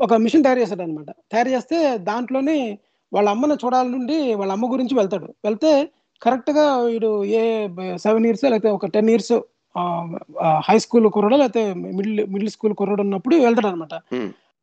[0.00, 2.78] ఒక మిషన్ తయారు చేస్తాడు అనమాట తయారు చేస్తే దాంట్లోనే
[3.12, 5.34] వాళ్ళ అమ్మని చూడాలి నుండి వాళ్ళ అమ్మ గురించి వెళ్తాడు.
[5.44, 5.70] వెళ్తే
[6.22, 7.42] కరెక్ట్గా వీడు ఏ
[7.96, 9.32] సెవెన్ ఇయర్స్ లేకపోతే ఒక టెన్ ఇయర్స్
[10.68, 13.94] హై స్కూల్ కుర్రాడు లేకపోతే మిడిల్ మిడిల్ స్కూల్ కుర్రాడు ఉన్నప్పుడు వెళ్తాడు అనమాట.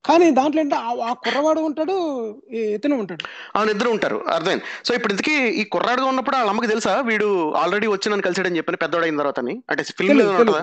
[0.05, 3.23] కానీ దాంట్లో ఏంటంటే ఆ- కుర్రవాడు ఉంటాడు ఇతను ఉంటాడు.
[3.55, 4.25] అవును ఇద్దరు ఉంటారు.
[4.27, 4.63] అర్థమైంది.
[4.85, 7.01] సో ఇప్పుడు ఇంతకీ ఈ కుర్రాడుగా ఉన్నప్పుడు వాళ్ళ అమ్మకి తెలుసా?
[7.01, 10.53] వీడు ఆల్రెడీ వచ్చి నన్ను కలిసాడని చెప్పని పెద్దోడు అయిన తర్వాత అంటే ఫిల్మ్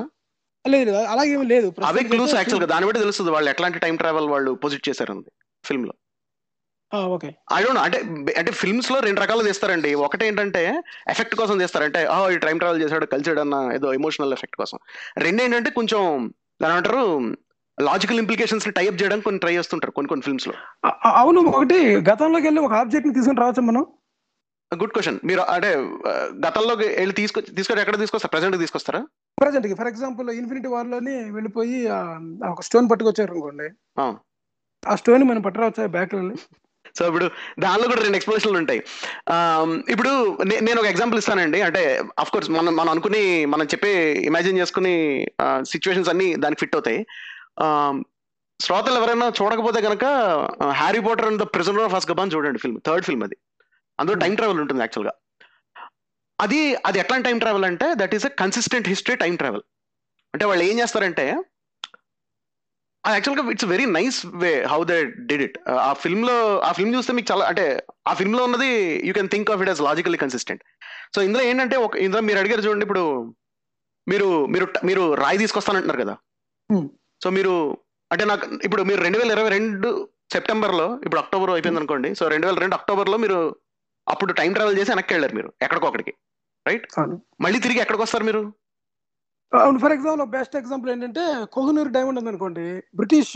[0.68, 1.74] లేదు అలాగేం లేదు.
[1.84, 5.30] అవే క్లూస్ యాక్చువల్గా దాన్ని బట్టి తెలుస్తుంది వాళ్ళు ఎట్లాంటి టైం ట్రావెల్ వాళ్ళు పొజిట్ చేశారండి
[5.64, 5.92] ఫిల్మ్లో.
[7.00, 7.34] ఓకే.
[7.52, 7.98] ఐ డోంట్ అంటే
[8.38, 9.94] అంటే ఫిల్మ్స్లో రెండు రకాలు తీస్తారండి.
[9.94, 11.84] ఒకటి ఏంటంటే ఎఫెక్ట్ కోసం తీస్తారు.
[11.84, 14.78] అంటే ఆ ఈ టైం ట్రావెల్ చేశాడు కలిసాడు అన్న ఏదో ఎమోషనల్ ఎఫెక్ట్ కోసం.
[15.18, 17.36] రెండు ఏంటంటే కొంచెం దాని ఏమంటారు?
[17.82, 20.54] లాజికల్ ఇంప్లికేషన్స్ని టైప్ చేయడానికి కొన్ని ట్రై చేస్తుంటారు కొన్ని కొన్ని ఫిల్మ్స్లో.
[21.04, 23.86] అవును ఒకటి గతంలోకి వెళ్ళి ఒక ఆబ్జెక్ట్ని తీసుకుని రావచ్చు మనం?
[24.74, 25.74] గుడ్ క్వశ్చన్ మీరు అంటే
[26.46, 28.30] గతంలో వెళ్ళి తీసుకొ తీసుకొని ఎక్కడ తీసుకొస్తారు?
[28.30, 29.06] ప్రెసెంట్ తీసుకొస్తారా?
[29.40, 31.88] ప్రజెంట్కి ఫర్ ఎగ్జాంపుల్ ఇన్ఫినిటీ వార్లోని వెళ్ళిపోయి
[32.48, 33.68] ఒక స్టోన్ పట్టుకొచ్చారు అనుకోండి.
[34.00, 34.16] ఆ.
[34.88, 36.36] ఆ స్టోన్ మనం పట్టరావచ్చా బ్యాక్ వెళ్ళి
[36.98, 37.30] సో ఇప్పుడు
[37.60, 38.82] దానిలో కూడా రెండు ఎక్స్ప్లెనేషన్లు ఉంటాయి.
[39.88, 41.60] ఇప్పుడు నేను ఒక ఎగ్జాంపుల్ ఇస్తానండి.
[41.60, 45.26] అంటే అఫ్ కోర్స్ మనం మనం అనుకుని మనం చెప్పే ఇమాజిన్ చేసుకుని
[45.62, 47.06] సిచ్యువేషన్స్ అన్ని దానికి ఫిట్ అవుతాయి.
[48.60, 50.04] శ్రోతలు ఎవరైనా చూడకపోతే కనుక
[50.74, 53.36] Harry Potter and the Prisoner of Azkaban చూడండి ఫిల్మ్ థర్డ్ ఫిల్మ్ అది.
[53.98, 55.14] అందులో టైం ట్రావెల్ ఉంటుంది యాక్చువల్గా
[56.38, 59.64] అది అది ఎట్లాంటి టైం ట్రావెల్ అంటే that is a consistent history time travel
[60.34, 61.24] అంటే వాళ్ళు ఏం చేస్తారంటే
[63.04, 64.96] యాక్చువల్గా it's very nice way how they
[65.28, 67.64] did it ఆ ఫిల్మ్లో ఆ ఫిల్మ్ చూస్తే మీకు చాలా అంటే
[68.08, 68.70] ఆ ఫిల్మ్లో ఉన్నది
[69.08, 70.62] you can think of it as logically consistent
[71.14, 73.04] so ఇందులో ఏంటంటే ఒక ఇందులో మీరు అడిగారు చూడండి ఇప్పుడు
[74.06, 76.14] మీరు మీరు మీరు రాయి తీసుకొస్తానంటున్నారు కదా.
[76.70, 76.84] Hmm.
[77.22, 77.52] సో మీరు
[78.10, 79.88] అంటే నాకు ఇప్పుడు మీరు రెండు వేల ఇరవై రెండు
[80.32, 82.08] సెప్టెంబర్లో ఇప్పుడు అక్టోబర్ అయిపోయింది అనుకోండి.
[82.14, 83.38] సో రెండు వేల రెండు అక్టోబర్లో మీరు
[84.06, 86.12] అప్పుడు టైం ట్రావెల్ చేసి వెనక్కి వెళ్ళారు మీరు ఎక్కడికో అక్కడికి
[86.66, 86.84] రైట్?
[87.44, 88.42] మళ్ళీ తిరిగి ఎక్కడికి వస్తారు మీరు?
[89.52, 91.22] అవును ఫర్ ఎగ్జాంపుల్ బెస్ట్ ఎగ్జాంపుల్ ఏంటంటే
[91.54, 92.66] కోహినూర్ డైమండ్ ఉంది అనుకోండి
[92.98, 93.32] బ్రిటిష్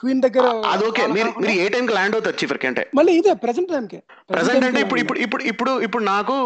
[0.00, 1.04] క్వీన్ దగ్గర అది ఓకే.
[1.16, 2.82] మీరు మీరు ఏ టైంకి ల్యాండ్ అవుతారు చివరికి అంటే?
[2.98, 3.98] మళ్ళీ ఇదే ప్రెసెంట్ టైంకి
[4.30, 6.36] ప్రెసెంట్ అంటే ఇప్పుడు ఇప్పుడు ఇప్పుడు ఇప్పుడు ఇప్పుడు నాకు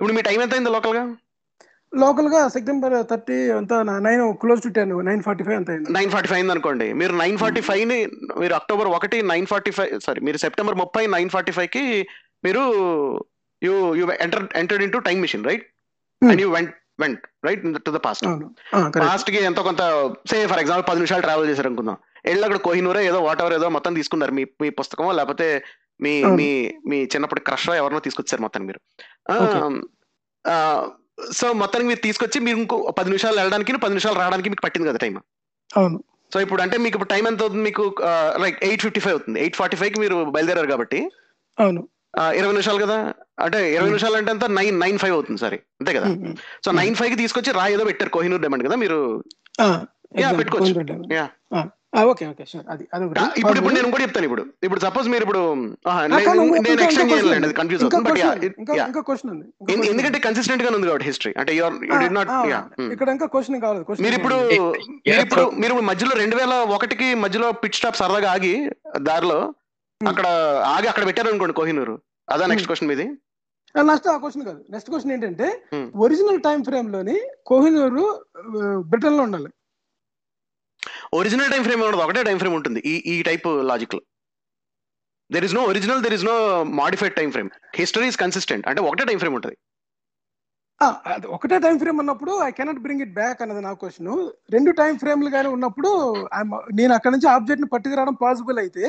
[0.00, 1.02] ఇప్పుడు మీ టైం ఎంత అయింది లోకల్గా
[1.92, 6.50] లోకల్గా సెప్టెంబర్ థర్టీ అంతా nine close to ten nine forty five అంత నైన్ ఫార్టీ ఫైవ్
[6.50, 7.98] అనుకోండి మీరు నైన్ ఫార్టీ ఫైవ్ని
[8.40, 11.84] మీరు అక్టోబర్ ఒకటి నైన్ ఫార్టీ ఫైవ్ సారీ మీరు సెప్టెంబర్ ముప్పై నైన్ ఫార్టీ ఫైవ్కి
[12.44, 12.62] మీరు
[13.62, 15.64] you you enter entered in to time machine right.
[16.22, 18.24] And you went went right to the past
[18.98, 19.82] పాస్ట్కి ఎంతో కొంత
[20.30, 23.68] సే ఫర్ ఎగ్జాంపుల్ పది నిమిషాలు ట్రావెల్ చేశారు అనుకుందాం వెళ్ళి అక్కడ కోహినూరే ఏదో వాట్ ఎవర్ ఏదో
[23.68, 24.32] మొత్తం తీసుకున్నారు.
[24.32, 25.46] మీ మీ పుస్తకమో లేకపోతే
[26.00, 26.24] మీ.
[26.38, 26.48] మీ
[26.88, 28.80] మీ చిన్నప్పుడు క్రష్ ఎవరినో తీసుకొచ్చారు మొత్తం మీరు.
[31.32, 34.96] సో మొత్తానికి మీరు తీసుకొచ్చి మీరు ఇంకో పది నిమిషాలు వెళ్ళడానికి పది నిమిషాలు రావడానికి మీకు పట్టింది కదా
[34.96, 35.20] టైం
[35.76, 36.04] అవును.
[36.34, 37.94] సో ఇప్పుడు అంటే మీకు ఇప్పుడు టైం ఎంత అవుతుంది మీకు
[38.36, 39.40] లైక్ ఎయిట్ ఫిఫ్టీ ఫైవ్ అవుతుంది.
[39.40, 41.10] ఎయిట్ ఫార్టీ ఫైవ్కి మీరు బయలుదేరారు కాబట్టి.
[41.60, 41.88] అవును.
[42.34, 43.14] ఇరవై నిమిషాలు కదా?
[43.38, 43.88] అంటే ఇరవై.
[43.88, 45.62] నిమిషాలు అంటే అంత నైన్ నైన్ ఫైవ్ అవుతుంది సరే.
[45.80, 46.34] అంతే కదా.
[46.64, 48.10] సో నైన్ ఫైవ్కి తీసుకొచ్చి రా ఏదో పెట్టారు.
[48.10, 49.24] కోహినూర్ డైమండ్ కదా మీరు?
[50.38, 51.70] పెట్టుకోవచ్చు.
[51.92, 53.74] ఓకే ఓకే షూర్ అది ఇప్పుడు ఇప్పుడు.
[53.74, 54.46] నేను కూడా చెప్తాను ఇప్పుడు.
[54.62, 59.88] ఇప్పుడు సపోజ్ మీరు ఇప్పుడు నేను- ఇంకా చేయలేండి అది కన్ఫ్యూజ్ అవుతుంది.
[59.88, 62.08] ఎందుకంటే కన్సిస్టెంట్గా ఉంది కాబట్టి హిస్టరీ అంటే యూఆర్ యూ ఉంది.
[62.08, 62.28] డి నాట్
[62.92, 64.34] ఇక్కడ ఇంకా క్వశ్చన్ కావాలి మీరు ఇప్పుడు.
[65.08, 69.54] మీరు ఇప్పుడు మీరు మధ్యలో రెండు వేల ఒకటికి మధ్యలో పిట్ స్టాప్ సరదాగా ఆగి దారిలో
[70.00, 70.26] అక్కడ
[70.66, 71.98] ఆగి అక్కడ పెట్టారు అనుకోండి కోహినూరు.
[72.28, 73.10] అదా నెక్స్ట్ క్వశ్చన్ మీది?
[73.74, 74.64] నెక్స్ట్ ఆ క్వశ్చన్ కాదు.
[74.70, 75.96] నెక్స్ట్ క్వశ్చన్ ఏంటంటే Hmm.
[75.96, 78.24] ఒరిజినల్ టైం ఫ్రేమ్లోని కోహినూరు
[78.80, 79.50] బ్రిటన్లో ఉండాలి.
[81.18, 84.00] ఒరిజినల్ టైం ఫ్రేమ్ ఉండదు ఒకటే టైం ఫ్రేమ్ ఉంటుంది ఈ ఈ type లాజిక్లో.
[85.30, 86.36] There is no original there is no
[86.80, 87.48] modified time frame
[87.78, 89.56] history is consistent అంటే ఒకటే టైం ఫ్రేమ్ ఉంటుంది.
[91.36, 94.12] ఒకటే టైం ఫ్రేమ్ ఉన్నప్పుడు I cannot bring it back అన్నది నా క్వశ్చన్
[94.54, 95.90] రెండు టైం ఫ్రేమ్లు కానీ ఉన్నప్పుడు
[96.78, 98.84] నేను అక్కడ నుంచి ఆబ్జెక్ట్ని పట్టుకురావడం పాసిబుల్ అయితే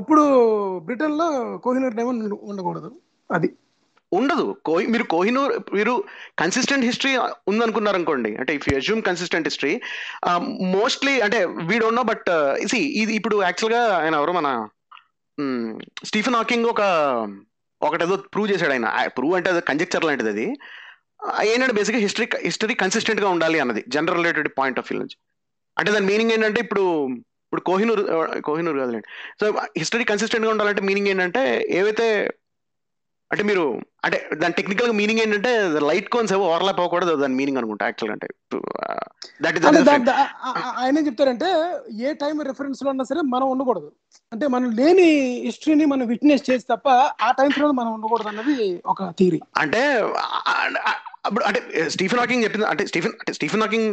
[0.00, 0.24] ఇప్పుడు
[0.88, 1.28] బ్రిటన్లో
[1.66, 2.90] కోహినూర్ డైమండ్ ఉండకూడదు.
[3.30, 3.50] అది.
[4.18, 4.46] ఉండదు.
[4.68, 5.94] కోహి మీరు కోహినూర్ మీరు
[6.42, 7.12] కన్సిస్టెంట్ హిస్టరీ
[7.50, 9.74] ఉందనుకున్నారు అనుకోండి అంటే if you assume consistent history
[10.76, 11.40] mostly అంటే
[11.70, 12.28] we don't know but
[12.72, 14.50] see ఇది ఇప్పుడు యాక్చువల్గా ఆయన ఎవరు మన
[16.08, 16.82] స్టీఫెన్ హాకింగ్ ఒక
[17.80, 18.88] ఒకటేదో ప్రూవ్ చేశాడు ఆయన.
[19.16, 20.46] ప్రూవ్ అంటే అది కంజెక్చర్ లాంటిది అది.
[21.50, 25.16] ఏంటంటే బేసిక్గా హిస్టరీ హిస్టరీ కన్సిస్టెంట్గా ఉండాలి అన్నది general related point of view నుంచి.
[25.76, 26.84] అంటే దాని మీనింగ్ ఏంటంటే ఇప్పుడు
[27.46, 28.00] ఇప్పుడు కోహినూర్
[28.48, 29.08] కోహినూర్ కాదులేండి.
[29.40, 29.44] సో
[29.80, 31.42] హిస్టరీ కన్సిస్టెంట్గా ఉండాలంటే మీనింగ్ ఏంటంటే
[31.80, 32.06] ఏవైతే
[33.32, 33.62] అంటే మీరు
[34.06, 35.50] అంటే దాని టెక్నికల్గా మీనింగ్ ఏంటంటే
[35.88, 38.28] లైట్ కోన్స్ ఏవో ఓవర్లాప్ అవ్వకూడదు దాని మీనింగ్ అనుకుంటా యాక్చువల్ అంటే.
[39.42, 39.66] దట్ ఇస్
[40.78, 41.48] ఆయన ఏం చెప్తారంటే
[42.00, 43.88] ఏ టైం రెఫరెన్స్లో ఉన్నా సరే మనం ఉండకూడదు.
[44.32, 45.08] అంటే మనం లేని
[45.46, 46.88] హిస్టరీని మనం విట్నెస్ చేసి తప్ప
[47.22, 49.82] ఆ టైం లో మనం ఉండకూడదు అన్నది ఒక థీరీ అంటే
[51.24, 53.90] అప్పుడు అంటే స్టీఫెన్ హాకింగ్ చెప్పింది అంటే స్టీఫెన్ అంటే స్టీఫెన్ హాకింగ్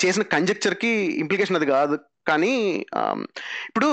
[0.00, 0.90] చేసిన కంజెక్చర్కి
[1.22, 1.96] ఇంప్లికేషన్ అది కాదు.
[2.26, 2.52] కానీ
[3.68, 3.88] ఇప్పుడు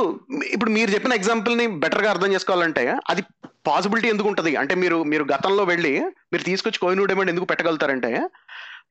[0.54, 3.22] ఇప్పుడు మీరు చెప్పిన ఎగ్జాంపుల్ని బెటర్గా అర్థం చేసుకోవాలంటే అది
[3.68, 5.94] పాసిబిలిటీ ఎందుకు ఉంటుంది అంటే మీరు మీరు గతంలో వెళ్ళి
[6.34, 8.12] మీరు తీసుకొచ్చి కోహినూర్ డైమండ్ ఎందుకు పెట్టగలుగుతారంటే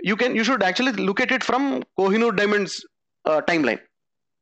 [0.06, 2.76] you can you should actually locate it from Kohinoor diamonds
[3.46, 3.82] time line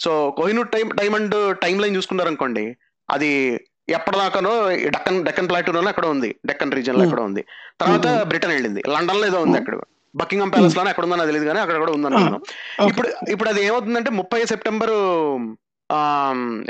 [0.00, 2.76] so Kohinoor time diamond time line చూసుకున్నారనుకోండి
[3.08, 3.30] అది
[3.88, 4.52] ఎప్పటిదాకానో
[4.88, 7.04] డక్కన్ డెక్కన్ ప్లాటూన్ అక్కడ ఉంది డెక్కన్ రీజన్లో.
[7.04, 7.42] ఎక్కడ ఉంది
[7.78, 8.06] తర్వాత.
[8.30, 9.58] బ్రిటన్ వెళ్ళింది లండన్లో ఏదో ఉంది.
[9.58, 9.76] అక్కడ
[10.16, 12.40] బకింగ్హామ్ ప్యాలెస్లోనే ఎక్కడ ఉందో నాకు తెలియదు కానీ అక్కడ కూడా ఉంది అనుకున్నాను
[12.80, 12.88] Okay.
[12.90, 14.94] ఇప్పుడు ఇప్పుడు అది ఏమవుతుందంటే ముప్పై సెప్టెంబర్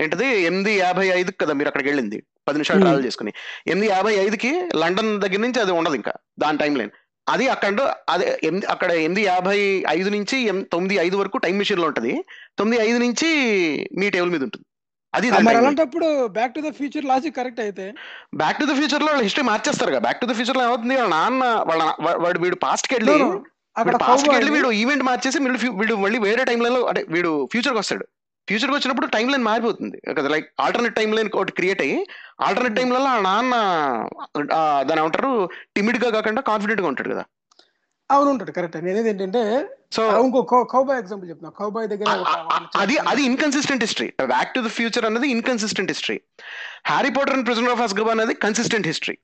[0.01, 0.27] ఏంటది?
[0.43, 2.19] ఎనిమిది యాభై ఐదుకి కదా మీరు అక్కడికి వెళ్ళింది.
[2.49, 2.81] పది నిమిషాలు.
[2.81, 3.33] ట్రావెల్ చేసుకుని.
[3.67, 6.91] ఎనిమిది యాభై ఐదుకి లండన్ దగ్గర నుంచి అది ఉండదు ఇంకా దాని టైం లైన్
[7.27, 10.37] అది అక్కడ అదే ఎనిమిది అక్కడ ఎనిమిది యాభై ఐదు నుంచి
[10.73, 12.13] తొమ్మిది ఐదు వరకు టైం మిషన్లో ఉంటది.
[12.59, 13.29] తొమ్మిది ఐదు నుంచి
[13.99, 14.66] మీ టేబుల్ మీద ఉంటుంది.
[15.17, 17.87] అది మరి అలాంటప్పుడు back to the future logic correct అయితే?
[18.35, 19.99] బ్యాక్ టు ద ఫ్యూచర్లో హిస్టరీ మార్చేస్తారు కదా.
[19.99, 20.97] బ్యాక్ టు ద ఫ్యూచర్లో ఏమవుతుంది?
[20.97, 21.83] వాళ్ళ నాన్న వాళ్ళ
[22.17, 23.17] వాడు వీడు పాస్ట్కి వెళ్ళి
[23.77, 27.49] పాస్ట్కి cowboy వెళ్ళి ని- వీడు ఈవెంట్ మార్చేసి వీడు వీడు మళ్ళీ వేరే టైం లైన్లో అంటే వీడు
[27.53, 28.05] ఫ్యూచర్కి వస్తాడు.
[28.49, 29.99] ఫ్యూచర్కి వచ్చినప్పుడు టైం లైన్ మారిపోతుంది.
[30.19, 31.99] కదా లైక్ ఆల్టర్నేట్ టైం లైన్ ఒకటి క్రియేట్ అయ్యి
[32.41, 33.55] ఆల్టర్నేట్ టైం లైన్ ఆ నాన్న
[34.89, 35.33] దాని ఏమంటారు?
[35.77, 37.25] టిమిడ్గా కాకుండా కాన్ఫిడెంట్గా ఉంటాడు కదా.
[38.11, 39.41] అవును ఉంటాడు కరెక్ట్ నేనేది ఏంటంటే
[39.93, 41.51] సో ఇంకో కౌబాయ్ ఎగ్జాంపుల్ చెప్తున్నా.
[41.51, 42.09] కౌబాయ్ దగ్గర
[42.77, 46.21] అది అది inconsistent history back to the future అనేది inconsistent history
[46.87, 49.19] Harry Potter and prisoner of Azkaban అనేది consistent history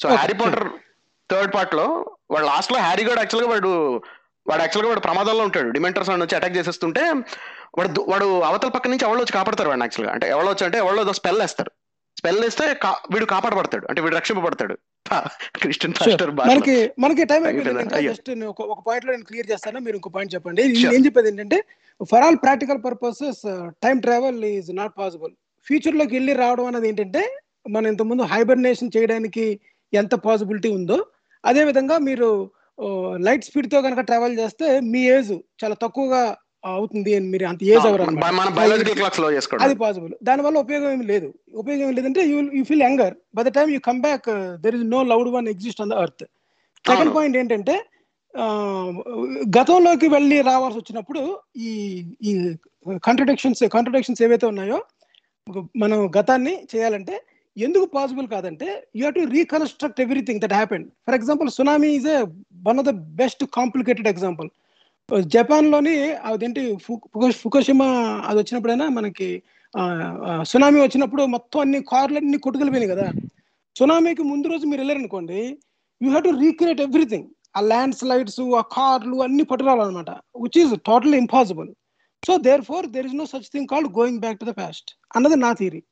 [0.00, 0.68] so Harry Potter
[1.30, 1.86] third పార్ట్లో
[2.30, 4.02] వాడు లాస్ట్లో హ్యారీ గాడు యాక్చువల్గా వాడు
[4.48, 5.70] వాడు యాక్చువల్గా వాడు ప్రమాదంలో ఉంటాడు.
[5.70, 7.02] డిమెంటర్స్ వచ్చి అటాక్ చేసేస్తుంటే
[7.78, 10.12] వాడు వాడు అవతల పక్క నుంచి ఎవరో వచ్చి కాపాడతారు వాడిని యాక్చువల్గా.
[10.14, 11.72] అంటే ఎవరో వచ్చి అంటే ఎవరో స్పెల్ వేస్తారు.
[12.18, 12.64] స్పెల్ వేస్తే
[13.12, 13.86] వీడు కాపాడబడతాడు.
[13.88, 14.78] అంటే వీడు రక్షింపబడతాడు.
[15.62, 15.94] క్రిస్టియన్.
[15.98, 17.42] పాస్టర్ మనకి మనకి టైం.
[18.06, 21.58] జస్ట్ ఒక ఒక పాయింట్లో నేను క్లియర్ చేస్తాను మీరు ఇంకో పాయింట్ చెప్పండి నేను చెప్పేది ఏంటంటే
[22.10, 23.42] for all practical purposes
[23.84, 25.32] time travel is not possible
[25.66, 27.22] ఫ్యూచర్లోకి వెళ్ళి రావడం అనేది ఏంటంటే
[27.68, 29.44] మనం ఇంతకుముందు హైబర్నేషన్ చేయడానికి
[29.92, 30.98] ఎంత పాసిబిలిటీ ఉందో
[31.44, 32.28] అదే విధంగా మీరు
[33.18, 36.22] లైట్ స్పీడ్తో కనుక ట్రావెల్ చేస్తే మీ ఏజ్ చాలా తక్కువగా
[36.64, 37.86] అవుతుంది అని మీరు అంత ఏజ్
[39.12, 39.26] స్లో
[39.64, 41.28] అది పాసిబుల్ దానివల్ల ఉపయోగం ఏమి లేదు.
[41.54, 44.28] ఉపయోగం ఏమి లేదంటే you you feel younger by the time you come back
[44.64, 46.24] there is no loud one exist on the earth
[46.84, 47.12] second.
[47.16, 47.76] Point ఏంటంటే
[48.34, 48.46] ఆ,
[49.56, 51.20] గతంలోకి వెళ్ళి రావాల్సి వచ్చినప్పుడు
[51.64, 51.70] ఈ
[52.22, 52.32] ఈ
[53.04, 54.78] కాంట్రడిక్షన్స్ కాంట్రడిక్షన్స్ ఏవైతే ఉన్నాయో
[55.76, 57.14] మనం గతాన్ని చేయాలంటే
[57.56, 62.18] ఎందుకు పాసిబుల్ కాదంటే you have to reconstruct everything that happen for example tsunami is a
[62.64, 64.48] one of the best complicated example
[65.34, 65.94] జపాన్లోని
[66.28, 66.62] అదేంటి
[67.42, 67.88] ఫుకోషిమా
[68.28, 69.28] అది వచ్చినప్పుడైనా మనకి
[70.50, 73.06] సునామీ వచ్చినప్పుడు మొత్తం అన్ని కార్లు అన్ని కొట్టుకెళ్ళిపోయినాయి కదా.
[73.76, 75.40] సునామీకి ముందు రోజు మీరు వెళ్ళారనుకోండి
[76.00, 77.26] you have to recreate everything.
[77.56, 80.10] Ah land slides ఆ కార్లు అన్ని పట్టుకురావాలన్నమాట
[80.44, 81.70] which is total impossible
[82.22, 82.34] so
[82.70, 85.82] therefore there is no such thing called going back to the past అన్నది నా థీరీ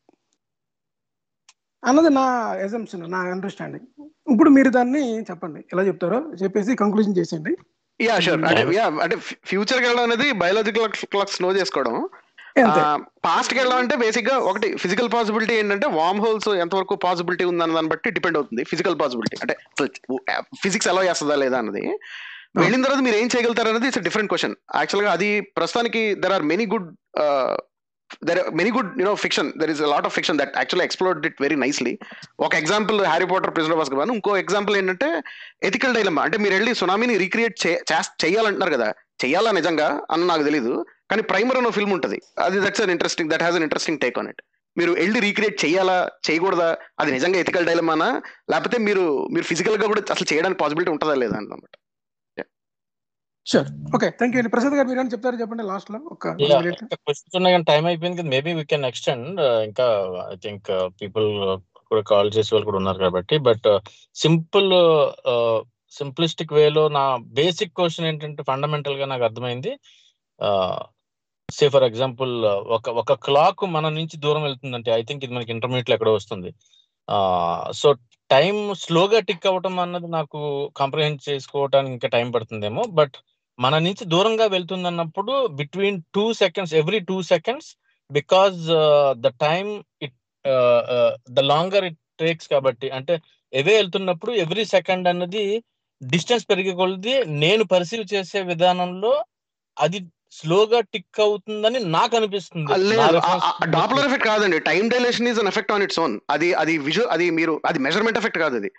[1.83, 2.25] అన్నది నా
[2.67, 3.87] ఎజంప్షన్ నా అండర్స్టాండింగ్
[4.33, 7.53] ఇప్పుడు మీరు దాన్ని చెప్పండి ఎలా చెప్తారో చెప్పేసి కంక్లూజన్ చేసేయండి.
[8.01, 9.16] యా షూర్ అంటే యా అంటే
[9.51, 11.97] ఫ్యూచర్కి వెళ్ళడం అనేది బయాలజికల్ క్లాక్ స్లో చేసుకోవడం.
[13.26, 18.09] పాస్ట్కి వెళ్ళడం అంటే బేసిక్గా ఒకటి ఫిజికల్ పాసిబిలిటీ ఏంటంటే వామ్ హోల్స్ ఎంతవరకు పాసిబిలిటీ ఉందన్న దాన్ని బట్టి
[18.16, 18.62] డిపెండ్ అవుతుంది.
[18.72, 19.55] ఫిజికల్ పాసిబిలిటీ అంటే
[20.64, 21.82] ఫిజిక్స్ ఎలా చేస్తుందా లేదా అన్నది.
[22.62, 25.28] వెళ్ళిన తర్వాత మీరు ఏం చేయగలుగుతారు అనేది ఇట్స్ డిఫరెంట్ క్వశ్చన్ యాక్చువల్గా అది
[25.59, 26.88] ప్రస్తుతానికి there are many good
[28.29, 31.57] there many good you know fiction there is lot of fiction that actually explored it very
[31.65, 31.99] nicely
[32.47, 35.11] ఒక example Harry Potter prisoner of Azkaban ఇంకో ఎగ్జాంపుల్ ఏంటంటే
[35.71, 37.57] ethical dilemma అంటే మీరు వెళ్ళి సునామీని recreate
[38.25, 38.89] చేయాలంటున్నారు కదా.
[39.25, 40.75] చెయ్యాలా నిజంగా అని నాకు తెలియదు
[41.11, 42.19] కానీ ప్రైమర్ అనే ఫిల్మ్ ఉంటుంది.
[42.39, 44.43] అది that's an interesting that has an interesting take on it
[44.77, 45.97] మీరు వెళ్ళి రీక్రియేట్ చేయాలా
[46.27, 46.69] చేయకూడదా?
[47.01, 48.09] అది నిజంగా ఎథికల్ డైలమానా
[48.53, 49.05] లేకపోతే మీరు
[49.35, 51.75] మీరు ఫిజికల్గా కూడా అసలు చేయడానికి పాసిబిలిటీ ఉంటుందా లేదా అన్నమాట.
[53.51, 55.64] Sure okay thank you Prasad garu మీరు చెప్తారు చెప్పండి?
[55.70, 56.28] లాస్ట్లో ఒక
[57.07, 58.30] క్వశ్చన్స్ ఉన్నాయి కానీ టైం అయిపోయింది కదా.
[58.34, 59.86] మేబీ వీ కెన్ ఎక్స్టెండ్ ఇంకా
[60.34, 60.68] ఐ థింక్
[61.01, 61.26] పీపుల్
[61.90, 63.36] కూడా కాల్ చేసే వాళ్ళు కూడా ఉన్నారు కాబట్టి.
[63.49, 63.68] బట్
[64.24, 64.70] సింపుల్
[65.99, 67.05] సింప్లిస్టిక్ వేలో నా
[67.38, 69.72] బేసిక్ క్వశ్చన్ ఏంటంటే ఫండమెంటల్గా నాకు అర్థమైంది.
[71.49, 72.32] సే ఫర్ ఎగ్జాంపుల్
[72.76, 76.51] ఒక ఒక క్లాక్ మన నుంచి దూరం వెళ్తుందంటే ఐ థింక్ ఇది మనకి ఇంటర్మీడియట్లో ఎక్కడో వస్తుంది.
[77.80, 77.88] సో
[78.30, 80.38] టైం స్లోగా టిక్ అవ్వటం అన్నది నాకు
[80.80, 82.82] కాంప్రహెండ్ చేసుకోవడానికి ఇంకా టైం పడుతుందేమో.
[83.01, 83.16] బట్
[83.59, 87.68] మన నుంచి దూరంగా వెళ్తుంది అన్నప్పుడు between two seconds every two seconds
[88.11, 88.59] because
[89.16, 89.70] the time
[90.03, 90.16] it
[91.30, 93.14] the longer it takes కాబట్టి అంటే
[93.53, 95.44] ఎవే వెళ్తున్నప్పుడు ఎవ్రీ సెకండ్ అన్నది
[96.00, 99.12] డిస్టెన్స్ పెరిగే కొలది నేను పర్సీవ్ చేసే విధానంలో
[99.76, 99.98] అది
[100.33, 102.66] స్లోగా టిక్ అవుతుందని నాకు అనిపిస్తుంది.
[103.76, 104.59] డాప్లర్ ఎఫెక్ట్ కాదండి.
[104.70, 106.14] Time dilation is an effect on its own.
[106.35, 108.70] అది అది విజువల్ అది మీరు అది మెజర్మెంట్ ఎఫెక్ట్ కాదు అది.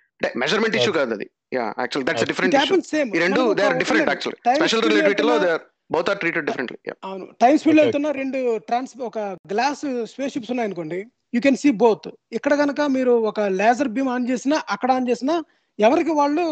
[0.44, 0.94] Measurement issue.
[1.00, 1.28] కాదు అది.
[1.58, 2.26] Yeah actual that's.
[2.32, 2.80] Different issue
[3.18, 5.64] ఈ రెండు they are different actual special రిలేటివిటీలో they are
[5.96, 6.78] both are treated differently
[7.10, 7.26] అవును.
[7.44, 7.84] Time speed Okay.
[7.84, 8.40] వెళ్తున్న రెండు
[8.70, 9.20] ట్రాన్స్ ఒక
[9.52, 11.00] గ్లాస్ స్పేస్ షిప్స్ ఉన్నాయి అనుకోండి
[11.36, 15.36] యూ కెన్ సీ బోత్ ఇక్కడ కనుక మీరు ఒక లేజర్ బీమ్ ఆన్ చేసినా అక్కడ ఆన్ చేసినా
[15.80, 16.44] ఎవరికి వాళ్ళు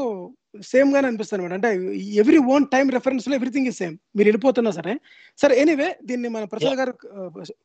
[0.69, 1.69] సేమ్ గానే అనిపిస్తారు అనమాట అంటే
[2.22, 4.93] ఎవ్రీ ఓన్ టైం రెఫరెన్స్లో ఎవ్రీథింగ్ ఇస్ సేమ్ మీరు వెళ్ళిపోతున్నా సరే.
[5.41, 6.93] సరే ఎనీవే దీన్ని మన ప్రసాద్ గారు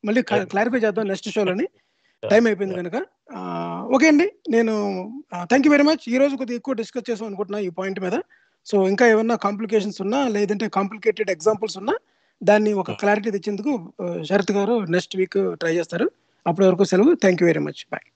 [0.08, 0.22] మళ్ళీ.
[0.52, 1.66] క్లారిఫై చేద్దాం నెక్స్ట్ షోలోని
[2.22, 2.96] టైం అయిపోయింది కనుక
[3.96, 4.26] ఓకే అండి.
[4.54, 4.74] నేను
[5.50, 8.18] థ్యాంక్ యూ వెరీ మచ్ ఈ రోజు కొద్దిగా ఎక్కువ డిస్కస్ చేసాం అనుకుంటున్నా ఈ పాయింట్ మీద.
[8.66, 11.94] సో ఇంకా ఏమన్నా కాంప్లికేషన్స్ ఉన్నా లేదంటే కాంప్లికేటెడ్ ఎగ్జాంపుల్స్ ఉన్నా
[12.42, 13.72] దాన్ని ఒక క్లారిటీ తెచ్చేందుకు
[14.30, 16.06] శరత్ గారు నెక్స్ట్ వీక్ ట్రై చేస్తారు.
[16.46, 17.12] అప్పటి వరకు సెలవు.
[17.24, 18.06] Thank you very much bye